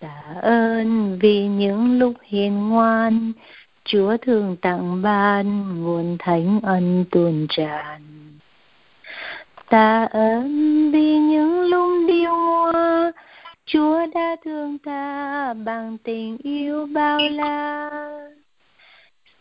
tạ 0.00 0.22
ơn 0.42 1.18
vì 1.20 1.46
những 1.46 1.98
lúc 1.98 2.14
hiền 2.22 2.68
ngoan, 2.68 3.32
chúa 3.84 4.16
thường 4.16 4.56
tặng 4.62 5.02
ban 5.02 5.74
nguồn 5.82 6.16
thánh 6.18 6.60
ân 6.62 7.04
tuôn 7.10 7.46
tràn. 7.48 8.00
Tạ 9.68 10.08
ơn 10.10 10.90
vì 10.92 11.18
những 11.18 11.60
lúc 11.60 11.90
điêu 12.08 12.34
ngoa, 12.34 13.12
chúa 13.66 14.06
đã 14.14 14.36
thương 14.44 14.78
ta 14.78 15.54
bằng 15.64 15.98
tình 15.98 16.36
yêu 16.42 16.86
bao 16.86 17.18
la. 17.30 17.90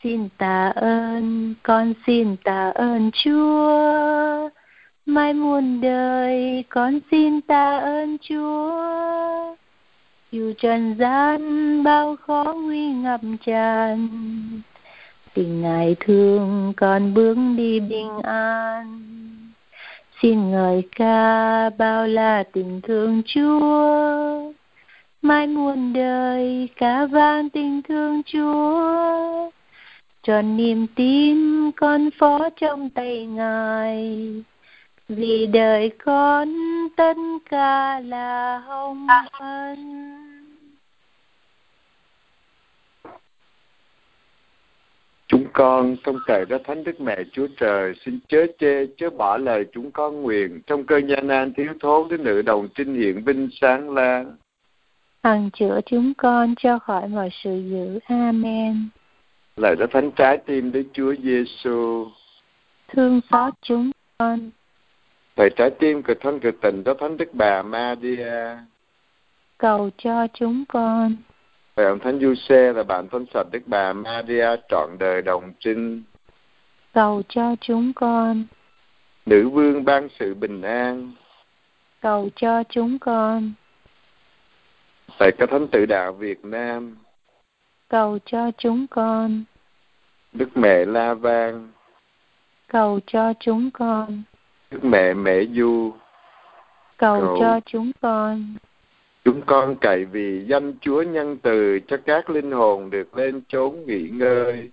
Xin 0.03 0.29
tạ 0.37 0.71
ơn, 0.75 1.53
con 1.63 1.93
xin 2.07 2.35
tạ 2.43 2.71
ơn 2.75 3.11
chúa. 3.23 4.49
Mai 5.05 5.33
muôn 5.33 5.81
đời 5.81 6.63
con 6.69 6.99
xin 7.11 7.41
tạ 7.41 7.77
ơn 7.77 8.17
chúa 8.17 9.55
dù 10.33 10.53
trần 10.57 10.95
gian, 10.99 11.83
bao 11.83 12.15
khó 12.15 12.43
nguy 12.43 12.87
ngập 12.87 13.21
tràn. 13.45 14.07
Tình 15.33 15.61
ngài 15.61 15.95
thương, 15.99 16.73
còn 16.77 17.13
bước 17.13 17.37
đi 17.57 17.79
bình 17.79 18.19
an. 18.23 19.01
Xin 20.21 20.51
ngợi 20.51 20.83
ca, 20.95 21.69
bao 21.69 22.07
la 22.07 22.43
tình 22.53 22.81
thương 22.83 23.21
chúa. 23.25 24.51
Mãi 25.21 25.47
muôn 25.47 25.93
đời, 25.93 26.69
ca 26.75 27.05
vang 27.05 27.49
tình 27.49 27.81
thương 27.81 28.21
chúa. 28.25 29.51
Tròn 30.23 30.57
niềm 30.57 30.87
tin, 30.95 31.71
con 31.71 32.09
phó 32.19 32.49
trong 32.49 32.89
tay 32.89 33.25
ngài. 33.25 34.19
Vì 35.09 35.45
đời 35.45 35.91
con, 36.05 36.53
tất 36.97 37.17
cả 37.49 37.99
là 37.99 38.57
hồng 38.57 39.07
ân. 39.39 40.22
Chúng 45.33 45.47
con 45.53 45.95
trong 46.03 46.17
cậy 46.25 46.45
ra 46.45 46.57
Thánh 46.63 46.83
Đức 46.83 47.01
Mẹ 47.01 47.17
Chúa 47.31 47.47
Trời 47.57 47.93
xin 48.05 48.19
chớ 48.27 48.45
chê 48.59 48.85
chớ 48.97 49.09
bỏ 49.09 49.37
lời 49.37 49.65
chúng 49.73 49.91
con 49.91 50.21
nguyện 50.21 50.61
trong 50.67 50.85
cơn 50.85 51.07
gian 51.07 51.27
nan 51.27 51.53
thiếu 51.53 51.73
thốn 51.79 52.09
đến 52.09 52.23
nữ 52.23 52.41
đồng 52.41 52.67
trinh 52.75 52.95
hiện 52.95 53.23
vinh 53.23 53.49
sáng 53.61 53.89
lan. 53.89 54.35
Hằng 55.23 55.49
chữa 55.53 55.79
chúng 55.85 56.13
con 56.17 56.55
cho 56.57 56.79
khỏi 56.79 57.07
mọi 57.07 57.29
sự 57.43 57.63
dữ. 57.71 57.99
Amen. 58.07 58.89
Lời 59.55 59.75
đó 59.75 59.85
thánh 59.91 60.11
trái 60.11 60.37
tim 60.37 60.71
Đức 60.71 60.83
Chúa 60.93 61.13
Giêsu. 61.23 62.07
Thương 62.87 63.21
xót 63.31 63.53
chúng 63.61 63.91
con. 64.17 64.49
Thầy 65.35 65.49
trái 65.55 65.69
tim 65.79 66.03
cực 66.03 66.17
thân 66.21 66.39
cực 66.39 66.61
tình 66.61 66.83
đó 66.83 66.93
thánh 66.99 67.17
Đức 67.17 67.33
Bà 67.33 67.61
Maria. 67.61 68.57
Cầu 69.57 69.89
cho 69.97 70.27
chúng 70.33 70.63
con. 70.67 71.15
Vậy 71.75 71.85
ông 71.85 71.99
Thánh 71.99 72.19
Du 72.19 72.35
Xe 72.35 72.73
là 72.73 72.83
bạn 72.83 73.07
thân 73.11 73.25
sạch 73.33 73.47
Đức 73.51 73.59
Bà 73.65 73.93
Maria 73.93 74.47
trọn 74.69 74.89
đời 74.99 75.21
đồng 75.21 75.53
trinh. 75.59 76.03
Cầu 76.93 77.21
cho 77.29 77.55
chúng 77.61 77.93
con. 77.93 78.43
Nữ 79.25 79.49
vương 79.49 79.85
ban 79.85 80.07
sự 80.19 80.33
bình 80.33 80.61
an. 80.61 81.11
Cầu 82.01 82.29
cho 82.35 82.63
chúng 82.69 82.99
con. 82.99 83.53
Thầy 85.19 85.31
các 85.31 85.49
thánh 85.49 85.67
tự 85.67 85.85
đạo 85.85 86.13
Việt 86.13 86.45
Nam. 86.45 86.97
Cầu 87.89 88.19
cho 88.25 88.51
chúng 88.57 88.87
con. 88.87 89.43
Đức 90.33 90.57
Mẹ 90.57 90.85
La 90.85 91.13
Vang. 91.13 91.71
Cầu 92.67 92.99
cho 93.07 93.33
chúng 93.39 93.71
con. 93.71 94.23
Đức 94.71 94.85
Mẹ 94.85 95.13
Mẹ 95.13 95.43
Du. 95.55 95.93
Cầu, 96.97 97.21
Cầu 97.21 97.37
cho 97.39 97.59
chúng 97.65 97.91
con. 98.01 98.55
Chúng 99.25 99.41
con 99.45 99.75
cậy 99.75 100.05
vì 100.05 100.45
danh 100.47 100.73
Chúa 100.81 101.01
nhân 101.01 101.37
từ 101.37 101.79
cho 101.87 101.97
các 102.05 102.29
linh 102.29 102.51
hồn 102.51 102.89
được 102.89 103.17
lên 103.17 103.41
chốn 103.47 103.83
nghỉ 103.85 104.09
ngơi. 104.11 104.69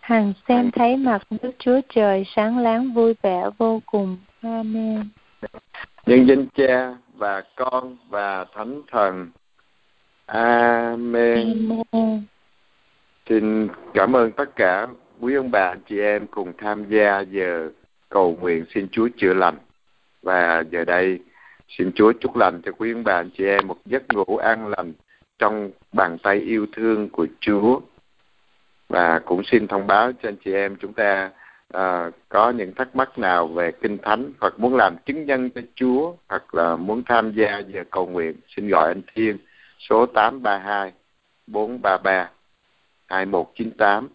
Hằng 0.00 0.32
xem 0.48 0.70
thấy 0.70 0.96
mặt 0.96 1.22
Đức 1.42 1.50
Chúa 1.58 1.80
Trời 1.88 2.24
sáng 2.36 2.58
láng 2.58 2.92
vui 2.92 3.14
vẻ 3.22 3.44
vô 3.58 3.82
cùng. 3.86 4.16
Amen. 4.42 5.08
Nhân 6.06 6.26
danh 6.28 6.46
Cha 6.54 6.96
và 7.16 7.42
Con 7.56 7.96
và 8.08 8.44
Thánh 8.54 8.82
Thần. 8.90 9.30
Amen. 10.26 11.68
Amen. 11.92 12.22
Xin 13.28 13.68
cảm 13.94 14.16
ơn 14.16 14.32
tất 14.32 14.56
cả 14.56 14.86
quý 15.20 15.34
ông 15.34 15.50
bà 15.50 15.74
chị 15.88 16.00
em 16.00 16.26
cùng 16.26 16.52
tham 16.58 16.84
gia 16.88 17.20
giờ 17.20 17.70
cầu 18.08 18.38
nguyện 18.40 18.64
xin 18.74 18.88
Chúa 18.92 19.08
chữa 19.16 19.34
lành. 19.34 19.56
Và 20.22 20.64
giờ 20.70 20.84
đây 20.84 21.18
Xin 21.68 21.92
Chúa 21.94 22.12
chúc 22.20 22.36
lành 22.36 22.60
cho 22.64 22.72
quý 22.72 22.92
ông 22.92 23.04
bà 23.04 23.14
anh 23.14 23.30
chị 23.38 23.44
em 23.44 23.66
một 23.66 23.76
giấc 23.84 24.02
ngủ 24.14 24.36
an 24.36 24.68
lành 24.68 24.92
trong 25.38 25.70
bàn 25.92 26.18
tay 26.22 26.36
yêu 26.36 26.66
thương 26.72 27.08
của 27.08 27.26
Chúa. 27.40 27.80
Và 28.88 29.18
cũng 29.24 29.42
xin 29.44 29.68
thông 29.68 29.86
báo 29.86 30.12
cho 30.12 30.28
anh 30.28 30.36
chị 30.44 30.52
em 30.52 30.76
chúng 30.76 30.92
ta 30.92 31.30
à, 31.72 32.10
có 32.28 32.50
những 32.50 32.74
thắc 32.74 32.96
mắc 32.96 33.18
nào 33.18 33.46
về 33.46 33.72
Kinh 33.72 33.98
Thánh 33.98 34.32
hoặc 34.40 34.54
muốn 34.58 34.76
làm 34.76 34.96
chứng 35.06 35.24
nhân 35.24 35.50
cho 35.50 35.60
Chúa 35.74 36.14
hoặc 36.28 36.54
là 36.54 36.76
muốn 36.76 37.02
tham 37.06 37.32
gia 37.32 37.58
giờ 37.58 37.84
cầu 37.90 38.06
nguyện 38.06 38.34
xin 38.56 38.68
gọi 38.68 38.88
anh 38.88 39.02
Thiên 39.14 39.38
số 39.78 40.06
832 40.06 40.92
433 41.46 42.30
2198 43.06 44.08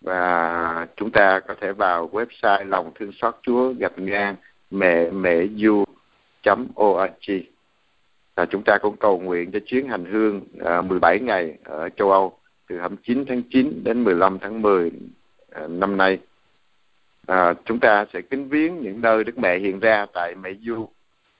và 0.00 0.86
chúng 0.96 1.10
ta 1.10 1.40
có 1.40 1.54
thể 1.60 1.72
vào 1.72 2.10
website 2.12 2.68
lòng 2.68 2.90
thương 2.94 3.12
xót 3.12 3.36
Chúa 3.42 3.72
gạch 3.78 3.98
ngang 3.98 4.36
mẹ 4.70 5.10
mẹ 5.10 5.46
du 5.56 5.84
org 6.80 7.30
và 8.34 8.46
chúng 8.46 8.62
ta 8.62 8.78
cũng 8.78 8.96
cầu 8.96 9.18
nguyện 9.18 9.52
cho 9.52 9.58
chuyến 9.66 9.88
hành 9.88 10.04
hương 10.04 10.40
à, 10.64 10.82
17 10.82 11.20
ngày 11.20 11.58
ở 11.64 11.88
châu 11.88 12.10
Âu 12.10 12.38
từ 12.68 12.78
29 12.78 13.24
tháng 13.28 13.42
9 13.50 13.84
đến 13.84 14.04
15 14.04 14.38
tháng 14.38 14.62
10 14.62 14.90
à, 15.50 15.66
năm 15.66 15.96
nay. 15.96 16.18
À, 17.26 17.54
chúng 17.64 17.80
ta 17.80 18.06
sẽ 18.12 18.20
kính 18.20 18.48
viếng 18.48 18.80
những 18.80 19.00
nơi 19.00 19.24
Đức 19.24 19.38
Mẹ 19.38 19.58
hiện 19.58 19.80
ra 19.80 20.06
tại 20.14 20.34
Mẹ 20.34 20.50
Du 20.60 20.88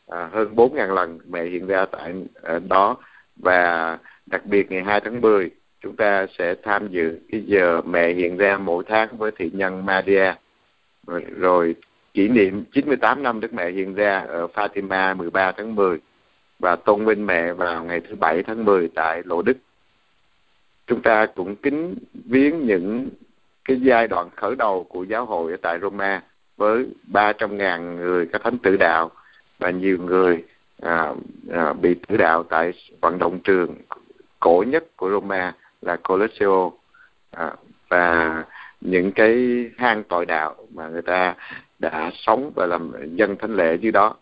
à, 0.07 0.29
hơn 0.33 0.55
4.000 0.55 0.95
lần 0.95 1.19
mẹ 1.29 1.45
hiện 1.45 1.67
ra 1.67 1.87
tại 1.87 2.15
à, 2.43 2.59
đó. 2.69 2.97
Và 3.37 3.99
đặc 4.27 4.47
biệt 4.47 4.71
ngày 4.71 4.83
2 4.83 5.01
tháng 5.01 5.21
10 5.21 5.51
chúng 5.81 5.97
ta 5.97 6.27
sẽ 6.39 6.55
tham 6.63 6.89
dự 6.89 7.19
cái 7.33 7.43
giờ 7.47 7.81
mẹ 7.83 8.13
hiện 8.13 8.37
ra 8.37 8.59
mỗi 8.59 8.85
tháng 8.89 9.17
với 9.17 9.31
thị 9.37 9.51
nhân 9.55 9.87
Maria. 9.87 10.35
Rồi, 11.07 11.25
rồi 11.37 11.75
kỷ 12.17 12.29
niệm 12.29 12.65
98 12.73 13.23
năm 13.23 13.41
Đức 13.41 13.55
Mẹ 13.55 13.71
hiện 13.71 13.95
ra 13.95 14.19
ở 14.19 14.47
Fatima 14.55 15.17
13 15.17 15.53
tháng 15.53 15.75
10 15.75 15.99
và 16.59 16.77
tôn 16.77 17.05
vinh 17.05 17.27
mẹ 17.27 17.53
vào 17.53 17.85
ngày 17.85 18.01
thứ 18.01 18.15
Bảy 18.15 18.43
tháng 18.43 18.65
10 18.65 18.89
tại 18.95 19.23
Lộ 19.25 19.43
Đức. 19.43 19.57
Chúng 20.87 21.03
ta 21.03 21.27
cũng 21.27 21.57
kính 21.57 21.95
viếng 22.15 22.67
những 22.67 23.09
cái 23.65 23.81
giai 23.81 24.09
đoạn 24.09 24.29
khởi 24.37 24.57
đầu 24.57 24.85
của 24.85 25.05
giáo 25.05 25.27
hội 25.27 25.53
ở 25.53 25.57
tại 25.63 25.79
Roma 25.81 26.23
với 26.57 26.87
300.000 27.13 27.97
người 27.97 28.27
các 28.33 28.43
thánh 28.45 28.59
tử 28.59 28.77
đạo 28.77 29.11
và 29.59 29.71
nhiều 29.71 29.99
người 29.99 30.45
à, 30.83 31.15
à, 31.53 31.73
bị 31.73 31.95
tử 32.09 32.17
đạo 32.17 32.43
tại 32.43 32.73
vận 33.01 33.19
động 33.19 33.39
trường 33.45 33.75
cổ 34.41 34.65
nhất 34.69 34.85
của 34.97 35.11
Roma 35.11 35.55
là 35.83 35.97
Colosseo 35.97 36.73
à, 37.31 37.53
và 37.89 38.45
những 38.81 39.13
cái 39.13 39.65
hang 39.79 40.05
tội 40.05 40.27
đạo 40.27 40.55
mà 40.75 40.89
người 40.89 41.03
ta 41.03 41.35
đã 41.79 42.11
sống 42.15 42.53
và 42.55 42.67
làm 42.67 42.93
dân 43.17 43.37
thánh 43.37 43.57
lễ 43.57 43.75
dưới 43.81 43.93
đó 43.93 44.15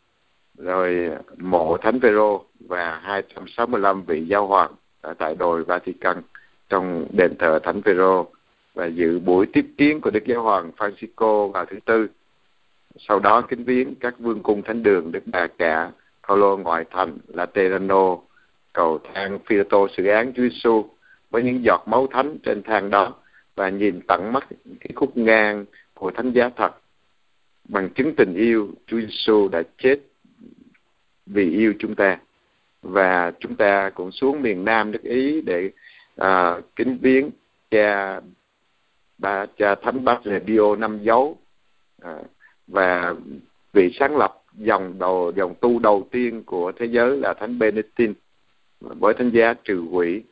rồi 0.59 1.11
mộ 1.39 1.77
thánh 1.77 2.01
Phêrô 2.01 2.45
và 2.69 3.01
265 3.03 4.03
vị 4.03 4.27
giáo 4.27 4.47
hoàng 4.47 4.73
ở 5.01 5.15
tại 5.15 5.35
đồi 5.35 5.65
Vatican 5.65 6.23
trong 6.69 7.07
đền 7.13 7.37
thờ 7.39 7.59
thánh 7.63 7.83
Phêrô 7.83 8.27
và 8.75 8.87
dự 8.87 9.19
buổi 9.19 9.47
tiếp 9.53 9.67
kiến 9.79 10.01
của 10.01 10.11
Đức 10.11 10.25
Giáo 10.27 10.43
hoàng 10.43 10.71
Francisco 10.77 11.49
vào 11.49 11.67
thứ 11.67 11.77
tư. 11.85 12.07
Sau 12.99 13.19
đó 13.19 13.41
kính 13.41 13.65
viếng 13.65 13.95
các 13.95 14.19
vương 14.19 14.43
cung 14.43 14.63
thánh 14.63 14.83
đường 14.83 15.13
Đức 15.13 15.23
Bà 15.27 15.47
Cả, 15.47 15.91
Paulo 16.29 16.57
ngoại 16.57 16.85
thành, 16.91 17.19
Laterano, 17.29 18.17
cầu 18.73 18.99
thang 19.15 19.39
Phi-tô 19.47 19.89
sự 19.97 20.07
án 20.07 20.33
Chúa 20.33 20.43
Giêsu 20.43 20.85
với 21.31 21.43
những 21.43 21.65
giọt 21.65 21.83
máu 21.87 22.07
thánh 22.07 22.39
trên 22.43 22.63
thang 22.63 22.91
đó 22.91 23.13
và 23.55 23.69
nhìn 23.69 24.01
tận 24.09 24.33
mắt 24.33 24.47
cái 24.81 24.91
khúc 24.95 25.17
ngang 25.17 25.65
của 25.95 26.11
thánh 26.11 26.33
giá 26.33 26.51
thật 26.57 26.71
bằng 27.69 27.91
chứng 27.91 28.15
tình 28.15 28.35
yêu 28.35 28.69
Chúa 28.87 29.01
Giêsu 29.01 29.49
đã 29.49 29.62
chết 29.79 30.01
vì 31.27 31.51
yêu 31.51 31.75
chúng 31.79 31.95
ta. 31.95 32.19
Và 32.83 33.33
chúng 33.41 33.57
ta 33.57 33.91
cũng 33.91 34.12
xuống 34.12 34.43
miền 34.43 34.65
Nam 34.65 34.91
nước 34.91 35.03
Ý 35.03 35.41
để 35.41 35.71
à, 36.17 36.61
kính 36.77 36.99
viếng 37.03 37.31
cha 37.71 38.21
ba 39.19 39.47
cha 39.57 39.75
thánh 39.75 40.05
bác 40.05 40.27
là 40.27 40.41
năm 40.79 40.99
dấu. 41.03 41.39
À, 42.03 42.19
và 42.67 43.15
vị 43.73 43.91
sáng 43.99 44.17
lập 44.17 44.43
dòng 44.55 44.99
đầu 44.99 45.33
dòng 45.37 45.55
tu 45.61 45.79
đầu 45.79 46.09
tiên 46.11 46.43
của 46.47 46.73
thế 46.77 46.87
giới 46.87 47.17
là 47.17 47.35
thánh 47.35 47.59
Benedictine 47.59 48.12
với 48.81 49.15
thánh 49.15 49.31
giá 49.31 49.55
trừ 49.55 49.83
quỷ. 49.91 50.23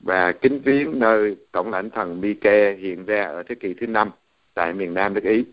Và 0.00 0.32
kính 0.32 0.60
viếng 0.64 0.98
nơi 0.98 1.36
tổng 1.52 1.70
lãnh 1.70 1.90
thần 1.90 2.20
Mike 2.20 2.76
hiện 2.80 3.04
ra 3.04 3.24
ở 3.24 3.42
thế 3.42 3.54
kỷ 3.54 3.74
thứ 3.74 3.86
năm 3.86 4.10
tại 4.54 4.72
miền 4.72 4.94
Nam 4.94 5.14
nước 5.14 5.24
Ý 5.24 5.44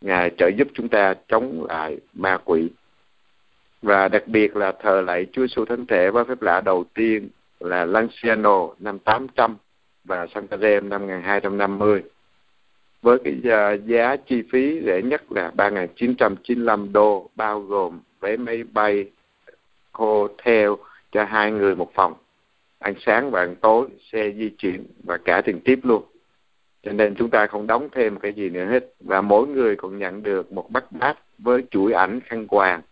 ngài 0.00 0.30
trợ 0.38 0.48
giúp 0.48 0.68
chúng 0.74 0.88
ta 0.88 1.14
chống 1.28 1.66
lại 1.68 1.98
ma 2.14 2.38
quỷ. 2.44 2.68
Và 3.82 4.08
đặc 4.08 4.28
biệt 4.28 4.56
là 4.56 4.72
thờ 4.72 5.00
lại 5.00 5.26
Chúa 5.32 5.42
Giêsu 5.42 5.64
Thánh 5.64 5.86
Thể 5.86 6.10
với 6.10 6.24
phép 6.24 6.42
lạ 6.42 6.60
đầu 6.60 6.84
tiên 6.94 7.28
là 7.60 7.84
Lanciano 7.84 8.68
năm 8.78 8.98
800 8.98 9.56
và 10.04 10.26
Santarem 10.34 10.88
năm 10.88 11.00
1250 11.00 12.02
với 13.06 13.18
cái 13.24 13.52
à, 13.52 13.72
giá 13.72 14.16
chi 14.16 14.42
phí 14.52 14.80
rẻ 14.86 15.02
nhất 15.02 15.32
là 15.32 15.52
3.995 15.56 16.92
đô, 16.92 17.30
bao 17.36 17.60
gồm 17.60 18.00
vé 18.20 18.36
máy 18.36 18.64
bay, 18.72 19.10
hotel 19.92 20.70
cho 21.12 21.24
hai 21.24 21.52
người 21.52 21.74
một 21.74 21.94
phòng, 21.94 22.14
ăn 22.78 22.94
sáng 23.06 23.30
và 23.30 23.40
ăn 23.40 23.54
tối, 23.56 23.88
xe 24.12 24.32
di 24.36 24.50
chuyển 24.58 24.86
và 25.04 25.16
cả 25.16 25.42
tiền 25.44 25.60
tiếp 25.64 25.78
luôn 25.82 26.02
cho 26.86 26.92
nên 26.92 27.14
chúng 27.14 27.30
ta 27.30 27.46
không 27.46 27.66
đóng 27.66 27.88
thêm 27.92 28.18
cái 28.18 28.32
gì 28.32 28.48
nữa 28.48 28.64
hết. 28.64 28.84
Và 29.00 29.20
mỗi 29.20 29.46
người 29.46 29.76
cũng 29.76 29.98
nhận 29.98 30.22
được 30.22 30.52
một 30.52 30.70
bát 30.70 30.92
bát 30.92 31.18
với 31.38 31.62
chuỗi 31.70 31.92
ảnh 31.92 32.20
khăn 32.20 32.46
quàng 32.46 32.82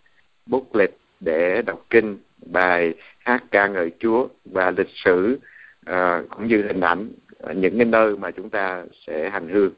bút 0.46 0.74
lịch 0.74 0.96
để 1.20 1.62
đọc 1.62 1.84
kinh 1.90 2.18
bài 2.46 2.94
hát 3.18 3.44
ca 3.50 3.66
ngợi 3.66 3.90
Chúa 3.98 4.28
và 4.44 4.70
lịch 4.70 4.90
sử 5.04 5.38
uh, 5.90 6.30
cũng 6.30 6.46
như 6.48 6.62
hình 6.62 6.80
ảnh 6.80 7.08
à, 7.42 7.52
những 7.52 7.76
cái 7.76 7.84
nơi 7.84 8.16
mà 8.16 8.30
chúng 8.30 8.50
ta 8.50 8.84
sẽ 9.06 9.30
hành 9.30 9.48
hương. 9.48 9.70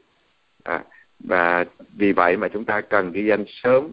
À, 0.63 0.83
và 1.19 1.65
vì 1.97 2.11
vậy 2.11 2.37
mà 2.37 2.47
chúng 2.47 2.65
ta 2.65 2.81
cần 2.81 3.11
ghi 3.11 3.25
danh 3.25 3.45
sớm 3.47 3.91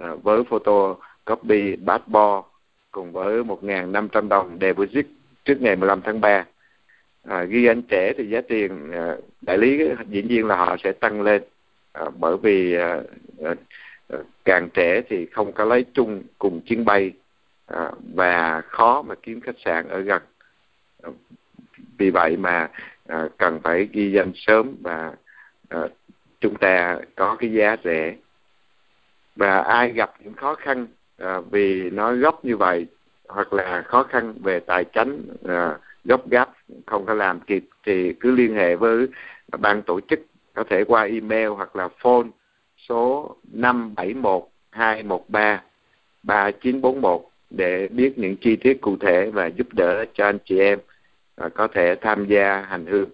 à, 0.00 0.14
với 0.22 0.44
photo 0.44 0.96
copy 1.24 1.76
passport 1.86 2.44
cùng 2.90 3.12
với 3.12 3.42
1.500 3.42 4.28
đồng 4.28 4.58
deposit 4.60 5.06
trước 5.44 5.60
ngày 5.60 5.76
15 5.76 6.00
tháng 6.00 6.20
3 6.20 6.44
à, 7.28 7.44
ghi 7.44 7.62
danh 7.62 7.82
trẻ 7.82 8.12
thì 8.18 8.28
giá 8.28 8.40
tiền 8.48 8.92
à, 8.92 9.16
đại 9.40 9.58
lý 9.58 9.80
dĩ 10.08 10.22
nhiên 10.22 10.46
là 10.46 10.56
họ 10.56 10.76
sẽ 10.84 10.92
tăng 10.92 11.22
lên. 11.22 11.42
À, 11.92 12.04
bởi 12.18 12.36
vì 12.36 12.74
à, 12.74 13.00
à, 13.44 13.54
à 14.08 14.18
càng 14.44 14.68
trẻ 14.74 15.02
thì 15.08 15.26
không 15.26 15.52
có 15.52 15.64
lấy 15.64 15.84
chung 15.94 16.22
cùng 16.38 16.60
chuyến 16.60 16.84
bay 16.84 17.12
à, 17.66 17.90
và 18.14 18.60
khó 18.60 19.02
mà 19.02 19.14
kiếm 19.22 19.40
khách 19.40 19.58
sạn 19.64 19.88
ở 19.88 20.00
gần. 20.00 20.22
À, 21.02 21.10
vì 21.98 22.10
vậy 22.10 22.36
mà 22.36 22.70
à, 23.06 23.28
cần 23.38 23.60
phải 23.62 23.88
ghi 23.92 24.12
danh 24.12 24.32
sớm 24.34 24.76
và 24.82 25.12
à, 25.68 25.80
chúng 26.40 26.54
ta 26.54 26.98
có 27.14 27.36
cái 27.40 27.52
giá 27.52 27.76
rẻ. 27.84 28.16
Và 29.36 29.58
ai 29.58 29.92
gặp 29.92 30.14
những 30.24 30.34
khó 30.34 30.54
khăn 30.54 30.86
à, 31.18 31.40
vì 31.50 31.90
nó 31.90 32.12
gấp 32.12 32.44
như 32.44 32.56
vậy 32.56 32.86
hoặc 33.28 33.52
là 33.52 33.82
khó 33.82 34.02
khăn 34.02 34.34
về 34.42 34.60
tài 34.60 34.84
chính 34.84 35.36
à, 35.48 35.78
gấp 36.08 36.30
gáp 36.30 36.52
không 36.86 37.06
có 37.06 37.14
làm 37.14 37.40
kịp 37.40 37.64
thì 37.86 38.12
cứ 38.20 38.30
liên 38.30 38.54
hệ 38.54 38.76
với 38.76 39.06
ban 39.58 39.82
tổ 39.82 40.00
chức 40.00 40.20
có 40.54 40.64
thể 40.70 40.84
qua 40.84 41.02
email 41.02 41.48
hoặc 41.48 41.76
là 41.76 41.88
phone 41.98 42.26
số 42.88 43.36
571 43.52 44.48
213 44.70 45.62
3941 46.22 47.22
để 47.50 47.88
biết 47.88 48.18
những 48.18 48.36
chi 48.36 48.56
tiết 48.56 48.80
cụ 48.80 48.96
thể 48.96 49.30
và 49.30 49.46
giúp 49.46 49.66
đỡ 49.72 50.04
cho 50.14 50.24
anh 50.24 50.38
chị 50.44 50.58
em 50.58 50.78
có 51.54 51.68
thể 51.68 51.94
tham 52.00 52.26
gia 52.26 52.60
hành 52.60 52.86
hương. 52.86 53.10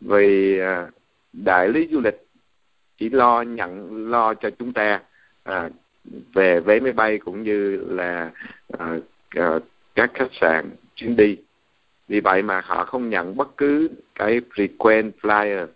Vì 0.00 0.58
à, 0.58 0.88
đại 1.32 1.68
lý 1.68 1.88
du 1.90 2.00
lịch 2.00 2.26
chỉ 2.98 3.08
lo 3.08 3.42
nhận 3.42 3.90
lo 4.10 4.34
cho 4.34 4.50
chúng 4.50 4.72
ta 4.72 5.00
à, 5.42 5.70
về 6.34 6.60
vé 6.60 6.80
máy 6.80 6.92
bay 6.92 7.18
cũng 7.18 7.42
như 7.42 7.76
là 7.88 8.30
à, 8.78 8.96
à, 9.30 9.58
các 9.94 10.10
khách 10.14 10.32
sạn 10.40 10.70
chuyến 10.94 11.16
đi 11.16 11.36
vì 12.10 12.20
vậy 12.20 12.42
mà 12.42 12.60
họ 12.64 12.84
không 12.84 13.10
nhận 13.10 13.36
bất 13.36 13.56
cứ 13.56 13.90
cái 14.14 14.40
frequent 14.54 15.10
flyer 15.22 15.66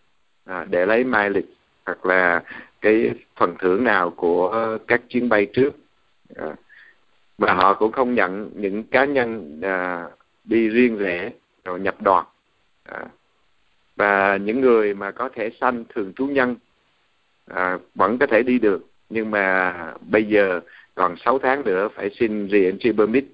à, 0.44 0.66
để 0.70 0.86
lấy 0.86 1.04
mileage 1.04 1.48
hoặc 1.86 2.06
là 2.06 2.42
cái 2.80 3.10
phần 3.36 3.54
thưởng 3.58 3.84
nào 3.84 4.10
của 4.10 4.78
các 4.86 5.02
chuyến 5.08 5.28
bay 5.28 5.46
trước. 5.52 5.70
À, 6.36 6.54
và 7.38 7.54
họ 7.54 7.74
cũng 7.74 7.92
không 7.92 8.14
nhận 8.14 8.50
những 8.54 8.84
cá 8.84 9.04
nhân 9.04 9.60
à, 9.62 10.08
đi 10.44 10.68
riêng 10.68 10.98
rẽ 10.98 11.30
rồi 11.64 11.80
nhập 11.80 12.02
đoàn. 12.02 12.26
À, 12.84 13.04
và 13.96 14.36
những 14.36 14.60
người 14.60 14.94
mà 14.94 15.10
có 15.10 15.28
thể 15.34 15.50
xanh 15.60 15.84
thường 15.94 16.12
trú 16.16 16.26
nhân 16.26 16.56
à, 17.46 17.78
vẫn 17.94 18.18
có 18.18 18.26
thể 18.26 18.42
đi 18.42 18.58
được. 18.58 18.86
Nhưng 19.10 19.30
mà 19.30 19.74
bây 20.10 20.24
giờ 20.24 20.60
còn 20.94 21.16
6 21.16 21.38
tháng 21.38 21.64
nữa 21.64 21.88
phải 21.94 22.10
xin 22.18 22.46
re-entry 22.48 22.92
permit 22.92 23.24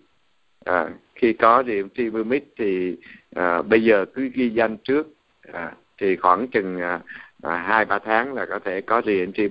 à, 0.64 0.88
khi 1.14 1.32
có 1.32 1.62
re-entry 1.66 2.40
thì 2.56 2.96
à, 3.34 3.62
bây 3.62 3.84
giờ 3.84 4.04
cứ 4.14 4.30
ghi 4.34 4.50
danh 4.50 4.76
trước. 4.76 5.08
À, 5.52 5.72
thì 5.98 6.16
khoảng 6.16 6.48
chừng 6.48 6.80
à, 6.80 7.00
à, 7.42 7.56
hai 7.56 7.84
ba 7.84 7.98
tháng 7.98 8.34
là 8.34 8.46
có 8.46 8.58
thể 8.58 8.80
có 8.80 9.02
re-entry 9.04 9.48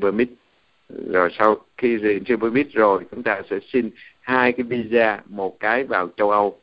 rồi 1.12 1.30
sau 1.38 1.58
khi 1.78 1.98
re-entry 1.98 2.36
permit 2.36 2.68
rồi 2.72 3.06
chúng 3.12 3.24
ta 3.24 3.42
sẽ 3.50 3.60
xin 3.74 3.90
hai 4.22 4.52
cái 4.52 4.64
visa 4.64 5.22
một 5.26 5.60
cái 5.60 5.84
vào 5.84 6.10
châu 6.18 6.32
Âu. 6.32 6.60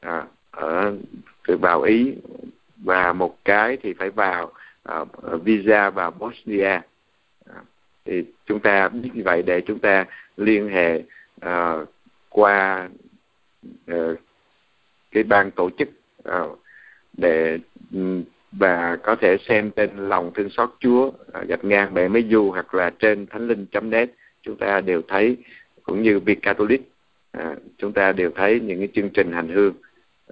À, 0.00 0.24
ở 0.50 0.96
vào 1.46 1.82
Ý 1.82 2.14
và 2.76 3.12
một 3.12 3.44
cái 3.44 3.76
thì 3.82 3.92
phải 3.92 4.10
vào 4.10 4.52
à, 4.82 5.04
visa 5.44 5.90
vào 5.90 6.10
Bosnia. 6.10 6.80
À, 7.46 7.62
thì 8.04 8.24
chúng 8.46 8.60
ta 8.60 8.88
biết 8.88 9.10
như 9.14 9.22
vậy 9.24 9.42
để 9.42 9.60
chúng 9.60 9.78
ta 9.78 10.04
liên 10.36 10.68
hệ 10.68 11.02
uh, 11.46 11.88
qua 12.28 12.88
Ờ, 13.86 14.16
cái 15.10 15.22
ban 15.22 15.50
tổ 15.50 15.70
chức 15.78 15.88
ờ, 16.22 16.48
để 17.12 17.58
ừ, 17.92 18.22
và 18.52 18.96
có 19.02 19.16
thể 19.16 19.36
xem 19.48 19.70
trên 19.70 19.90
lòng 19.96 20.30
thương 20.34 20.50
xót 20.50 20.70
Chúa 20.80 21.10
gạch 21.48 21.64
ngang 21.64 21.94
bệ 21.94 22.08
mấy 22.08 22.24
du 22.30 22.50
hoặc 22.50 22.74
là 22.74 22.90
trên 22.98 23.26
thánh 23.26 23.48
linh 23.48 23.66
net 23.82 24.08
chúng 24.42 24.56
ta 24.56 24.80
đều 24.80 25.02
thấy 25.08 25.36
cũng 25.82 26.02
như 26.02 26.20
việc 26.20 26.42
Catholic 26.42 26.92
à, 27.32 27.54
chúng 27.78 27.92
ta 27.92 28.12
đều 28.12 28.30
thấy 28.30 28.60
những 28.60 28.78
cái 28.78 28.88
chương 28.94 29.10
trình 29.10 29.32
hành 29.32 29.48
hương. 29.48 29.74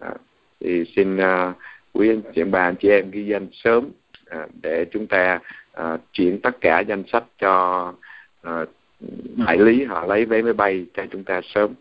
À, 0.01 0.11
thì 0.61 0.85
xin 0.97 1.17
à, 1.17 1.55
quý 1.93 2.09
anh 2.09 2.23
chị 2.35 2.43
bà 2.45 2.63
anh 2.63 2.77
chị 2.77 2.89
em 2.89 3.11
ghi 3.11 3.27
danh 3.27 3.47
sớm 3.53 3.91
à, 4.27 4.47
để 4.63 4.87
chúng 4.93 5.07
ta 5.07 5.39
à, 5.73 5.99
chuyển 6.13 6.41
tất 6.41 6.61
cả 6.61 6.81
danh 6.81 7.03
sách 7.13 7.25
cho 7.39 7.95
à, 8.43 8.65
đại 9.47 9.59
lý 9.59 9.85
họ 9.85 10.07
lấy 10.07 10.25
vé 10.25 10.43
máy 10.43 10.53
bay 10.53 10.87
cho 10.95 11.07
chúng 11.11 11.25
ta 11.25 11.41
sớm. 11.45 11.75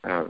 À, 0.00 0.22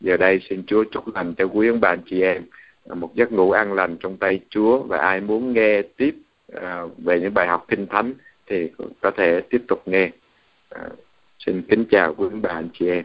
giờ 0.00 0.16
đây 0.16 0.40
xin 0.48 0.62
Chúa 0.66 0.84
chúc 0.84 1.14
lành 1.14 1.34
cho 1.34 1.44
quý 1.44 1.68
ông 1.68 1.80
bà 1.80 1.88
anh 1.88 2.02
chị 2.10 2.22
em. 2.22 2.42
À, 2.88 2.94
một 2.94 3.14
giấc 3.14 3.32
ngủ 3.32 3.50
an 3.50 3.72
lành 3.72 3.96
trong 4.00 4.16
tay 4.16 4.40
Chúa 4.50 4.82
và 4.82 4.98
ai 4.98 5.20
muốn 5.20 5.52
nghe 5.52 5.82
tiếp 5.82 6.14
à, 6.52 6.82
về 6.98 7.20
những 7.20 7.34
bài 7.34 7.46
học 7.46 7.64
kinh 7.68 7.86
thánh 7.86 8.14
thì 8.46 8.70
có 9.00 9.10
thể 9.10 9.40
tiếp 9.40 9.62
tục 9.68 9.82
nghe. 9.86 10.10
À, 10.68 10.82
xin 11.38 11.62
kính 11.62 11.84
chào 11.90 12.14
quý 12.14 12.26
ông 12.32 12.42
bà 12.42 12.50
anh 12.50 12.68
chị 12.72 12.88
em. 12.88 13.04